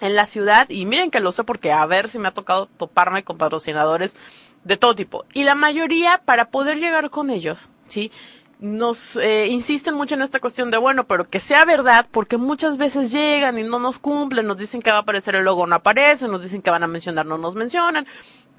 en 0.01 0.15
la 0.15 0.27
ciudad 0.27 0.69
y 0.71 0.87
miren 0.87 1.11
que 1.11 1.21
lo 1.21 1.33
sé 1.33 1.45
porque 1.45 1.73
a 1.73 1.85
ver 1.87 2.09
si 2.09 2.19
me 2.19 2.29
ha 2.29 2.33
tocado 2.33 2.67
toparme 2.67 3.23
con 3.23 3.37
patrocinadores 3.37 4.17
de 4.65 4.77
todo 4.77 4.95
tipo. 4.95 5.25
Y 5.33 5.45
la 5.45 5.55
mayoría, 5.55 6.23
para 6.25 6.47
poder 6.47 6.79
llegar 6.79 7.11
con 7.11 7.31
ellos, 7.31 7.69
¿sí? 7.89 8.11
Nos 8.59 9.17
eh, 9.17 9.47
insisten 9.49 9.95
mucho 9.95 10.15
en 10.15 10.23
esta 10.23 10.39
cuestión 10.39 10.71
de, 10.71 10.77
bueno, 10.77 11.05
pero 11.05 11.25
que 11.25 11.41
sea 11.41 11.65
verdad, 11.65 12.07
porque 12.11 12.37
muchas 12.37 12.77
veces 12.77 13.11
llegan 13.11 13.59
y 13.59 13.63
no 13.63 13.79
nos 13.79 13.99
cumplen, 13.99 14.47
nos 14.47 14.59
dicen 14.59 14.83
que 14.83 14.91
va 14.91 14.99
a 14.99 15.01
aparecer 15.01 15.35
el 15.35 15.45
logo, 15.45 15.67
no 15.67 15.77
aparece, 15.77 16.29
nos 16.29 16.43
dicen 16.43 16.61
que 16.61 16.71
van 16.71 16.83
a 16.83 16.87
mencionar, 16.87 17.25
no 17.25 17.39
nos 17.39 17.55
mencionan. 17.55 18.07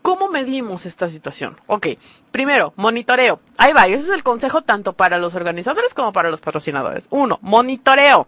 ¿Cómo 0.01 0.29
medimos 0.29 0.87
esta 0.87 1.07
situación? 1.09 1.57
Ok, 1.67 1.87
primero, 2.31 2.73
monitoreo. 2.75 3.39
Ahí 3.59 3.71
va, 3.71 3.85
ese 3.85 4.05
es 4.05 4.09
el 4.09 4.23
consejo 4.23 4.63
tanto 4.63 4.93
para 4.93 5.19
los 5.19 5.35
organizadores 5.35 5.93
como 5.93 6.11
para 6.11 6.31
los 6.31 6.41
patrocinadores. 6.41 7.05
Uno, 7.11 7.37
monitoreo 7.43 8.27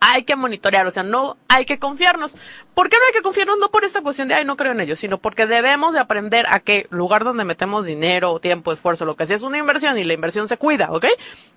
hay 0.00 0.24
que 0.24 0.36
monitorear, 0.36 0.86
o 0.86 0.90
sea, 0.90 1.02
no 1.02 1.36
hay 1.48 1.64
que 1.64 1.78
confiarnos. 1.78 2.36
¿Por 2.74 2.90
qué 2.90 2.96
no 2.96 3.02
hay 3.06 3.12
que 3.12 3.22
confiarnos? 3.22 3.58
No 3.58 3.70
por 3.70 3.84
esta 3.84 4.02
cuestión 4.02 4.28
de, 4.28 4.34
ay, 4.34 4.44
no 4.44 4.56
creo 4.56 4.72
en 4.72 4.80
ellos, 4.80 4.98
sino 4.98 5.18
porque 5.18 5.46
debemos 5.46 5.94
de 5.94 6.00
aprender 6.00 6.46
a 6.50 6.60
que 6.60 6.86
lugar 6.90 7.24
donde 7.24 7.44
metemos 7.44 7.86
dinero, 7.86 8.38
tiempo, 8.38 8.72
esfuerzo, 8.72 9.04
lo 9.06 9.16
que 9.16 9.26
sea, 9.26 9.36
es 9.36 9.42
una 9.42 9.58
inversión 9.58 9.98
y 9.98 10.04
la 10.04 10.12
inversión 10.12 10.48
se 10.48 10.58
cuida, 10.58 10.90
¿ok? 10.90 11.06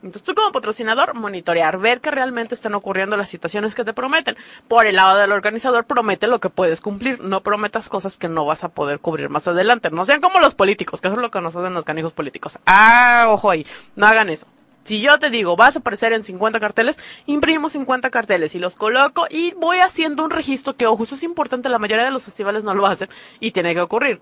Entonces 0.02 0.24
tú 0.24 0.34
como 0.34 0.52
patrocinador, 0.52 1.16
monitorear, 1.16 1.78
ver 1.78 2.00
que 2.00 2.12
realmente 2.12 2.56
están 2.56 2.74
ocurriendo 2.76 3.18
las 3.18 3.30
situaciones 3.30 3.76
que 3.76 3.84
te 3.84 3.94
prometen. 3.94 4.38
Por 4.68 4.86
el 4.86 4.96
lado 4.96 5.20
del 5.20 5.32
organizador, 5.32 5.86
promete 5.86 6.28
lo 6.28 6.40
que 6.40 6.50
puedes 6.50 6.80
cumplir, 6.80 7.22
no 7.22 7.42
prometas 7.42 7.90
cosas 7.90 8.18
que 8.18 8.30
no 8.30 8.46
vas 8.46 8.64
a 8.64 8.70
poder 8.70 9.00
cubrir 9.00 9.30
más 9.30 9.48
adelante. 9.48 9.90
No 9.92 10.06
sean 10.06 10.22
como 10.22 10.40
los 10.40 10.56
políticos, 10.56 11.02
que 11.02 11.10
eso 11.10 11.16
es 11.16 11.22
lo 11.22 11.32
que 11.32 11.42
nos 11.42 11.56
hacen 11.56 11.74
los 11.74 11.86
canijos 11.86 12.14
políticos. 12.14 12.60
Ah, 12.66 13.26
ojo 13.30 13.50
ahí, 13.50 13.66
no 13.96 14.08
hagan 14.08 14.30
eso. 14.30 14.48
Si 14.84 15.02
yo 15.02 15.20
te 15.20 15.30
digo, 15.30 15.56
vas 15.56 15.76
a 15.76 15.80
aparecer 15.80 16.14
en 16.14 16.24
50 16.24 16.60
carteles, 16.60 16.98
imprimo 17.26 17.70
50 17.70 18.10
carteles 18.10 18.56
y 18.56 18.60
los 18.60 18.76
coloco 18.76 19.28
y 19.30 19.54
voy 19.54 19.80
haciendo 19.80 20.24
un 20.24 20.32
registro 20.32 20.76
que, 20.76 20.88
ojo, 20.88 21.04
eso 21.04 21.16
es 21.16 21.24
importante, 21.24 21.70
la 21.70 21.80
mayoría 21.80 22.06
de 22.06 22.12
los 22.12 22.24
festivales 22.24 22.64
no 22.64 22.74
lo 22.74 22.86
hacen 22.86 23.10
y 23.40 23.52
tiene 23.52 23.74
que 23.74 23.82
ocurrir 23.82 24.22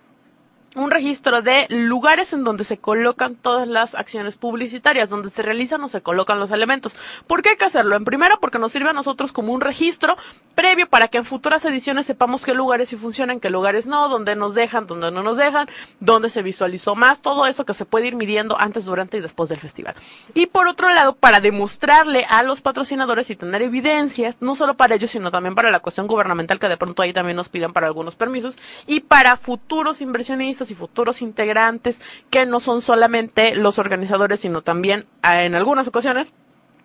un 0.76 0.92
registro 0.92 1.42
de 1.42 1.68
lugares 1.70 2.34
en 2.34 2.44
donde 2.44 2.64
se 2.64 2.78
colocan 2.78 3.36
todas 3.36 3.68
las 3.68 3.96
acciones 3.96 4.38
publicitarias, 4.38 5.10
donde 5.10 5.30
se 5.30 5.42
realizan 5.42 5.84
o 5.84 5.88
se 5.88 6.02
colocan 6.02 6.40
los 6.40 6.52
elementos. 6.52 6.96
¿Por 7.26 7.42
qué 7.42 7.50
hay 7.50 7.58
que 7.58 7.66
hacerlo? 7.66 7.96
En 7.96 8.06
primera, 8.06 8.38
porque 8.38 8.60
nos 8.60 8.72
sirve 8.72 8.90
a 8.90 8.94
nosotros 8.94 9.32
como 9.32 9.54
un 9.54 9.62
registro 9.62 10.18
previo 10.56 10.88
para 10.90 11.08
que 11.08 11.20
en 11.20 11.26
futuras 11.26 11.64
ediciones 11.66 12.06
sepamos 12.06 12.44
qué 12.44 12.54
lugares 12.54 12.90
sí 12.90 12.96
funcionan, 12.96 13.40
qué 13.40 13.50
lugares 13.50 13.86
no, 13.86 14.10
dónde 14.10 14.36
nos 14.36 14.56
dejan, 14.56 14.88
dónde 14.88 15.12
no 15.12 15.24
nos 15.24 15.38
dejan, 15.38 15.68
dónde 16.00 16.30
se 16.30 16.42
visualizó 16.42 16.96
más, 16.96 17.22
todo 17.22 17.46
eso 17.46 17.66
que 17.66 17.74
se 17.74 17.86
puede 17.86 18.08
ir 18.08 18.16
midiendo 18.16 18.60
antes, 18.60 18.86
durante 18.86 19.18
y 19.18 19.22
después 19.22 19.50
del 19.50 19.60
festival. 19.60 19.96
Y 20.34 20.48
por 20.48 20.68
otro 20.68 20.90
lado, 20.90 21.16
para 21.16 21.42
demostrarle 21.42 22.26
a 22.30 22.44
los 22.44 22.62
patrocinadores 22.62 23.30
y 23.30 23.36
tener 23.36 23.62
evidencias, 23.62 24.38
no 24.40 24.56
solo 24.56 24.76
para 24.76 24.96
ellos, 24.96 25.12
sino 25.12 25.32
también 25.32 25.56
para 25.56 25.72
la 25.72 25.80
cuestión 25.80 26.08
gubernamental 26.08 26.60
que 26.60 26.70
de 26.70 26.78
pronto 26.78 27.02
ahí 27.02 27.14
también 27.14 27.38
nos 27.38 27.50
pidan 27.50 27.74
para 27.74 27.88
algunos 27.88 28.16
permisos, 28.16 28.58
y 28.86 29.02
para 29.02 29.38
futuros 29.38 30.02
inversionistas 30.02 30.57
y 30.72 30.76
futuros 30.76 31.22
integrantes 31.22 32.02
que 32.30 32.46
no 32.46 32.60
son 32.60 32.82
solamente 32.82 33.56
los 33.56 33.80
organizadores, 33.80 34.40
sino 34.40 34.62
también 34.62 35.06
ah, 35.22 35.44
en 35.44 35.56
algunas 35.56 35.88
ocasiones 35.88 36.34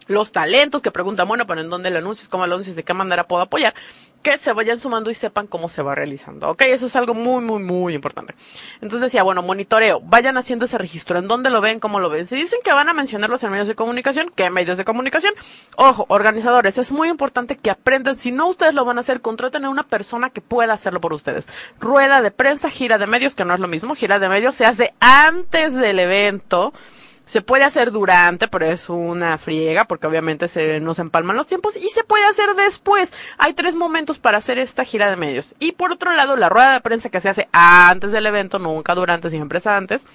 los 0.08 0.32
talentos 0.32 0.82
que 0.82 0.90
preguntan, 0.90 1.28
bueno, 1.28 1.46
pero 1.46 1.60
¿en 1.60 1.70
dónde 1.70 1.90
lo 1.90 1.98
anuncias? 1.98 2.28
¿Cómo 2.28 2.46
lo 2.46 2.54
anuncias? 2.54 2.76
¿De 2.76 2.84
qué 2.84 2.94
manera 2.94 3.26
puedo 3.26 3.42
apoyar? 3.42 3.74
Que 4.22 4.38
se 4.38 4.52
vayan 4.52 4.78
sumando 4.78 5.10
y 5.10 5.14
sepan 5.14 5.46
cómo 5.46 5.68
se 5.68 5.82
va 5.82 5.94
realizando. 5.94 6.48
Ok, 6.48 6.62
eso 6.62 6.86
es 6.86 6.96
algo 6.96 7.14
muy, 7.14 7.42
muy, 7.42 7.60
muy 7.60 7.94
importante. 7.94 8.34
Entonces 8.80 9.00
decía, 9.00 9.22
bueno, 9.22 9.42
monitoreo, 9.42 10.00
vayan 10.00 10.36
haciendo 10.36 10.64
ese 10.64 10.78
registro, 10.78 11.18
en 11.18 11.28
dónde 11.28 11.50
lo 11.50 11.60
ven, 11.60 11.80
cómo 11.80 11.98
lo 11.98 12.08
ven. 12.08 12.26
Si 12.26 12.36
dicen 12.36 12.60
que 12.62 12.72
van 12.72 12.88
a 12.88 12.94
mencionarlos 12.94 13.42
en 13.42 13.50
medios 13.50 13.68
de 13.68 13.74
comunicación, 13.74 14.30
¿qué 14.34 14.48
medios 14.50 14.78
de 14.78 14.84
comunicación? 14.84 15.34
Ojo, 15.76 16.06
organizadores, 16.08 16.78
es 16.78 16.92
muy 16.92 17.08
importante 17.08 17.56
que 17.56 17.70
aprendan, 17.70 18.16
si 18.16 18.30
no 18.30 18.46
ustedes 18.46 18.74
lo 18.74 18.84
van 18.84 18.98
a 18.98 19.00
hacer, 19.00 19.20
contraten 19.20 19.64
a 19.64 19.70
una 19.70 19.82
persona 19.82 20.30
que 20.30 20.40
pueda 20.40 20.72
hacerlo 20.72 21.00
por 21.00 21.12
ustedes. 21.12 21.46
Rueda 21.80 22.22
de 22.22 22.30
prensa, 22.30 22.70
gira 22.70 22.98
de 22.98 23.06
medios, 23.06 23.34
que 23.34 23.44
no 23.44 23.54
es 23.54 23.60
lo 23.60 23.68
mismo, 23.68 23.94
gira 23.94 24.18
de 24.18 24.28
medios 24.28 24.54
se 24.54 24.66
hace 24.66 24.94
antes 25.00 25.74
del 25.74 25.98
evento 25.98 26.72
se 27.26 27.42
puede 27.42 27.64
hacer 27.64 27.92
durante, 27.92 28.48
pero 28.48 28.66
es 28.66 28.88
una 28.88 29.38
friega 29.38 29.84
porque 29.84 30.06
obviamente 30.06 30.48
se 30.48 30.80
nos 30.80 30.98
empalman 30.98 31.36
los 31.36 31.46
tiempos 31.46 31.76
y 31.76 31.88
se 31.88 32.04
puede 32.04 32.26
hacer 32.26 32.54
después. 32.54 33.12
Hay 33.38 33.54
tres 33.54 33.74
momentos 33.74 34.18
para 34.18 34.38
hacer 34.38 34.58
esta 34.58 34.84
gira 34.84 35.08
de 35.08 35.16
medios. 35.16 35.54
Y 35.58 35.72
por 35.72 35.92
otro 35.92 36.12
lado, 36.12 36.36
la 36.36 36.48
rueda 36.48 36.72
de 36.72 36.80
prensa 36.80 37.10
que 37.10 37.20
se 37.20 37.28
hace 37.28 37.48
antes 37.52 38.12
del 38.12 38.26
evento, 38.26 38.58
nunca 38.58 38.94
durante, 38.94 39.30
siempre 39.30 39.58
es 39.58 39.66
antes. 39.66 40.06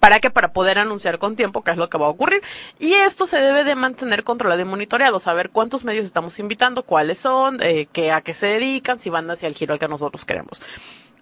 ¿Para 0.00 0.18
qué? 0.18 0.30
Para 0.30 0.54
poder 0.54 0.78
anunciar 0.78 1.18
con 1.18 1.36
tiempo 1.36 1.62
qué 1.62 1.72
es 1.72 1.76
lo 1.76 1.90
que 1.90 1.98
va 1.98 2.06
a 2.06 2.10
ocurrir. 2.10 2.40
Y 2.78 2.94
esto 2.94 3.26
se 3.26 3.38
debe 3.38 3.64
de 3.64 3.74
mantener 3.74 4.24
controlado 4.24 4.62
y 4.62 4.64
monitoreado, 4.64 5.20
saber 5.20 5.50
cuántos 5.50 5.84
medios 5.84 6.06
estamos 6.06 6.38
invitando, 6.38 6.84
cuáles 6.84 7.18
son, 7.18 7.62
eh, 7.62 7.86
qué, 7.92 8.10
a 8.10 8.22
qué 8.22 8.32
se 8.32 8.46
dedican, 8.46 8.98
si 8.98 9.10
van 9.10 9.30
hacia 9.30 9.46
el 9.46 9.54
giro 9.54 9.74
al 9.74 9.78
que 9.78 9.88
nosotros 9.88 10.24
queremos. 10.24 10.62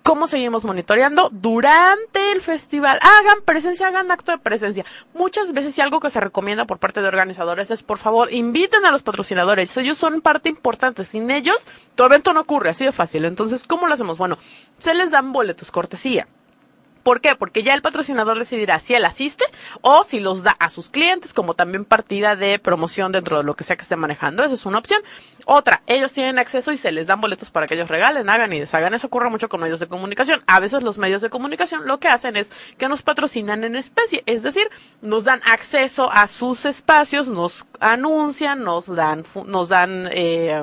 ¿Cómo 0.03 0.27
seguimos 0.27 0.65
monitoreando? 0.65 1.29
Durante 1.31 2.33
el 2.33 2.40
festival, 2.40 2.99
hagan 3.03 3.42
presencia, 3.44 3.88
hagan 3.88 4.11
acto 4.11 4.33
de 4.33 4.38
presencia. 4.38 4.85
Muchas 5.15 5.53
veces 5.53 5.77
y 5.77 5.81
algo 5.81 6.01
que 6.01 6.11
se 6.11 6.21
recomienda 6.21 6.65
por 6.65 6.79
parte 6.79 7.03
de 7.03 7.09
organizadores 7.09 7.71
es, 7.71 7.83
por 7.83 7.99
favor, 7.99 8.33
inviten 8.33 8.85
a 8.85 8.90
los 8.90 9.03
patrocinadores. 9.03 9.77
Ellos 9.77 9.99
son 9.99 10.21
parte 10.21 10.49
importante. 10.49 11.05
Sin 11.05 11.31
ellos, 11.31 11.67
tu 11.94 12.05
evento 12.05 12.33
no 12.33 12.40
ocurre 12.40 12.71
así 12.71 12.85
de 12.85 12.92
fácil. 12.92 13.25
Entonces, 13.25 13.65
¿cómo 13.65 13.87
lo 13.87 13.94
hacemos? 13.94 14.19
Bueno, 14.19 14.38
se 14.79 14.94
les 14.94 15.11
dan 15.11 15.33
boletos 15.33 15.71
cortesía. 15.71 16.27
¿Por 17.09 17.23
qué? 17.23 17.35
Porque 17.37 17.63
ya 17.63 17.73
el 17.73 17.81
patrocinador 17.81 18.38
decidirá 18.38 18.81
si 18.81 18.92
él 18.92 19.02
asiste 19.06 19.46
o 19.81 20.04
si 20.04 20.21
los 20.21 20.42
da 20.42 20.50
a 20.59 20.69
sus 20.69 20.90
clientes 20.90 21.33
como 21.33 21.54
también 21.54 21.87
partida 21.87 22.37
de 22.37 22.59
promoción 22.59 23.13
dentro 23.13 23.38
de 23.38 23.44
lo 23.44 23.56
que 23.56 23.65
sea 23.65 23.77
que 23.77 23.83
esté 23.83 23.96
manejando. 23.96 24.44
Esa 24.44 24.52
es 24.52 24.67
una 24.67 24.77
opción. 24.77 25.00
Otra, 25.46 25.81
ellos 25.87 26.13
tienen 26.13 26.38
acceso 26.38 26.71
y 26.71 26.77
se 26.77 26.92
les 26.92 27.06
dan 27.06 27.23
boletos 27.23 27.50
para 27.50 27.67
que 27.67 27.77
ellos 27.77 27.88
regalen, 27.88 28.29
hagan 28.29 28.52
y 28.52 28.61
deshagan. 28.61 28.92
Eso 28.92 29.06
ocurre 29.06 29.31
mucho 29.31 29.48
con 29.48 29.63
medios 29.63 29.81
de 29.81 29.87
comunicación. 29.87 30.42
A 30.46 30.61
veces 30.61 30.83
los 30.83 30.98
medios 30.98 31.23
de 31.23 31.31
comunicación 31.31 31.87
lo 31.87 31.98
que 31.98 32.09
hacen 32.09 32.37
es 32.37 32.52
que 32.77 32.90
nos 32.90 33.00
patrocinan 33.00 33.65
en 33.65 33.77
especie, 33.77 34.23
es 34.27 34.42
decir, 34.42 34.69
nos 35.00 35.25
dan 35.25 35.40
acceso 35.46 36.13
a 36.13 36.29
sus 36.29 36.67
espacios, 36.67 37.29
nos 37.29 37.65
anuncian, 37.81 38.63
nos 38.63 38.85
dan, 38.85 39.25
nos 39.46 39.71
dan, 39.71 40.11
eh, 40.13 40.63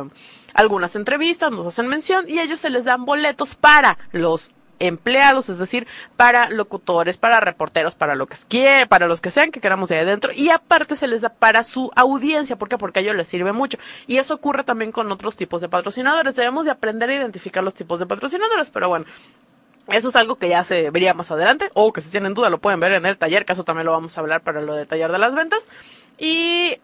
algunas 0.56 0.96
entrevistas, 0.96 1.52
nos 1.52 1.68
hacen 1.68 1.88
mención 1.88 2.26
y 2.30 2.40
ellos 2.40 2.62
se 2.62 2.70
les 2.70 2.86
dan 2.86 3.04
boletos 3.04 3.56
para 3.56 3.98
los 4.14 4.52
empleados, 4.80 5.50
es 5.50 5.58
decir, 5.58 5.88
para 6.18 6.50
locutores, 6.50 7.18
para 7.18 7.40
reporteros, 7.40 7.96
para 7.96 8.16
lo 8.16 8.28
que 8.28 8.36
quiera, 8.48 8.86
para 8.86 9.08
los 9.08 9.22
que 9.22 9.32
sean 9.32 9.52
que 9.52 9.62
queramos 9.62 9.90
de 9.90 10.00
adentro 10.00 10.32
y 10.34 10.50
aparte 10.50 10.96
se 10.96 11.08
les 11.08 11.22
da 11.22 11.30
para 11.30 11.64
su 11.64 11.92
audiencia, 11.96 12.56
¿por 12.56 12.70
qué? 12.70 12.78
Porque 12.78 13.00
a 13.00 13.02
ellos 13.02 13.16
les 13.16 13.28
sirve 13.28 13.52
mucho 13.52 13.78
y 14.08 14.18
eso 14.18 14.34
ocurre 14.34 14.64
también 14.64 14.92
con 14.92 15.12
otros 15.12 15.36
tipos 15.36 15.62
de 15.62 15.70
patrocinadores, 15.70 16.36
debemos 16.36 16.66
de 16.66 16.72
aprender 16.72 17.10
a 17.10 17.16
identificar 17.16 17.64
los 17.64 17.74
tipos 17.74 18.00
de 18.00 18.06
patrocinadores, 18.06 18.70
pero 18.70 18.90
bueno, 18.90 19.06
eso 19.88 20.10
es 20.10 20.16
algo 20.16 20.38
que 20.38 20.50
ya 20.50 20.64
se 20.64 20.90
vería 20.90 21.14
más 21.14 21.30
adelante, 21.32 21.70
o 21.74 21.94
que 21.94 22.02
si 22.02 22.10
tienen 22.10 22.34
duda 22.34 22.50
lo 22.50 22.60
pueden 22.60 22.80
ver 22.80 22.94
en 22.94 23.06
el 23.06 23.18
taller, 23.18 23.46
que 23.46 23.54
eso 23.54 23.64
también 23.64 23.86
lo 23.86 23.92
vamos 23.92 24.18
a 24.18 24.22
hablar 24.22 24.42
para 24.42 24.62
lo 24.62 24.76
de 24.76 24.86
taller 24.86 25.12
de 25.12 25.20
las 25.20 25.36
ventas. 25.36 25.70
Y 26.18 26.78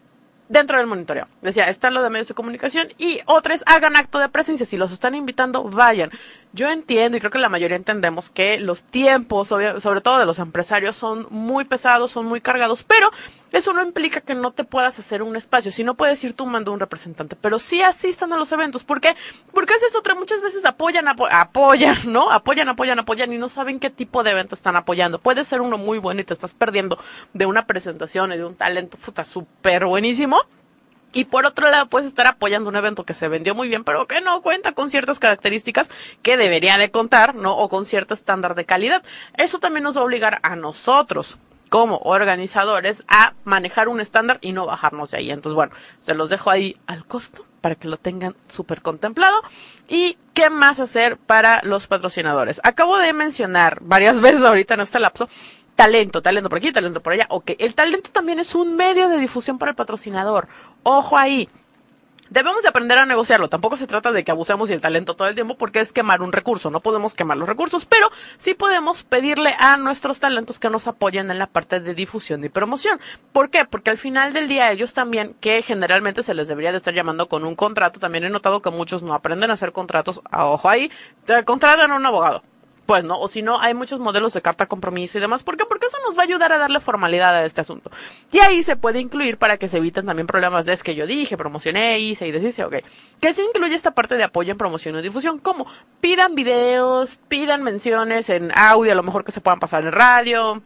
dentro 0.49 0.77
del 0.77 0.85
monitoreo, 0.85 1.27
decía, 1.41 1.63
está 1.69 1.89
lo 1.89 2.03
de 2.03 2.09
medios 2.09 2.27
de 2.27 2.33
comunicación 2.33 2.89
y 2.97 3.21
otros 3.25 3.63
hagan 3.65 3.95
acto 3.95 4.19
de 4.19 4.29
presencia. 4.29 4.65
Si 4.65 4.77
los 4.77 4.91
están 4.91 5.15
invitando, 5.15 5.63
vayan. 5.63 6.11
Yo 6.53 6.69
entiendo 6.69 7.15
y 7.15 7.21
creo 7.21 7.31
que 7.31 7.37
la 7.39 7.47
mayoría 7.47 7.77
entendemos 7.77 8.29
que 8.29 8.59
los 8.59 8.83
tiempos, 8.83 9.47
sobre 9.47 10.01
todo 10.01 10.19
de 10.19 10.25
los 10.25 10.37
empresarios, 10.37 10.97
son 10.97 11.25
muy 11.29 11.63
pesados, 11.63 12.11
son 12.11 12.25
muy 12.25 12.41
cargados, 12.41 12.83
pero 12.83 13.09
eso 13.53 13.71
no 13.71 13.81
implica 13.81 14.19
que 14.19 14.35
no 14.35 14.51
te 14.51 14.65
puedas 14.65 14.99
hacer 14.99 15.23
un 15.23 15.37
espacio. 15.37 15.71
Si 15.71 15.85
no 15.85 15.93
puedes 15.95 16.21
ir 16.25 16.33
tú, 16.33 16.45
manda 16.45 16.71
un 16.71 16.79
representante, 16.81 17.37
pero 17.39 17.57
sí 17.57 17.81
asistan 17.81 18.33
a 18.33 18.37
los 18.37 18.51
eventos. 18.51 18.83
¿Por 18.83 18.99
qué? 18.99 19.15
Porque 19.53 19.73
esa 19.75 19.87
es 19.87 19.95
otra. 19.95 20.13
Muchas 20.13 20.41
veces 20.41 20.65
apoyan, 20.65 21.05
apo- 21.07 21.29
apoyan, 21.31 21.95
¿no? 22.11 22.29
Apoyan, 22.31 22.67
apoyan, 22.67 22.99
apoyan 22.99 23.31
y 23.31 23.37
no 23.37 23.47
saben 23.47 23.79
qué 23.79 23.89
tipo 23.89 24.21
de 24.23 24.31
evento 24.31 24.53
están 24.53 24.75
apoyando. 24.75 25.19
Puede 25.19 25.45
ser 25.45 25.61
uno 25.61 25.77
muy 25.77 25.99
bueno 25.99 26.19
y 26.19 26.25
te 26.25 26.33
estás 26.33 26.53
perdiendo 26.53 26.97
de 27.33 27.45
una 27.45 27.65
presentación 27.65 28.33
y 28.33 28.37
de 28.37 28.43
un 28.43 28.55
talento 28.55 28.97
puta 28.97 29.23
súper 29.23 29.85
buenísimo. 29.85 30.37
Y 31.13 31.25
por 31.25 31.45
otro 31.45 31.69
lado, 31.69 31.87
puedes 31.87 32.07
estar 32.07 32.27
apoyando 32.27 32.69
un 32.69 32.75
evento 32.75 33.03
que 33.03 33.13
se 33.13 33.27
vendió 33.27 33.55
muy 33.55 33.67
bien, 33.67 33.83
pero 33.83 34.07
que 34.07 34.21
no 34.21 34.41
cuenta 34.41 34.71
con 34.73 34.89
ciertas 34.89 35.19
características 35.19 35.89
que 36.21 36.37
debería 36.37 36.77
de 36.77 36.91
contar, 36.91 37.35
¿no? 37.35 37.57
O 37.57 37.69
con 37.69 37.85
cierto 37.85 38.13
estándar 38.13 38.55
de 38.55 38.65
calidad. 38.65 39.03
Eso 39.37 39.59
también 39.59 39.83
nos 39.83 39.97
va 39.97 40.01
a 40.01 40.05
obligar 40.05 40.39
a 40.43 40.55
nosotros, 40.55 41.37
como 41.69 41.97
organizadores, 42.03 43.03
a 43.07 43.33
manejar 43.43 43.87
un 43.87 44.01
estándar 44.01 44.39
y 44.41 44.51
no 44.51 44.65
bajarnos 44.65 45.11
de 45.11 45.17
ahí. 45.17 45.31
Entonces, 45.31 45.55
bueno, 45.55 45.73
se 45.99 46.13
los 46.13 46.29
dejo 46.29 46.49
ahí 46.49 46.77
al 46.87 47.05
costo 47.05 47.45
para 47.61 47.75
que 47.75 47.87
lo 47.87 47.97
tengan 47.97 48.35
súper 48.49 48.81
contemplado. 48.81 49.41
¿Y 49.87 50.17
qué 50.33 50.49
más 50.49 50.79
hacer 50.79 51.17
para 51.17 51.61
los 51.63 51.87
patrocinadores? 51.87 52.59
Acabo 52.63 52.97
de 52.97 53.13
mencionar 53.13 53.79
varias 53.81 54.19
veces 54.21 54.43
ahorita 54.43 54.73
en 54.73 54.81
este 54.81 54.99
lapso 54.99 55.29
talento, 55.75 56.21
talento 56.21 56.49
por 56.49 56.59
aquí, 56.59 56.71
talento 56.71 57.01
por 57.01 57.13
allá. 57.13 57.25
Ok, 57.29 57.51
el 57.57 57.73
talento 57.73 58.11
también 58.11 58.39
es 58.39 58.53
un 58.53 58.75
medio 58.75 59.09
de 59.09 59.17
difusión 59.17 59.57
para 59.57 59.71
el 59.71 59.75
patrocinador. 59.75 60.47
Ojo 60.83 61.17
ahí. 61.17 61.49
Debemos 62.31 62.63
de 62.63 62.69
aprender 62.69 62.97
a 62.97 63.05
negociarlo. 63.05 63.49
Tampoco 63.49 63.75
se 63.75 63.87
trata 63.87 64.13
de 64.13 64.23
que 64.23 64.31
abusemos 64.31 64.69
del 64.69 64.79
talento 64.79 65.17
todo 65.17 65.27
el 65.27 65.35
tiempo 65.35 65.57
porque 65.57 65.81
es 65.81 65.91
quemar 65.91 66.21
un 66.21 66.31
recurso. 66.31 66.71
No 66.71 66.79
podemos 66.79 67.13
quemar 67.13 67.35
los 67.35 67.49
recursos, 67.49 67.83
pero 67.83 68.09
sí 68.37 68.53
podemos 68.53 69.03
pedirle 69.03 69.53
a 69.59 69.75
nuestros 69.75 70.21
talentos 70.21 70.57
que 70.57 70.69
nos 70.69 70.87
apoyen 70.87 71.29
en 71.29 71.39
la 71.39 71.47
parte 71.47 71.81
de 71.81 71.93
difusión 71.93 72.41
y 72.45 72.47
promoción. 72.47 73.01
¿Por 73.33 73.49
qué? 73.49 73.65
Porque 73.65 73.89
al 73.89 73.97
final 73.97 74.31
del 74.31 74.47
día 74.47 74.71
ellos 74.71 74.93
también, 74.93 75.35
que 75.41 75.61
generalmente 75.61 76.23
se 76.23 76.33
les 76.33 76.47
debería 76.47 76.71
de 76.71 76.77
estar 76.77 76.93
llamando 76.93 77.27
con 77.27 77.43
un 77.43 77.55
contrato, 77.55 77.99
también 77.99 78.23
he 78.23 78.29
notado 78.29 78.61
que 78.61 78.69
muchos 78.69 79.03
no 79.03 79.13
aprenden 79.13 79.51
a 79.51 79.55
hacer 79.55 79.73
contratos. 79.73 80.21
Ojo 80.31 80.69
ahí, 80.69 80.89
contratan 81.45 81.91
a 81.91 81.95
un 81.97 82.05
abogado 82.05 82.43
pues 82.85 83.03
no, 83.03 83.19
o 83.19 83.27
si 83.27 83.41
no, 83.41 83.59
hay 83.59 83.73
muchos 83.73 83.99
modelos 83.99 84.33
de 84.33 84.41
carta 84.41 84.65
compromiso 84.65 85.17
y 85.17 85.21
demás. 85.21 85.43
¿Por 85.43 85.57
qué? 85.57 85.65
Porque 85.65 85.87
eso 85.87 85.97
nos 86.05 86.17
va 86.17 86.21
a 86.21 86.25
ayudar 86.25 86.51
a 86.51 86.57
darle 86.57 86.79
formalidad 86.79 87.35
a 87.35 87.45
este 87.45 87.61
asunto. 87.61 87.91
Y 88.31 88.39
ahí 88.39 88.63
se 88.63 88.75
puede 88.75 88.99
incluir 88.99 89.37
para 89.37 89.57
que 89.57 89.67
se 89.67 89.77
eviten 89.77 90.05
también 90.05 90.27
problemas 90.27 90.65
de 90.65 90.73
es 90.73 90.83
que 90.83 90.95
yo 90.95 91.05
dije, 91.07 91.37
promocioné, 91.37 91.99
hice 91.99 92.27
y 92.27 92.31
deshice, 92.31 92.63
ok. 92.63 92.75
Que 93.21 93.33
se 93.33 93.43
incluye 93.43 93.75
esta 93.75 93.91
parte 93.91 94.17
de 94.17 94.23
apoyo 94.23 94.51
en 94.51 94.57
promoción 94.57 94.97
y 94.97 95.01
difusión, 95.01 95.39
como 95.39 95.67
pidan 96.01 96.35
videos, 96.35 97.17
pidan 97.27 97.63
menciones 97.63 98.29
en 98.29 98.51
audio, 98.55 98.91
a 98.91 98.95
lo 98.95 99.03
mejor 99.03 99.23
que 99.23 99.31
se 99.31 99.41
puedan 99.41 99.59
pasar 99.59 99.83
en 99.83 99.91
radio, 99.91 100.61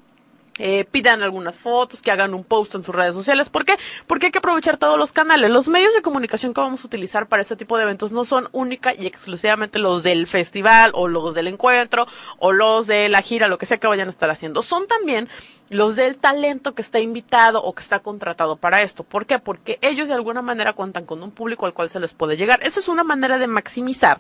eh, 0.58 0.86
pidan 0.90 1.22
algunas 1.22 1.58
fotos, 1.58 2.02
que 2.02 2.12
hagan 2.12 2.34
un 2.34 2.44
post 2.44 2.76
en 2.76 2.84
sus 2.84 2.96
redes 2.96 3.14
sociales. 3.14 3.50
¿Por 3.50 3.66
qué? 3.66 3.78
Porque 4.08 4.28
hay 4.28 4.32
que 4.32 4.40
aprovechar 4.40 4.78
todos 4.78 4.98
los 4.98 5.12
canales. 5.12 5.52
Los 5.52 5.68
medios 5.68 5.94
de 5.94 6.02
comunicación 6.02 6.54
que 6.54 6.62
vamos 6.62 6.84
a 6.84 6.88
utilizar 6.88 7.28
para 7.28 7.42
este 7.42 7.56
tipo 7.56 7.78
de 7.78 7.84
eventos 7.84 8.12
no 8.12 8.24
son 8.24 8.48
única 8.54 8.94
y 8.94 9.06
exclusivamente 9.06 9.80
los 9.80 10.04
del 10.04 10.28
festival 10.28 10.92
o 10.94 11.08
los 11.08 11.34
del 11.34 11.48
encuentro 11.48 12.08
o 12.40 12.54
los 12.54 12.88
de 12.88 13.10
la 13.10 13.22
gira, 13.22 13.48
lo 13.48 13.58
que 13.58 13.66
sea 13.66 13.80
que 13.80 13.88
vayan 13.88 14.08
a 14.08 14.12
estar 14.12 14.30
haciendo. 14.30 14.62
Son 14.62 14.88
también 14.88 15.28
los 15.70 15.96
del 15.96 16.18
talento 16.18 16.74
que 16.74 16.82
está 16.82 17.00
invitado 17.00 17.62
o 17.62 17.74
que 17.74 17.82
está 17.82 18.00
contratado 18.00 18.56
para 18.56 18.82
esto. 18.82 19.04
¿Por 19.04 19.26
qué? 19.26 19.40
Porque 19.40 19.78
ellos 19.82 20.08
de 20.08 20.14
alguna 20.14 20.42
manera 20.42 20.74
cuentan 20.74 21.06
con 21.06 21.22
un 21.22 21.32
público 21.32 21.66
al 21.66 21.74
cual 21.74 21.90
se 21.90 22.00
les 22.00 22.14
puede 22.14 22.38
llegar. 22.38 22.60
Esa 22.64 22.80
es 22.80 22.88
una 22.88 23.04
manera 23.04 23.38
de 23.38 23.48
maximizar 23.48 24.20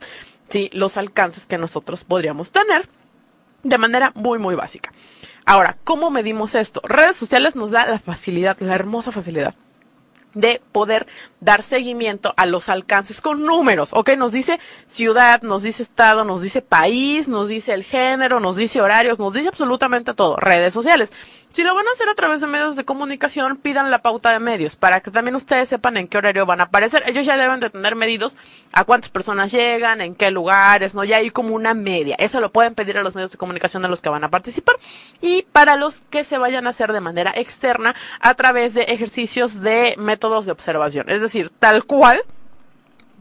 ¿sí? 0.49 0.69
los 0.73 0.97
alcances 0.97 1.45
que 1.45 1.57
nosotros 1.57 2.03
podríamos 2.03 2.51
tener 2.51 2.89
de 3.65 3.77
manera 3.79 4.11
muy, 4.15 4.37
muy 4.39 4.55
básica. 4.55 4.93
Ahora, 5.45 5.77
¿cómo 5.83 6.11
medimos 6.11 6.55
esto? 6.55 6.81
Redes 6.83 7.17
sociales 7.17 7.55
nos 7.55 7.71
da 7.71 7.85
la 7.87 7.99
facilidad, 7.99 8.57
la 8.59 8.75
hermosa 8.75 9.11
facilidad 9.11 9.55
de 10.35 10.61
poder 10.71 11.07
dar 11.39 11.63
seguimiento 11.63 12.33
a 12.37 12.45
los 12.45 12.69
alcances 12.69 13.21
con 13.21 13.43
números, 13.45 13.89
¿ok? 13.93 14.11
Nos 14.17 14.33
dice 14.33 14.59
ciudad, 14.85 15.41
nos 15.41 15.63
dice 15.63 15.81
estado, 15.81 16.25
nos 16.25 16.41
dice 16.41 16.61
país, 16.61 17.27
nos 17.27 17.47
dice 17.47 17.73
el 17.73 17.83
género, 17.83 18.39
nos 18.39 18.57
dice 18.57 18.81
horarios, 18.81 19.17
nos 19.17 19.33
dice 19.33 19.47
absolutamente 19.47 20.13
todo, 20.13 20.35
redes 20.35 20.73
sociales. 20.73 21.13
Si 21.55 21.63
lo 21.63 21.73
van 21.73 21.87
a 21.87 21.91
hacer 21.91 22.09
a 22.09 22.15
través 22.15 22.41
de 22.41 22.47
medios 22.47 22.75
de 22.75 22.83
comunicación, 22.83 23.55
pidan 23.55 23.89
la 23.89 24.01
pauta 24.01 24.29
de 24.33 24.41
medios 24.41 24.75
para 24.75 24.99
que 24.99 25.09
también 25.09 25.37
ustedes 25.37 25.69
sepan 25.69 25.95
en 25.95 26.09
qué 26.09 26.17
horario 26.17 26.45
van 26.45 26.59
a 26.59 26.65
aparecer. 26.65 27.03
Ellos 27.05 27.25
ya 27.25 27.37
deben 27.37 27.61
de 27.61 27.69
tener 27.69 27.95
medidos 27.95 28.35
a 28.73 28.83
cuántas 28.83 29.09
personas 29.09 29.53
llegan, 29.53 30.01
en 30.01 30.15
qué 30.15 30.31
lugares, 30.31 30.93
¿no? 30.93 31.05
Ya 31.05 31.15
hay 31.15 31.29
como 31.29 31.55
una 31.55 31.73
media. 31.73 32.17
Eso 32.19 32.41
lo 32.41 32.51
pueden 32.51 32.75
pedir 32.75 32.97
a 32.97 33.03
los 33.03 33.15
medios 33.15 33.31
de 33.31 33.37
comunicación 33.37 33.83
de 33.83 33.87
los 33.87 34.01
que 34.01 34.09
van 34.09 34.25
a 34.25 34.29
participar. 34.29 34.75
Y 35.21 35.43
para 35.43 35.77
los 35.77 36.01
que 36.09 36.25
se 36.25 36.37
vayan 36.37 36.67
a 36.67 36.71
hacer 36.71 36.91
de 36.91 36.99
manera 36.99 37.31
externa 37.33 37.95
a 38.19 38.33
través 38.33 38.73
de 38.73 38.81
ejercicios 38.81 39.61
de 39.61 39.95
métodos 39.97 40.45
de 40.45 40.51
observación. 40.51 41.09
Es 41.09 41.21
decir, 41.21 41.51
tal 41.57 41.85
cual 41.85 42.21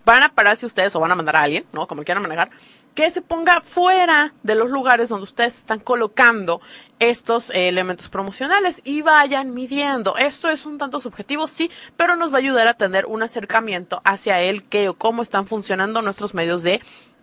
van 0.05 0.25
a 0.25 0.31
pararse 0.31 0.67
ustedes 0.67 0.93
o 0.97 0.99
van 0.99 1.13
a 1.13 1.15
mandar 1.15 1.37
a 1.37 1.43
alguien, 1.43 1.67
¿no? 1.73 1.87
Como 1.87 2.03
quieran 2.03 2.25
manejar, 2.25 2.51
que 2.95 3.11
se 3.11 3.23
ponga 3.23 3.61
fuera 3.61 4.35
de 4.43 4.55
los 4.55 4.71
lugares 4.71 5.09
donde 5.09 5.25
ustedes 5.25 5.59
están 5.59 5.81
colocando 5.81 6.61
estos 6.99 7.51
eh, 7.51 7.69
elementos 7.69 8.09
promocionales 8.09 8.81
y 8.85 9.03
vayan 9.03 9.53
midiendo. 9.53 10.17
Esto 10.17 10.49
es 10.49 10.65
un 10.65 10.79
tanto 10.79 11.01
subjetivo, 11.01 11.47
sí, 11.47 11.71
pero 11.97 12.17
nos 12.17 12.33
va 12.33 12.37
a 12.37 12.41
ayudar 12.41 12.69
a 12.69 12.75
tener 12.75 13.07
un 13.07 13.23
acercamiento 13.23 14.01
hacia 14.05 14.41
el 14.41 14.65
qué 14.65 14.89
o 14.89 14.95
cómo 14.95 15.23
están 15.23 15.47
funcionando 15.47 16.03
nuestros 16.03 16.35
medios 16.35 16.63
de 16.63 16.81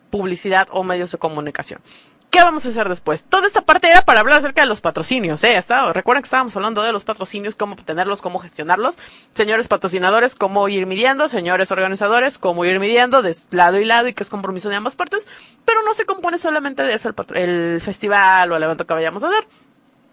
publicidad 0.10 0.68
o 0.72 0.84
medios 0.84 1.12
de 1.12 1.18
comunicación. 1.18 1.82
¿Qué 2.32 2.40
vamos 2.42 2.66
a 2.66 2.70
hacer 2.70 2.88
después? 2.88 3.26
Toda 3.26 3.46
esta 3.46 3.60
parte 3.62 3.90
era 3.90 4.04
para 4.04 4.22
hablar 4.22 4.40
acerca 4.40 4.62
de 4.62 4.68
los 4.68 4.80
patrocinios, 4.80 5.44
¿eh? 5.44 5.58
Está- 5.58 5.92
recuerden 5.92 6.22
que 6.24 6.28
estábamos 6.28 6.56
hablando 6.56 6.82
de 6.82 6.94
los 6.94 7.04
patrocinios, 7.04 7.58
cómo 7.58 7.74
obtenerlos, 7.74 8.22
cómo 8.22 8.40
gestionarlos. 8.40 8.98
Señores 9.34 9.68
patrocinadores, 9.68 10.34
cómo 10.36 10.70
ir 10.70 10.86
midiendo. 10.86 11.28
Señores 11.28 11.72
organizadores, 11.72 12.38
cómo 12.38 12.64
ir 12.64 12.80
midiendo 12.80 13.22
de 13.22 13.36
lado 13.52 13.80
y 13.82 13.86
lado 13.86 14.08
y 14.08 14.14
que 14.14 14.24
es 14.24 14.30
compromiso 14.30 14.70
de 14.70 14.78
ambas 14.78 14.96
partes. 14.96 15.28
Pero 15.66 15.84
no 15.84 15.94
se 15.94 16.06
compone 16.06 16.38
solamente 16.38 16.84
de 16.84 16.94
eso 16.94 17.10
el, 17.10 17.38
el 17.38 17.82
festival 17.82 18.50
o 18.50 18.56
el 18.56 18.64
evento 18.64 18.88
que 18.88 18.94
vayamos 18.94 19.24
a 19.26 19.28
hacer. 19.28 19.46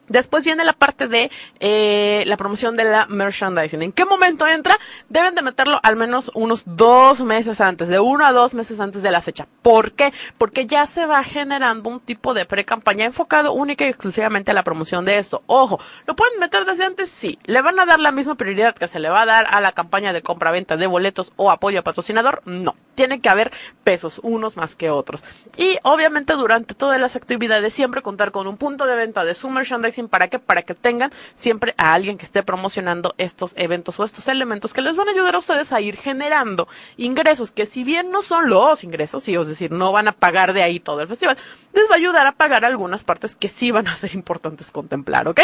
Después 0.08 0.44
viene 0.44 0.64
la 0.64 0.72
parte 0.72 1.08
de 1.08 1.30
eh, 1.60 2.24
la 2.26 2.36
promoción 2.36 2.76
de 2.76 2.84
la 2.84 3.06
merchandising. 3.06 3.82
¿En 3.82 3.92
qué 3.92 4.04
momento 4.04 4.46
entra? 4.46 4.76
Deben 5.08 5.34
de 5.34 5.42
meterlo 5.42 5.80
al 5.82 5.96
menos 5.96 6.30
unos 6.34 6.64
dos 6.66 7.22
meses 7.22 7.60
antes, 7.60 7.88
de 7.88 8.00
uno 8.00 8.24
a 8.26 8.32
dos 8.32 8.54
meses 8.54 8.80
antes 8.80 9.02
de 9.02 9.10
la 9.10 9.22
fecha. 9.22 9.46
¿Por 9.62 9.92
qué? 9.92 10.12
Porque 10.38 10.66
ya 10.66 10.86
se 10.86 11.06
va 11.06 11.22
generando 11.24 11.90
un 11.90 12.00
tipo 12.00 12.34
de 12.34 12.44
pre-campaña 12.44 13.04
enfocado 13.04 13.52
única 13.52 13.84
y 13.84 13.88
exclusivamente 13.88 14.50
a 14.50 14.54
la 14.54 14.64
promoción 14.64 15.04
de 15.04 15.18
esto. 15.18 15.42
Ojo, 15.46 15.80
¿lo 16.06 16.16
pueden 16.16 16.38
meter 16.40 16.64
desde 16.64 16.84
antes? 16.84 17.10
Sí. 17.10 17.38
¿Le 17.44 17.62
van 17.62 17.78
a 17.80 17.86
dar 17.86 18.00
la 18.00 18.12
misma 18.12 18.34
prioridad 18.36 18.74
que 18.74 18.88
se 18.88 18.98
le 18.98 19.08
va 19.08 19.22
a 19.22 19.26
dar 19.26 19.46
a 19.50 19.60
la 19.60 19.72
campaña 19.72 20.12
de 20.12 20.22
compra-venta 20.22 20.76
de 20.76 20.86
boletos 20.86 21.32
o 21.36 21.50
apoyo 21.50 21.80
a 21.80 21.84
patrocinador? 21.84 22.42
No. 22.44 22.74
Tiene 22.98 23.20
que 23.20 23.28
haber 23.28 23.52
pesos, 23.84 24.18
unos 24.24 24.56
más 24.56 24.74
que 24.74 24.90
otros. 24.90 25.22
Y 25.56 25.78
obviamente 25.84 26.32
durante 26.32 26.74
todas 26.74 27.00
las 27.00 27.14
actividades 27.14 27.72
siempre 27.72 28.02
contar 28.02 28.32
con 28.32 28.48
un 28.48 28.56
punto 28.56 28.86
de 28.86 28.96
venta 28.96 29.24
de 29.24 29.36
su 29.36 29.48
merchandising 29.48 30.08
para 30.08 30.26
que 30.26 30.40
para 30.40 30.62
que 30.62 30.74
tengan 30.74 31.12
siempre 31.36 31.74
a 31.76 31.94
alguien 31.94 32.18
que 32.18 32.24
esté 32.24 32.42
promocionando 32.42 33.14
estos 33.16 33.52
eventos 33.54 34.00
o 34.00 34.04
estos 34.04 34.26
elementos 34.26 34.72
que 34.72 34.82
les 34.82 34.96
van 34.96 35.06
a 35.06 35.12
ayudar 35.12 35.36
a 35.36 35.38
ustedes 35.38 35.70
a 35.70 35.80
ir 35.80 35.96
generando 35.96 36.66
ingresos 36.96 37.52
que 37.52 37.66
si 37.66 37.84
bien 37.84 38.10
no 38.10 38.22
son 38.22 38.48
los 38.48 38.82
ingresos, 38.82 39.22
sí, 39.22 39.36
es 39.36 39.46
decir, 39.46 39.70
no 39.70 39.92
van 39.92 40.08
a 40.08 40.12
pagar 40.12 40.52
de 40.52 40.64
ahí 40.64 40.80
todo 40.80 41.00
el 41.00 41.06
festival, 41.06 41.38
les 41.74 41.88
va 41.88 41.94
a 41.94 41.98
ayudar 41.98 42.26
a 42.26 42.32
pagar 42.32 42.64
algunas 42.64 43.04
partes 43.04 43.36
que 43.36 43.48
sí 43.48 43.70
van 43.70 43.86
a 43.86 43.94
ser 43.94 44.12
importantes 44.16 44.72
contemplar, 44.72 45.28
¿ok? 45.28 45.42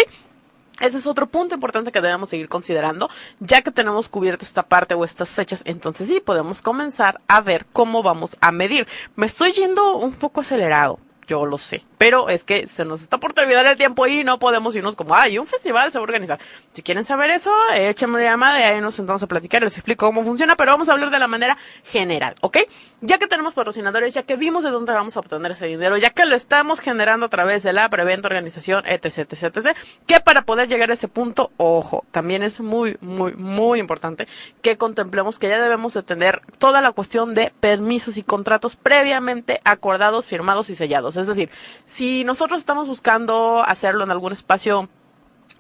Ese 0.81 0.99
es 0.99 1.07
otro 1.07 1.27
punto 1.27 1.55
importante 1.55 1.93
que 1.93 2.01
debemos 2.01 2.29
seguir 2.29 2.49
considerando, 2.49 3.09
ya 3.39 3.63
que 3.63 3.71
tenemos 3.71 4.09
cubierta 4.09 4.45
esta 4.45 4.65
parte 4.65 4.95
o 4.95 5.05
estas 5.05 5.31
fechas, 5.31 5.63
entonces 5.67 6.09
sí 6.09 6.21
podemos 6.21 6.63
comenzar 6.63 7.21
a 7.29 7.41
ver 7.41 7.65
cómo 7.73 8.03
vamos 8.03 8.37
a 8.41 8.51
medir. 8.51 8.87
Me 9.15 9.27
estoy 9.27 9.53
yendo 9.53 9.97
un 9.97 10.13
poco 10.13 10.41
acelerado, 10.41 10.99
yo 11.27 11.47
lo 11.47 11.59
sé, 11.59 11.85
pero 11.99 12.29
es 12.29 12.45
que 12.45 12.67
se 12.69 12.85
nos 12.85 13.03
está 13.03 13.19
por 13.19 13.33
terminar 13.33 13.67
el 13.67 13.77
tiempo 13.77 14.07
y 14.07 14.25
no 14.25 14.39
podemos 14.39 14.75
irnos 14.77 14.97
como, 14.97 15.15
ay, 15.15 15.39
un 15.39 15.47
festival 15.47 15.91
se 15.93 15.99
va 15.99 16.03
a 16.03 16.05
organizar. 16.05 16.39
Si 16.73 16.83
quieren 16.83 17.05
saber 17.05 17.31
eso, 17.31 17.51
échenme 17.75 18.17
una 18.17 18.25
llamada 18.25 18.61
y 18.61 18.63
ahí 18.63 18.81
nos 18.81 18.95
sentamos 18.95 19.23
a 19.23 19.27
platicar, 19.27 19.63
les 19.63 19.77
explico 19.77 20.07
cómo 20.07 20.25
funciona, 20.25 20.57
pero 20.57 20.73
vamos 20.73 20.89
a 20.89 20.93
hablar 20.93 21.11
de 21.11 21.19
la 21.19 21.29
manera 21.29 21.57
general, 21.85 22.37
¿ok? 22.41 22.59
Ya 23.01 23.19
que 23.19 23.27
tenemos 23.27 23.55
patrocinadores, 23.55 24.15
ya 24.15 24.23
que 24.23 24.37
vimos 24.37 24.65
de 24.65 24.71
dónde 24.71 24.93
vamos 24.93 25.17
a 25.17 25.21
obtener 25.21 25.53
ese 25.53 25.67
dinero, 25.67 25.97
ya 25.97 26.11
que 26.11 26.27
lo 26.27 26.35
estamos 26.35 26.81
generando 26.81 27.27
a 27.27 27.29
través 27.29 27.63
de 27.63 27.73
la 27.73 27.89
preventa, 27.89 28.29
organización, 28.29 28.85
etc, 28.87 29.19
etc, 29.19 29.43
etc, 29.57 29.77
que 30.07 30.21
para 30.21 30.43
poder 30.43 30.69
llegar 30.69 30.91
a 30.91 30.95
ese 30.95 31.09
punto, 31.09 31.51
ojo, 31.57 32.05
también 32.11 32.43
es 32.43 32.61
muy, 32.61 32.97
muy, 33.01 33.33
muy 33.35 33.81
importante 33.81 34.29
que 34.63 34.77
contemplemos 34.77 35.39
que 35.39 35.49
ya 35.49 35.61
debemos 35.61 35.95
de 35.95 36.03
tener 36.03 36.43
toda 36.59 36.81
la 36.81 36.93
cuestión 36.93 37.35
de 37.35 37.53
permisos 37.61 38.17
y 38.17 38.23
contratos 38.23 38.77
previamente 38.77 39.61
acordados, 39.65 40.27
firmados 40.27 40.71
y 40.71 40.75
sellados. 40.75 41.14
Es 41.21 41.27
decir, 41.27 41.51
si 41.85 42.25
nosotros 42.25 42.61
estamos 42.61 42.89
buscando 42.89 43.63
hacerlo 43.63 44.05
en 44.05 44.11
algún 44.11 44.33
espacio 44.33 44.89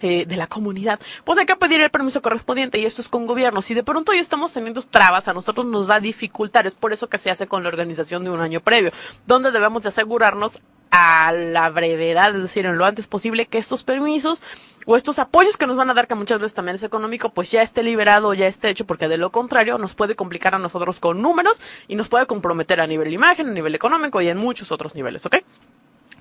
eh, 0.00 0.26
de 0.26 0.36
la 0.36 0.46
comunidad, 0.46 1.00
pues 1.24 1.38
hay 1.38 1.46
que 1.46 1.56
pedir 1.56 1.80
el 1.80 1.90
permiso 1.90 2.20
correspondiente 2.20 2.78
y 2.78 2.84
esto 2.84 3.00
es 3.00 3.08
con 3.08 3.26
gobierno. 3.26 3.62
Si 3.62 3.74
de 3.74 3.82
pronto 3.82 4.12
ya 4.12 4.20
estamos 4.20 4.52
teniendo 4.52 4.82
trabas, 4.82 5.28
a 5.28 5.32
nosotros 5.32 5.66
nos 5.66 5.86
da 5.86 6.00
dificultad, 6.00 6.66
es 6.66 6.74
por 6.74 6.92
eso 6.92 7.08
que 7.08 7.18
se 7.18 7.30
hace 7.30 7.46
con 7.46 7.62
la 7.62 7.68
organización 7.68 8.24
de 8.24 8.30
un 8.30 8.40
año 8.40 8.60
previo, 8.60 8.90
donde 9.26 9.50
debemos 9.50 9.82
de 9.82 9.90
asegurarnos 9.90 10.60
a 10.90 11.32
la 11.32 11.70
brevedad, 11.70 12.34
es 12.34 12.42
decir, 12.42 12.66
en 12.66 12.78
lo 12.78 12.84
antes 12.84 13.06
posible, 13.06 13.46
que 13.46 13.58
estos 13.58 13.82
permisos 13.82 14.42
o 14.86 14.96
estos 14.96 15.18
apoyos 15.18 15.56
que 15.56 15.66
nos 15.66 15.76
van 15.76 15.90
a 15.90 15.94
dar, 15.94 16.06
que 16.06 16.14
muchas 16.14 16.38
veces 16.38 16.54
también 16.54 16.76
es 16.76 16.82
económico, 16.82 17.30
pues 17.30 17.50
ya 17.50 17.62
esté 17.62 17.82
liberado 17.82 18.34
ya 18.34 18.46
esté 18.46 18.68
hecho, 18.68 18.86
porque 18.86 19.08
de 19.08 19.16
lo 19.16 19.30
contrario 19.30 19.78
nos 19.78 19.94
puede 19.94 20.14
complicar 20.14 20.54
a 20.54 20.58
nosotros 20.58 21.00
con 21.00 21.22
números 21.22 21.60
y 21.88 21.96
nos 21.96 22.08
puede 22.08 22.26
comprometer 22.26 22.80
a 22.80 22.86
nivel 22.86 23.12
imagen, 23.12 23.48
a 23.48 23.52
nivel 23.52 23.74
económico 23.74 24.20
y 24.20 24.28
en 24.28 24.38
muchos 24.38 24.70
otros 24.72 24.94
niveles, 24.94 25.24
¿ok? 25.26 25.36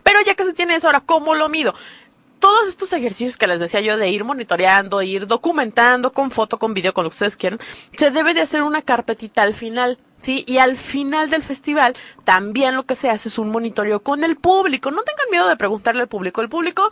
Pero 0.04 0.20
ya 0.26 0.36
que 0.36 0.46
se 0.46 0.54
tiene 0.54 0.76
eso, 0.76 0.88
ahora, 0.88 1.02
¿cómo 1.02 1.34
lo 1.34 1.50
mido? 1.50 1.74
Todos 2.44 2.68
estos 2.68 2.92
ejercicios 2.92 3.38
que 3.38 3.48
les 3.48 3.58
decía 3.58 3.80
yo 3.80 3.96
de 3.96 4.10
ir 4.10 4.26
monitoreando, 4.26 5.02
ir 5.02 5.28
documentando 5.28 6.12
con 6.12 6.30
foto, 6.30 6.60
con 6.60 6.74
video, 6.74 6.94
con 6.94 7.06
lo 7.06 7.10
que 7.10 7.14
ustedes 7.14 7.38
quieran, 7.38 7.58
se 7.96 8.12
debe 8.12 8.34
de 8.34 8.42
hacer 8.42 8.64
una 8.64 8.82
carpetita 8.82 9.44
al 9.44 9.54
final. 9.54 9.98
Sí, 10.20 10.44
y 10.46 10.58
al 10.58 10.76
final 10.76 11.30
del 11.30 11.42
festival 11.42 11.96
también 12.26 12.76
lo 12.76 12.84
que 12.84 12.96
se 12.96 13.10
hace 13.10 13.30
es 13.30 13.38
un 13.38 13.50
monitoreo 13.50 14.02
con 14.02 14.26
el 14.26 14.36
público. 14.36 14.92
No 14.92 15.04
tengan 15.04 15.30
miedo 15.32 15.48
de 15.48 15.56
preguntarle 15.56 16.02
al 16.02 16.10
público. 16.10 16.42
El 16.42 16.50
público 16.50 16.90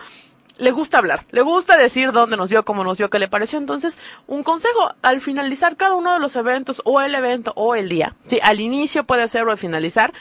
le 0.58 0.72
gusta 0.72 1.00
hablar, 1.00 1.26
le 1.32 1.42
gusta 1.42 1.76
decir 1.76 2.14
dónde 2.14 2.38
nos 2.38 2.50
vio, 2.50 2.64
cómo 2.64 2.86
nos 2.86 2.98
vio, 2.98 3.10
qué 3.10 3.20
le 3.20 3.28
pareció. 3.28 3.60
Entonces, 3.60 4.00
un 4.28 4.44
consejo, 4.44 4.94
al 5.02 5.20
finalizar 5.20 5.76
cada 5.76 5.96
uno 5.96 6.14
de 6.14 6.20
los 6.20 6.34
eventos, 6.38 6.82
o 6.86 7.02
el 7.02 7.14
evento, 7.14 7.52
o 7.58 7.76
el 7.76 7.90
día, 7.90 8.16
sí, 8.28 8.40
al 8.42 8.62
inicio 8.62 9.04
puede 9.04 9.28
ser 9.28 9.44
o 9.44 9.52
al 9.52 9.58
finalizar, 9.58 10.14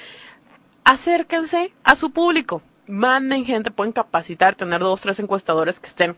acérquense 0.82 1.72
a 1.84 1.94
su 1.94 2.10
público. 2.10 2.62
Manden 2.90 3.44
gente, 3.44 3.70
pueden 3.70 3.92
capacitar, 3.92 4.54
tener 4.54 4.80
dos, 4.80 5.00
tres 5.00 5.18
encuestadores 5.18 5.80
que 5.80 5.86
estén 5.86 6.16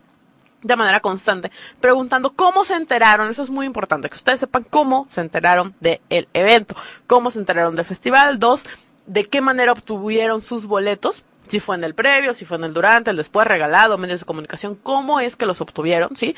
de 0.62 0.76
manera 0.76 1.00
constante, 1.00 1.50
preguntando 1.80 2.34
cómo 2.34 2.64
se 2.64 2.74
enteraron, 2.74 3.28
eso 3.28 3.42
es 3.42 3.50
muy 3.50 3.66
importante, 3.66 4.08
que 4.08 4.16
ustedes 4.16 4.40
sepan 4.40 4.64
cómo 4.68 5.06
se 5.10 5.20
enteraron 5.20 5.74
del 5.80 6.28
evento, 6.32 6.76
cómo 7.06 7.30
se 7.30 7.40
enteraron 7.40 7.74
del 7.74 7.84
festival, 7.84 8.38
dos, 8.38 8.64
de 9.06 9.24
qué 9.24 9.40
manera 9.40 9.72
obtuvieron 9.72 10.40
sus 10.40 10.66
boletos, 10.66 11.24
si 11.48 11.58
fue 11.60 11.74
en 11.74 11.84
el 11.84 11.94
previo, 11.94 12.32
si 12.32 12.44
fue 12.44 12.56
en 12.56 12.64
el 12.64 12.72
durante, 12.72 13.10
el 13.10 13.16
después, 13.16 13.46
regalado, 13.46 13.98
medios 13.98 14.20
de 14.20 14.26
comunicación, 14.26 14.76
cómo 14.76 15.20
es 15.20 15.36
que 15.36 15.46
los 15.46 15.60
obtuvieron, 15.60 16.14
¿sí? 16.16 16.36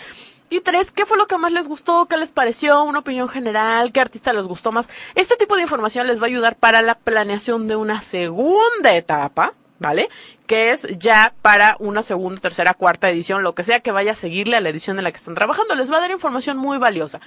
Y 0.51 0.61
tres, 0.61 0.91
¿qué 0.91 1.05
fue 1.07 1.17
lo 1.17 1.27
que 1.27 1.39
más 1.39 1.53
les 1.53 1.69
gustó? 1.69 2.07
¿Qué 2.07 2.17
les 2.17 2.31
pareció? 2.31 2.83
Una 2.85 3.01
opinión 3.01 3.29
general, 3.29 3.93
¿qué 3.93 4.01
artista 4.01 4.33
les 4.33 4.47
gustó 4.47 4.73
más? 4.73 4.89
Este 5.15 5.37
tipo 5.37 5.57
de 5.57 5.63
información 5.63 6.07
les 6.07 6.21
va 6.21 6.25
a 6.25 6.29
ayudar 6.29 6.57
para 6.57 6.81
la 6.83 6.95
planeación 6.95 7.67
de 7.67 7.77
una 7.77 8.01
segunda 8.01 8.95
etapa, 8.95 9.53
¿vale? 9.79 10.09
Que 10.47 10.73
es 10.73 10.87
ya 10.99 11.35
para 11.43 11.77
una 11.79 12.03
segunda, 12.03 12.41
tercera, 12.41 12.75
cuarta 12.75 13.11
edición, 13.11 13.43
lo 13.43 13.55
que 13.55 13.65
sea 13.65 13.81
que 13.81 13.93
vaya 13.93 14.13
a 14.13 14.17
seguirle 14.17 14.57
a 14.57 14.61
la 14.61 14.69
edición 14.69 14.99
en 14.99 15.05
la 15.05 15.11
que 15.11 15.19
están 15.19 15.35
trabajando. 15.35 15.75
Les 15.75 15.91
va 15.91 15.99
a 15.99 16.01
dar 16.01 16.11
información 16.11 16.57
muy 16.57 16.79
valiosa. 16.79 17.21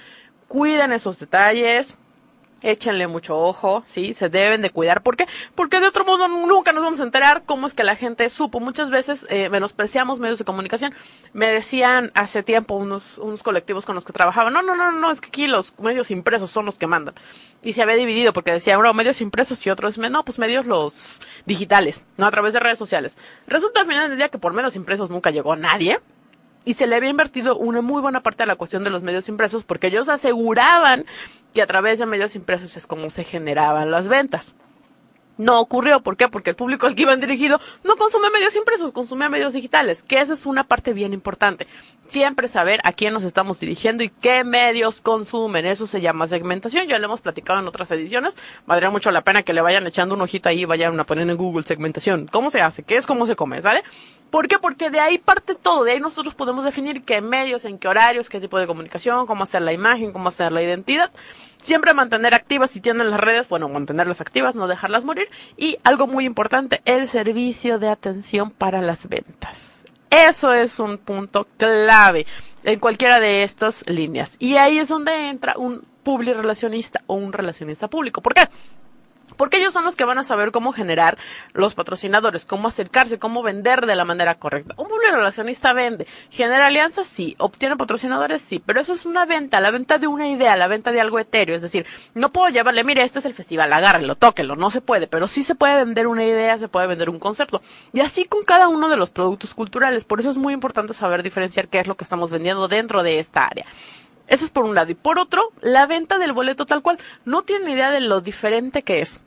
Cuiden 0.46 0.92
esos 0.92 1.18
detalles. 1.18 1.98
Échenle 2.60 3.06
mucho 3.06 3.38
ojo, 3.38 3.84
sí, 3.86 4.14
se 4.14 4.28
deben 4.28 4.62
de 4.62 4.70
cuidar. 4.70 5.02
¿Por 5.02 5.16
qué? 5.16 5.26
Porque 5.54 5.78
de 5.80 5.86
otro 5.86 6.04
modo 6.04 6.26
nunca 6.26 6.72
nos 6.72 6.82
vamos 6.82 6.98
a 6.98 7.04
enterar 7.04 7.44
cómo 7.46 7.66
es 7.66 7.74
que 7.74 7.84
la 7.84 7.94
gente 7.94 8.28
supo. 8.28 8.58
Muchas 8.58 8.90
veces 8.90 9.26
eh, 9.28 9.48
menospreciamos 9.48 10.18
medios 10.18 10.38
de 10.40 10.44
comunicación. 10.44 10.92
Me 11.32 11.46
decían 11.46 12.10
hace 12.14 12.42
tiempo 12.42 12.74
unos, 12.74 13.18
unos 13.18 13.44
colectivos 13.44 13.86
con 13.86 13.94
los 13.94 14.04
que 14.04 14.12
trabajaba, 14.12 14.50
no, 14.50 14.62
no, 14.62 14.74
no, 14.74 14.90
no, 14.90 15.10
es 15.10 15.20
que 15.20 15.28
aquí 15.28 15.46
los 15.46 15.78
medios 15.78 16.10
impresos 16.10 16.50
son 16.50 16.66
los 16.66 16.78
que 16.78 16.88
mandan. 16.88 17.14
Y 17.62 17.74
se 17.74 17.82
había 17.82 17.96
dividido 17.96 18.32
porque 18.32 18.52
decía, 18.52 18.78
uno, 18.78 18.92
medios 18.92 19.20
impresos 19.20 19.64
y 19.64 19.70
otros, 19.70 19.96
no, 19.98 20.24
pues 20.24 20.38
medios 20.38 20.66
los 20.66 21.20
digitales, 21.46 22.04
no, 22.16 22.26
a 22.26 22.30
través 22.30 22.52
de 22.52 22.60
redes 22.60 22.78
sociales. 22.78 23.18
Resulta 23.46 23.80
al 23.80 23.86
final 23.86 24.08
del 24.08 24.18
día 24.18 24.30
que 24.30 24.38
por 24.38 24.52
medios 24.52 24.74
impresos 24.74 25.10
nunca 25.10 25.30
llegó 25.30 25.54
nadie 25.54 26.00
y 26.64 26.74
se 26.74 26.86
le 26.86 26.96
había 26.96 27.10
invertido 27.10 27.56
una 27.56 27.80
muy 27.80 28.00
buena 28.00 28.22
parte 28.22 28.42
a 28.42 28.46
la 28.46 28.56
cuestión 28.56 28.84
de 28.84 28.90
los 28.90 29.02
medios 29.02 29.28
impresos 29.28 29.64
porque 29.64 29.88
ellos 29.88 30.08
aseguraban 30.08 31.06
que 31.54 31.62
a 31.62 31.66
través 31.66 31.98
de 31.98 32.06
medios 32.06 32.36
impresos 32.36 32.76
es 32.76 32.86
como 32.86 33.10
se 33.10 33.24
generaban 33.24 33.90
las 33.90 34.08
ventas. 34.08 34.54
No 35.38 35.60
ocurrió, 35.60 36.00
¿por 36.00 36.16
qué? 36.16 36.28
Porque 36.28 36.50
el 36.50 36.56
público 36.56 36.86
al 36.86 36.96
que 36.96 37.02
iban 37.02 37.20
dirigido 37.20 37.60
no 37.84 37.96
consume 37.96 38.28
medios 38.30 38.56
impresos, 38.56 38.90
consume 38.90 39.28
medios 39.28 39.52
digitales, 39.52 40.02
que 40.02 40.20
esa 40.20 40.34
es 40.34 40.46
una 40.46 40.64
parte 40.64 40.92
bien 40.92 41.12
importante. 41.12 41.68
Siempre 42.08 42.48
saber 42.48 42.80
a 42.82 42.92
quién 42.92 43.14
nos 43.14 43.22
estamos 43.22 43.60
dirigiendo 43.60 44.02
y 44.02 44.08
qué 44.08 44.42
medios 44.42 45.00
consumen, 45.00 45.64
eso 45.64 45.86
se 45.86 46.00
llama 46.00 46.26
segmentación, 46.26 46.88
ya 46.88 46.98
lo 46.98 47.04
hemos 47.04 47.20
platicado 47.20 47.60
en 47.60 47.68
otras 47.68 47.88
ediciones, 47.92 48.36
valdría 48.66 48.90
mucho 48.90 49.12
la 49.12 49.20
pena 49.20 49.44
que 49.44 49.52
le 49.52 49.60
vayan 49.60 49.86
echando 49.86 50.16
un 50.16 50.22
ojito 50.22 50.48
ahí 50.48 50.62
y 50.62 50.64
vayan 50.64 50.98
a 50.98 51.04
poner 51.04 51.30
en 51.30 51.36
Google 51.36 51.64
segmentación. 51.64 52.26
¿Cómo 52.26 52.50
se 52.50 52.60
hace? 52.60 52.82
¿Qué 52.82 52.96
es? 52.96 53.06
¿Cómo 53.06 53.24
se 53.24 53.36
come? 53.36 53.62
¿Sale? 53.62 53.84
¿Por 54.30 54.46
qué? 54.46 54.58
Porque 54.58 54.90
de 54.90 55.00
ahí 55.00 55.18
parte 55.18 55.54
todo, 55.54 55.84
de 55.84 55.92
ahí 55.92 56.00
nosotros 56.00 56.34
podemos 56.34 56.64
definir 56.64 57.02
qué 57.02 57.20
medios, 57.20 57.64
en 57.64 57.78
qué 57.78 57.88
horarios, 57.88 58.28
qué 58.28 58.40
tipo 58.40 58.58
de 58.58 58.66
comunicación, 58.66 59.26
cómo 59.26 59.44
hacer 59.44 59.62
la 59.62 59.72
imagen, 59.72 60.12
cómo 60.12 60.28
hacer 60.28 60.52
la 60.52 60.62
identidad. 60.62 61.10
Siempre 61.60 61.94
mantener 61.94 62.34
activas 62.34 62.70
si 62.70 62.80
tienen 62.80 63.10
las 63.10 63.20
redes, 63.20 63.48
bueno, 63.48 63.68
mantenerlas 63.68 64.20
activas, 64.20 64.54
no 64.54 64.68
dejarlas 64.68 65.04
morir. 65.04 65.28
Y 65.56 65.78
algo 65.82 66.06
muy 66.06 66.24
importante, 66.24 66.82
el 66.84 67.06
servicio 67.06 67.78
de 67.78 67.88
atención 67.88 68.50
para 68.50 68.82
las 68.82 69.08
ventas. 69.08 69.84
Eso 70.10 70.52
es 70.52 70.78
un 70.78 70.98
punto 70.98 71.46
clave 71.56 72.26
en 72.64 72.78
cualquiera 72.80 73.20
de 73.20 73.42
estas 73.42 73.88
líneas. 73.88 74.36
Y 74.38 74.56
ahí 74.56 74.78
es 74.78 74.88
donde 74.88 75.28
entra 75.28 75.54
un 75.56 75.84
publirelacionista 76.02 77.02
o 77.06 77.14
un 77.14 77.32
relacionista 77.32 77.88
público. 77.88 78.22
¿Por 78.22 78.34
qué? 78.34 78.48
Porque 79.38 79.56
ellos 79.56 79.72
son 79.72 79.84
los 79.84 79.96
que 79.96 80.04
van 80.04 80.18
a 80.18 80.24
saber 80.24 80.50
cómo 80.50 80.72
generar 80.72 81.16
los 81.54 81.74
patrocinadores, 81.74 82.44
cómo 82.44 82.68
acercarse, 82.68 83.18
cómo 83.18 83.42
vender 83.42 83.86
de 83.86 83.96
la 83.96 84.04
manera 84.04 84.34
correcta. 84.34 84.74
Un 84.76 84.88
public 84.88 85.12
relacionista 85.12 85.72
vende, 85.72 86.06
genera 86.28 86.66
alianzas, 86.66 87.06
sí, 87.06 87.34
obtiene 87.38 87.76
patrocinadores, 87.76 88.42
sí, 88.42 88.62
pero 88.64 88.80
eso 88.80 88.92
es 88.92 89.06
una 89.06 89.24
venta, 89.24 89.60
la 89.60 89.70
venta 89.70 89.98
de 89.98 90.08
una 90.08 90.28
idea, 90.28 90.56
la 90.56 90.68
venta 90.68 90.92
de 90.92 91.00
algo 91.00 91.18
etéreo. 91.18 91.56
Es 91.56 91.62
decir, 91.62 91.86
no 92.14 92.32
puedo 92.32 92.50
llevarle, 92.50 92.84
mire, 92.84 93.02
este 93.02 93.20
es 93.20 93.24
el 93.24 93.32
festival, 93.32 93.72
agárrelo, 93.72 94.16
tóquelo, 94.16 94.56
no 94.56 94.70
se 94.70 94.80
puede, 94.80 95.06
pero 95.06 95.28
sí 95.28 95.42
se 95.44 95.54
puede 95.54 95.76
vender 95.76 96.08
una 96.08 96.24
idea, 96.24 96.58
se 96.58 96.68
puede 96.68 96.88
vender 96.88 97.08
un 97.08 97.18
concepto. 97.18 97.62
Y 97.94 98.00
así 98.00 98.24
con 98.24 98.44
cada 98.44 98.68
uno 98.68 98.88
de 98.88 98.96
los 98.96 99.10
productos 99.10 99.54
culturales. 99.54 100.04
Por 100.04 100.20
eso 100.20 100.30
es 100.30 100.36
muy 100.36 100.52
importante 100.52 100.94
saber 100.94 101.22
diferenciar 101.22 101.68
qué 101.68 101.78
es 101.78 101.86
lo 101.86 101.96
que 101.96 102.04
estamos 102.04 102.30
vendiendo 102.30 102.66
dentro 102.66 103.04
de 103.04 103.20
esta 103.20 103.46
área. 103.46 103.66
Eso 104.26 104.44
es 104.44 104.50
por 104.50 104.64
un 104.64 104.74
lado. 104.74 104.90
Y 104.90 104.94
por 104.94 105.18
otro, 105.18 105.52
la 105.60 105.86
venta 105.86 106.18
del 106.18 106.32
boleto 106.32 106.66
tal 106.66 106.82
cual. 106.82 106.98
No 107.24 107.42
tienen 107.42 107.70
idea 107.70 107.90
de 107.90 108.00
lo 108.00 108.20
diferente 108.20 108.82
que 108.82 109.00
es 109.00 109.20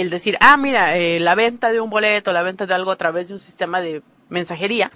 el 0.00 0.10
decir, 0.10 0.36
ah, 0.40 0.56
mira, 0.56 0.96
eh, 0.98 1.18
la 1.20 1.34
venta 1.34 1.72
de 1.72 1.80
un 1.80 1.88
boleto, 1.88 2.32
la 2.32 2.42
venta 2.42 2.66
de 2.66 2.74
algo 2.74 2.90
a 2.90 2.96
través 2.96 3.28
de 3.28 3.34
un 3.34 3.40
sistema 3.40 3.80
de 3.80 4.02
mensajería, 4.28 4.92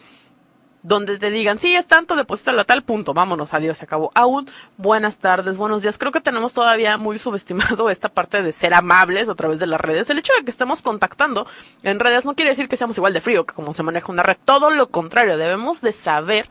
donde 0.83 1.19
te 1.19 1.31
digan, 1.31 1.59
sí, 1.59 1.75
es 1.75 1.87
tanto, 1.87 2.17
deposítalo 2.17 2.61
a 2.61 2.65
tal 2.65 2.83
punto, 2.83 3.15
vámonos, 3.15 3.55
adiós, 3.55 3.79
se 3.79 3.85
acabó. 3.85 4.11
Aún, 4.15 4.51
buenas 4.77 5.19
tardes, 5.19 5.57
buenos 5.57 5.81
días. 5.81 5.97
Creo 5.97 6.13
que 6.13 6.21
tenemos 6.21 6.53
todavía 6.53 6.99
muy 6.99 7.19
subestimado 7.19 7.89
esta 7.91 8.11
parte 8.11 8.43
de 8.43 8.53
ser 8.53 8.75
amables 8.75 9.29
a 9.29 9.35
través 9.35 9.59
de 9.59 9.67
las 9.67 9.81
redes. 9.81 10.09
El 10.11 10.19
hecho 10.19 10.33
de 10.35 10.45
que 10.45 10.51
estemos 10.51 10.83
contactando 10.83 11.47
en 11.83 11.99
redes 11.99 12.27
no 12.27 12.35
quiere 12.35 12.51
decir 12.51 12.69
que 12.69 12.77
seamos 12.77 12.97
igual 12.99 13.13
de 13.13 13.21
frío 13.23 13.47
que 13.47 13.55
como 13.55 13.73
se 13.73 13.83
maneja 13.83 14.13
una 14.13 14.23
red. 14.23 14.37
Todo 14.45 14.71
lo 14.71 14.91
contrario, 14.91 15.39
debemos 15.39 15.81
de 15.81 15.93
saber 15.93 16.49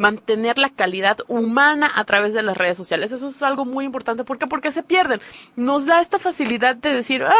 mantener 0.00 0.56
la 0.56 0.70
calidad 0.70 1.18
humana 1.28 1.92
a 1.94 2.04
través 2.04 2.32
de 2.32 2.42
las 2.42 2.56
redes 2.56 2.78
sociales. 2.78 3.12
Eso 3.12 3.28
es 3.28 3.42
algo 3.42 3.66
muy 3.66 3.84
importante. 3.84 4.24
¿Por 4.24 4.38
qué? 4.38 4.46
Porque 4.46 4.72
se 4.72 4.82
pierden. 4.82 5.20
Nos 5.56 5.84
da 5.84 6.00
esta 6.00 6.18
facilidad 6.18 6.74
de 6.74 6.94
decir, 6.94 7.22
ah, 7.22 7.34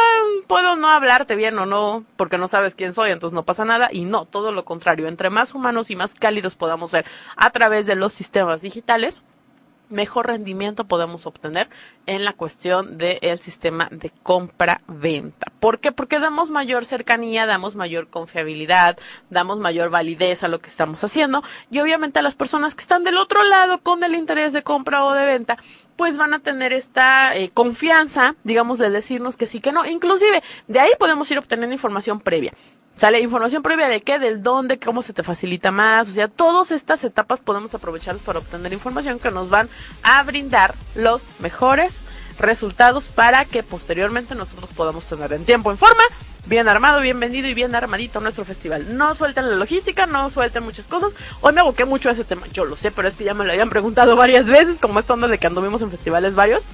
puedo 0.47 0.77
no 0.77 0.89
hablarte 0.89 1.37
bien 1.37 1.59
o 1.59 1.65
no, 1.65 2.05
porque 2.19 2.37
no 2.37 2.49
sabes 2.49 2.75
quién 2.75 2.93
soy, 2.93 3.13
entonces 3.13 3.35
no 3.35 3.47
pasa 3.47 3.65
nada. 3.65 3.89
Y 3.91 4.05
no, 4.05 4.27
todo 4.27 4.53
lo 4.53 4.67
contrario. 4.67 5.09
Entre 5.09 5.31
más 5.31 5.55
humanos 5.55 5.91
y 5.91 5.97
más 5.97 6.15
cálidos 6.15 6.55
podamos 6.55 6.91
ser 6.91 7.07
a 7.35 7.49
través 7.49 7.87
de 7.87 7.97
los 7.97 8.13
sistemas 8.13 8.61
digitales, 8.61 9.25
mejor 9.91 10.29
rendimiento 10.29 10.85
podemos 10.85 11.27
obtener 11.27 11.69
en 12.07 12.25
la 12.25 12.33
cuestión 12.33 12.97
del 12.97 13.39
sistema 13.39 13.89
de 13.91 14.11
compra-venta. 14.23 15.53
¿Por 15.61 15.81
qué? 15.81 15.93
Porque 15.93 16.19
damos 16.19 16.51
mayor 16.51 16.87
cercanía, 16.87 17.47
damos 17.47 17.77
mayor 17.77 18.09
confiabilidad, 18.09 18.99
damos 19.29 19.59
mayor 19.59 19.91
validez 19.91 20.43
a 20.43 20.49
lo 20.49 20.61
que 20.61 20.69
estamos 20.69 21.03
haciendo 21.05 21.43
y 21.71 21.81
obviamente 21.81 22.19
a 22.19 22.23
las 22.23 22.35
personas 22.35 22.75
que 22.75 22.83
están 22.83 23.05
del 23.05 23.19
otro 23.19 23.45
lado 23.45 23.83
con 23.83 24.03
el 24.05 24.15
interés 24.15 24.53
de 24.53 24.63
compra 24.63 25.05
o 25.05 25.13
de 25.13 25.27
venta, 25.27 25.59
pues 25.97 26.17
van 26.17 26.33
a 26.33 26.39
tener 26.39 26.73
esta 26.73 27.37
eh, 27.37 27.51
confianza, 27.53 28.35
digamos, 28.43 28.79
de 28.79 28.89
decirnos 28.89 29.37
que 29.37 29.47
sí, 29.47 29.61
que 29.61 29.73
no. 29.73 29.85
Inclusive, 29.85 30.43
de 30.67 30.81
ahí 30.81 30.93
podemos 30.99 31.31
ir 31.31 31.39
obteniendo 31.39 31.75
información 31.75 32.21
previa. 32.21 32.55
Sale 33.01 33.19
información 33.23 33.63
previa 33.63 33.89
de 33.89 34.03
qué, 34.03 34.19
del 34.19 34.43
dónde, 34.43 34.79
cómo 34.79 35.01
se 35.01 35.15
te 35.15 35.23
facilita 35.23 35.71
más. 35.71 36.07
O 36.07 36.13
sea, 36.13 36.29
todas 36.29 36.71
estas 36.71 37.03
etapas 37.03 37.41
podemos 37.41 37.75
aprovecharlas 37.75 38.23
para 38.23 38.41
obtener 38.41 38.75
información 38.75 39.19
que 39.19 39.31
nos 39.31 39.49
van 39.49 39.71
a 40.03 40.23
brindar 40.23 40.75
los 40.95 41.23
mejores 41.39 42.05
resultados 42.39 43.05
para 43.05 43.47
que 43.47 43.63
posteriormente 43.63 44.35
nosotros 44.35 44.69
podamos 44.77 45.07
tener 45.07 45.33
en 45.33 45.47
tiempo, 45.47 45.71
en 45.71 45.79
forma, 45.79 46.03
bien 46.45 46.69
armado, 46.69 47.01
bien 47.01 47.19
vendido 47.19 47.49
y 47.49 47.55
bien 47.55 47.75
armadito 47.75 48.21
nuestro 48.21 48.45
festival. 48.45 48.95
No 48.99 49.15
suelten 49.15 49.49
la 49.49 49.57
logística, 49.57 50.05
no 50.05 50.29
suelten 50.29 50.63
muchas 50.63 50.87
cosas. 50.87 51.17
Hoy 51.41 51.55
me 51.55 51.63
aboqué 51.63 51.87
mucho 51.87 52.11
a 52.11 52.13
ese 52.13 52.25
tema, 52.25 52.49
yo 52.53 52.67
lo 52.67 52.77
sé, 52.77 52.91
pero 52.91 53.09
es 53.09 53.17
que 53.17 53.25
ya 53.25 53.33
me 53.33 53.47
lo 53.47 53.53
habían 53.53 53.71
preguntado 53.71 54.15
varias 54.15 54.45
veces, 54.45 54.77
como 54.79 55.01
esta 55.01 55.15
onda 55.15 55.27
de 55.27 55.39
que 55.39 55.47
anduvimos 55.47 55.81
en 55.81 55.91
festivales 55.91 56.35
varios. 56.35 56.65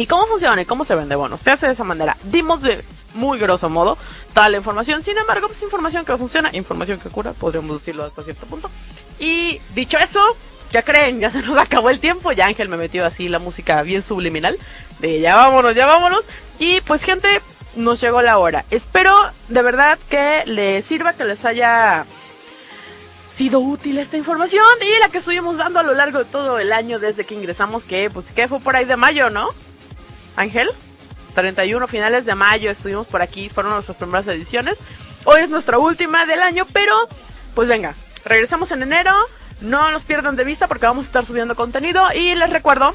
¿Y 0.00 0.06
cómo 0.06 0.26
funciona 0.26 0.62
y 0.62 0.64
cómo 0.64 0.86
se 0.86 0.94
vende? 0.94 1.14
Bueno, 1.14 1.36
se 1.36 1.50
hace 1.50 1.66
de 1.66 1.74
esa 1.74 1.84
manera. 1.84 2.16
Dimos 2.22 2.62
de 2.62 2.82
muy 3.12 3.38
grosso 3.38 3.68
modo 3.68 3.98
toda 4.32 4.48
la 4.48 4.56
información. 4.56 5.02
Sin 5.02 5.18
embargo, 5.18 5.46
pues 5.46 5.60
información 5.60 6.06
que 6.06 6.16
funciona, 6.16 6.48
información 6.54 6.98
que 6.98 7.10
cura, 7.10 7.34
podríamos 7.34 7.80
decirlo 7.80 8.06
hasta 8.06 8.22
cierto 8.22 8.46
punto. 8.46 8.70
Y 9.18 9.60
dicho 9.74 9.98
eso, 9.98 10.24
ya 10.70 10.80
creen, 10.80 11.20
ya 11.20 11.28
se 11.28 11.42
nos 11.42 11.58
acabó 11.58 11.90
el 11.90 12.00
tiempo. 12.00 12.32
Ya 12.32 12.46
Ángel 12.46 12.70
me 12.70 12.78
metió 12.78 13.04
así 13.04 13.28
la 13.28 13.40
música 13.40 13.82
bien 13.82 14.02
subliminal. 14.02 14.56
De 15.00 15.20
ya 15.20 15.36
vámonos, 15.36 15.74
ya 15.74 15.84
vámonos. 15.84 16.24
Y 16.58 16.80
pues 16.80 17.04
gente, 17.04 17.28
nos 17.76 18.00
llegó 18.00 18.22
la 18.22 18.38
hora. 18.38 18.64
Espero 18.70 19.14
de 19.48 19.60
verdad 19.60 19.98
que 20.08 20.44
les 20.46 20.82
sirva, 20.82 21.12
que 21.12 21.24
les 21.24 21.44
haya 21.44 22.06
sido 23.30 23.60
útil 23.60 23.98
esta 23.98 24.16
información 24.16 24.64
y 24.80 24.98
la 24.98 25.10
que 25.10 25.18
estuvimos 25.18 25.58
dando 25.58 25.78
a 25.78 25.82
lo 25.82 25.92
largo 25.92 26.20
de 26.20 26.24
todo 26.24 26.58
el 26.58 26.72
año 26.72 26.98
desde 26.98 27.26
que 27.26 27.34
ingresamos, 27.34 27.84
que 27.84 28.08
pues 28.08 28.30
que 28.30 28.48
fue 28.48 28.60
por 28.60 28.76
ahí 28.76 28.86
de 28.86 28.96
mayo, 28.96 29.28
¿no? 29.28 29.50
Ángel, 30.40 30.70
31 31.34 31.86
finales 31.86 32.24
de 32.24 32.34
mayo 32.34 32.70
estuvimos 32.70 33.06
por 33.06 33.20
aquí, 33.20 33.50
fueron 33.50 33.74
nuestras 33.74 33.98
primeras 33.98 34.26
ediciones. 34.26 34.78
Hoy 35.24 35.42
es 35.42 35.50
nuestra 35.50 35.78
última 35.78 36.24
del 36.24 36.40
año, 36.40 36.66
pero 36.72 36.94
pues 37.54 37.68
venga, 37.68 37.94
regresamos 38.24 38.72
en 38.72 38.82
enero, 38.82 39.12
no 39.60 39.90
nos 39.90 40.04
pierdan 40.04 40.36
de 40.36 40.44
vista 40.44 40.66
porque 40.66 40.86
vamos 40.86 41.04
a 41.04 41.08
estar 41.08 41.26
subiendo 41.26 41.54
contenido 41.54 42.02
y 42.14 42.34
les 42.34 42.48
recuerdo 42.48 42.94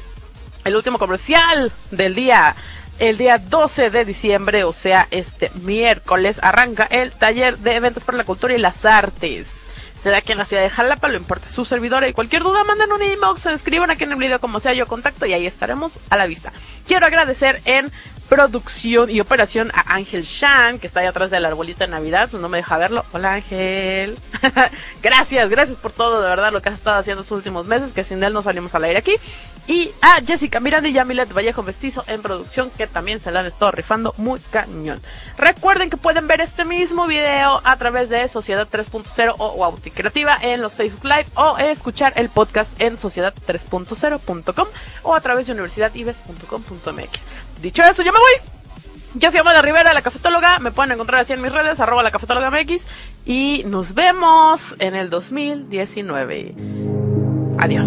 el 0.64 0.74
último 0.74 0.98
comercial 0.98 1.72
del 1.92 2.16
día. 2.16 2.56
El 2.98 3.16
día 3.16 3.38
12 3.38 3.90
de 3.90 4.04
diciembre, 4.04 4.64
o 4.64 4.72
sea, 4.72 5.06
este 5.10 5.52
miércoles, 5.62 6.40
arranca 6.42 6.84
el 6.84 7.12
taller 7.12 7.58
de 7.58 7.76
eventos 7.76 8.02
para 8.02 8.18
la 8.18 8.24
cultura 8.24 8.54
y 8.54 8.58
las 8.58 8.84
artes. 8.86 9.66
Será 10.00 10.18
aquí 10.18 10.32
en 10.32 10.38
la 10.38 10.44
ciudad 10.44 10.62
de 10.62 10.70
Jalapa, 10.70 11.08
lo 11.08 11.16
importa 11.16 11.48
su 11.48 11.64
servidora 11.64 12.06
y 12.06 12.12
cualquier 12.12 12.42
duda 12.42 12.64
manden 12.64 12.92
un 12.92 13.02
inbox 13.02 13.46
o 13.46 13.50
escriban 13.50 13.90
aquí 13.90 14.04
en 14.04 14.12
el 14.12 14.18
video 14.18 14.40
como 14.40 14.60
sea 14.60 14.72
yo 14.72 14.86
contacto 14.86 15.26
y 15.26 15.32
ahí 15.32 15.46
estaremos 15.46 15.98
a 16.10 16.16
la 16.16 16.26
vista. 16.26 16.52
Quiero 16.86 17.06
agradecer 17.06 17.60
en 17.64 17.90
producción 18.28 19.10
y 19.10 19.20
operación 19.20 19.70
a 19.74 19.94
Ángel 19.94 20.24
Shan, 20.24 20.78
que 20.78 20.86
está 20.86 21.00
ahí 21.00 21.06
atrás 21.06 21.30
del 21.30 21.44
arbolito 21.44 21.80
de 21.80 21.88
Navidad, 21.88 22.28
pues 22.30 22.42
no 22.42 22.48
me 22.48 22.58
deja 22.58 22.76
verlo. 22.78 23.04
Hola 23.12 23.34
Ángel. 23.34 24.18
gracias, 25.02 25.48
gracias 25.48 25.76
por 25.78 25.92
todo, 25.92 26.20
de 26.20 26.28
verdad, 26.28 26.52
lo 26.52 26.60
que 26.62 26.68
has 26.68 26.74
estado 26.74 26.98
haciendo 26.98 27.22
estos 27.22 27.36
últimos 27.36 27.66
meses, 27.66 27.92
que 27.92 28.04
sin 28.04 28.22
él 28.22 28.32
no 28.32 28.42
salimos 28.42 28.74
al 28.74 28.84
aire 28.84 28.98
aquí. 28.98 29.14
Y 29.68 29.90
a 30.00 30.20
Jessica 30.24 30.60
Miranda 30.60 30.88
y 30.88 30.92
Yamilet 30.92 31.32
Vallejo 31.32 31.64
Vestizo 31.64 32.04
en 32.06 32.22
producción, 32.22 32.70
que 32.70 32.86
también 32.86 33.18
se 33.18 33.32
la 33.32 33.40
han 33.40 33.46
estado 33.46 33.72
rifando 33.72 34.14
muy 34.16 34.38
cañón. 34.50 35.00
Recuerden 35.38 35.90
que 35.90 35.96
pueden 35.96 36.28
ver 36.28 36.40
este 36.40 36.64
mismo 36.64 37.06
video 37.08 37.60
a 37.64 37.76
través 37.76 38.08
de 38.08 38.28
Sociedad 38.28 38.68
3.0 38.70 39.34
o 39.38 39.54
Wauti 39.54 39.90
Creativa 39.90 40.38
en 40.40 40.62
los 40.62 40.74
Facebook 40.74 41.04
Live 41.04 41.26
o 41.34 41.58
escuchar 41.58 42.12
el 42.14 42.28
podcast 42.28 42.80
en 42.80 42.96
sociedad3.0.com 42.96 44.68
o 45.02 45.14
a 45.14 45.20
través 45.20 45.46
de 45.46 45.52
universidadives.com.mx. 45.52 47.24
Dicho 47.60 47.82
eso, 47.82 48.02
yo 48.02 48.12
me 48.12 48.18
voy. 48.18 48.50
Yo 49.14 49.30
fui 49.30 49.40
Amada 49.40 49.62
Rivera, 49.62 49.94
la 49.94 50.02
cafetóloga. 50.02 50.58
Me 50.58 50.72
pueden 50.72 50.92
encontrar 50.92 51.20
así 51.20 51.32
en 51.32 51.40
mis 51.40 51.52
redes, 51.52 51.80
arroba 51.80 52.02
la 52.02 52.10
cafetóloga 52.10 52.50
MX. 52.50 52.86
Y 53.24 53.62
nos 53.66 53.94
vemos 53.94 54.76
en 54.78 54.94
el 54.94 55.08
2019. 55.10 56.54
Adiós. 57.58 57.86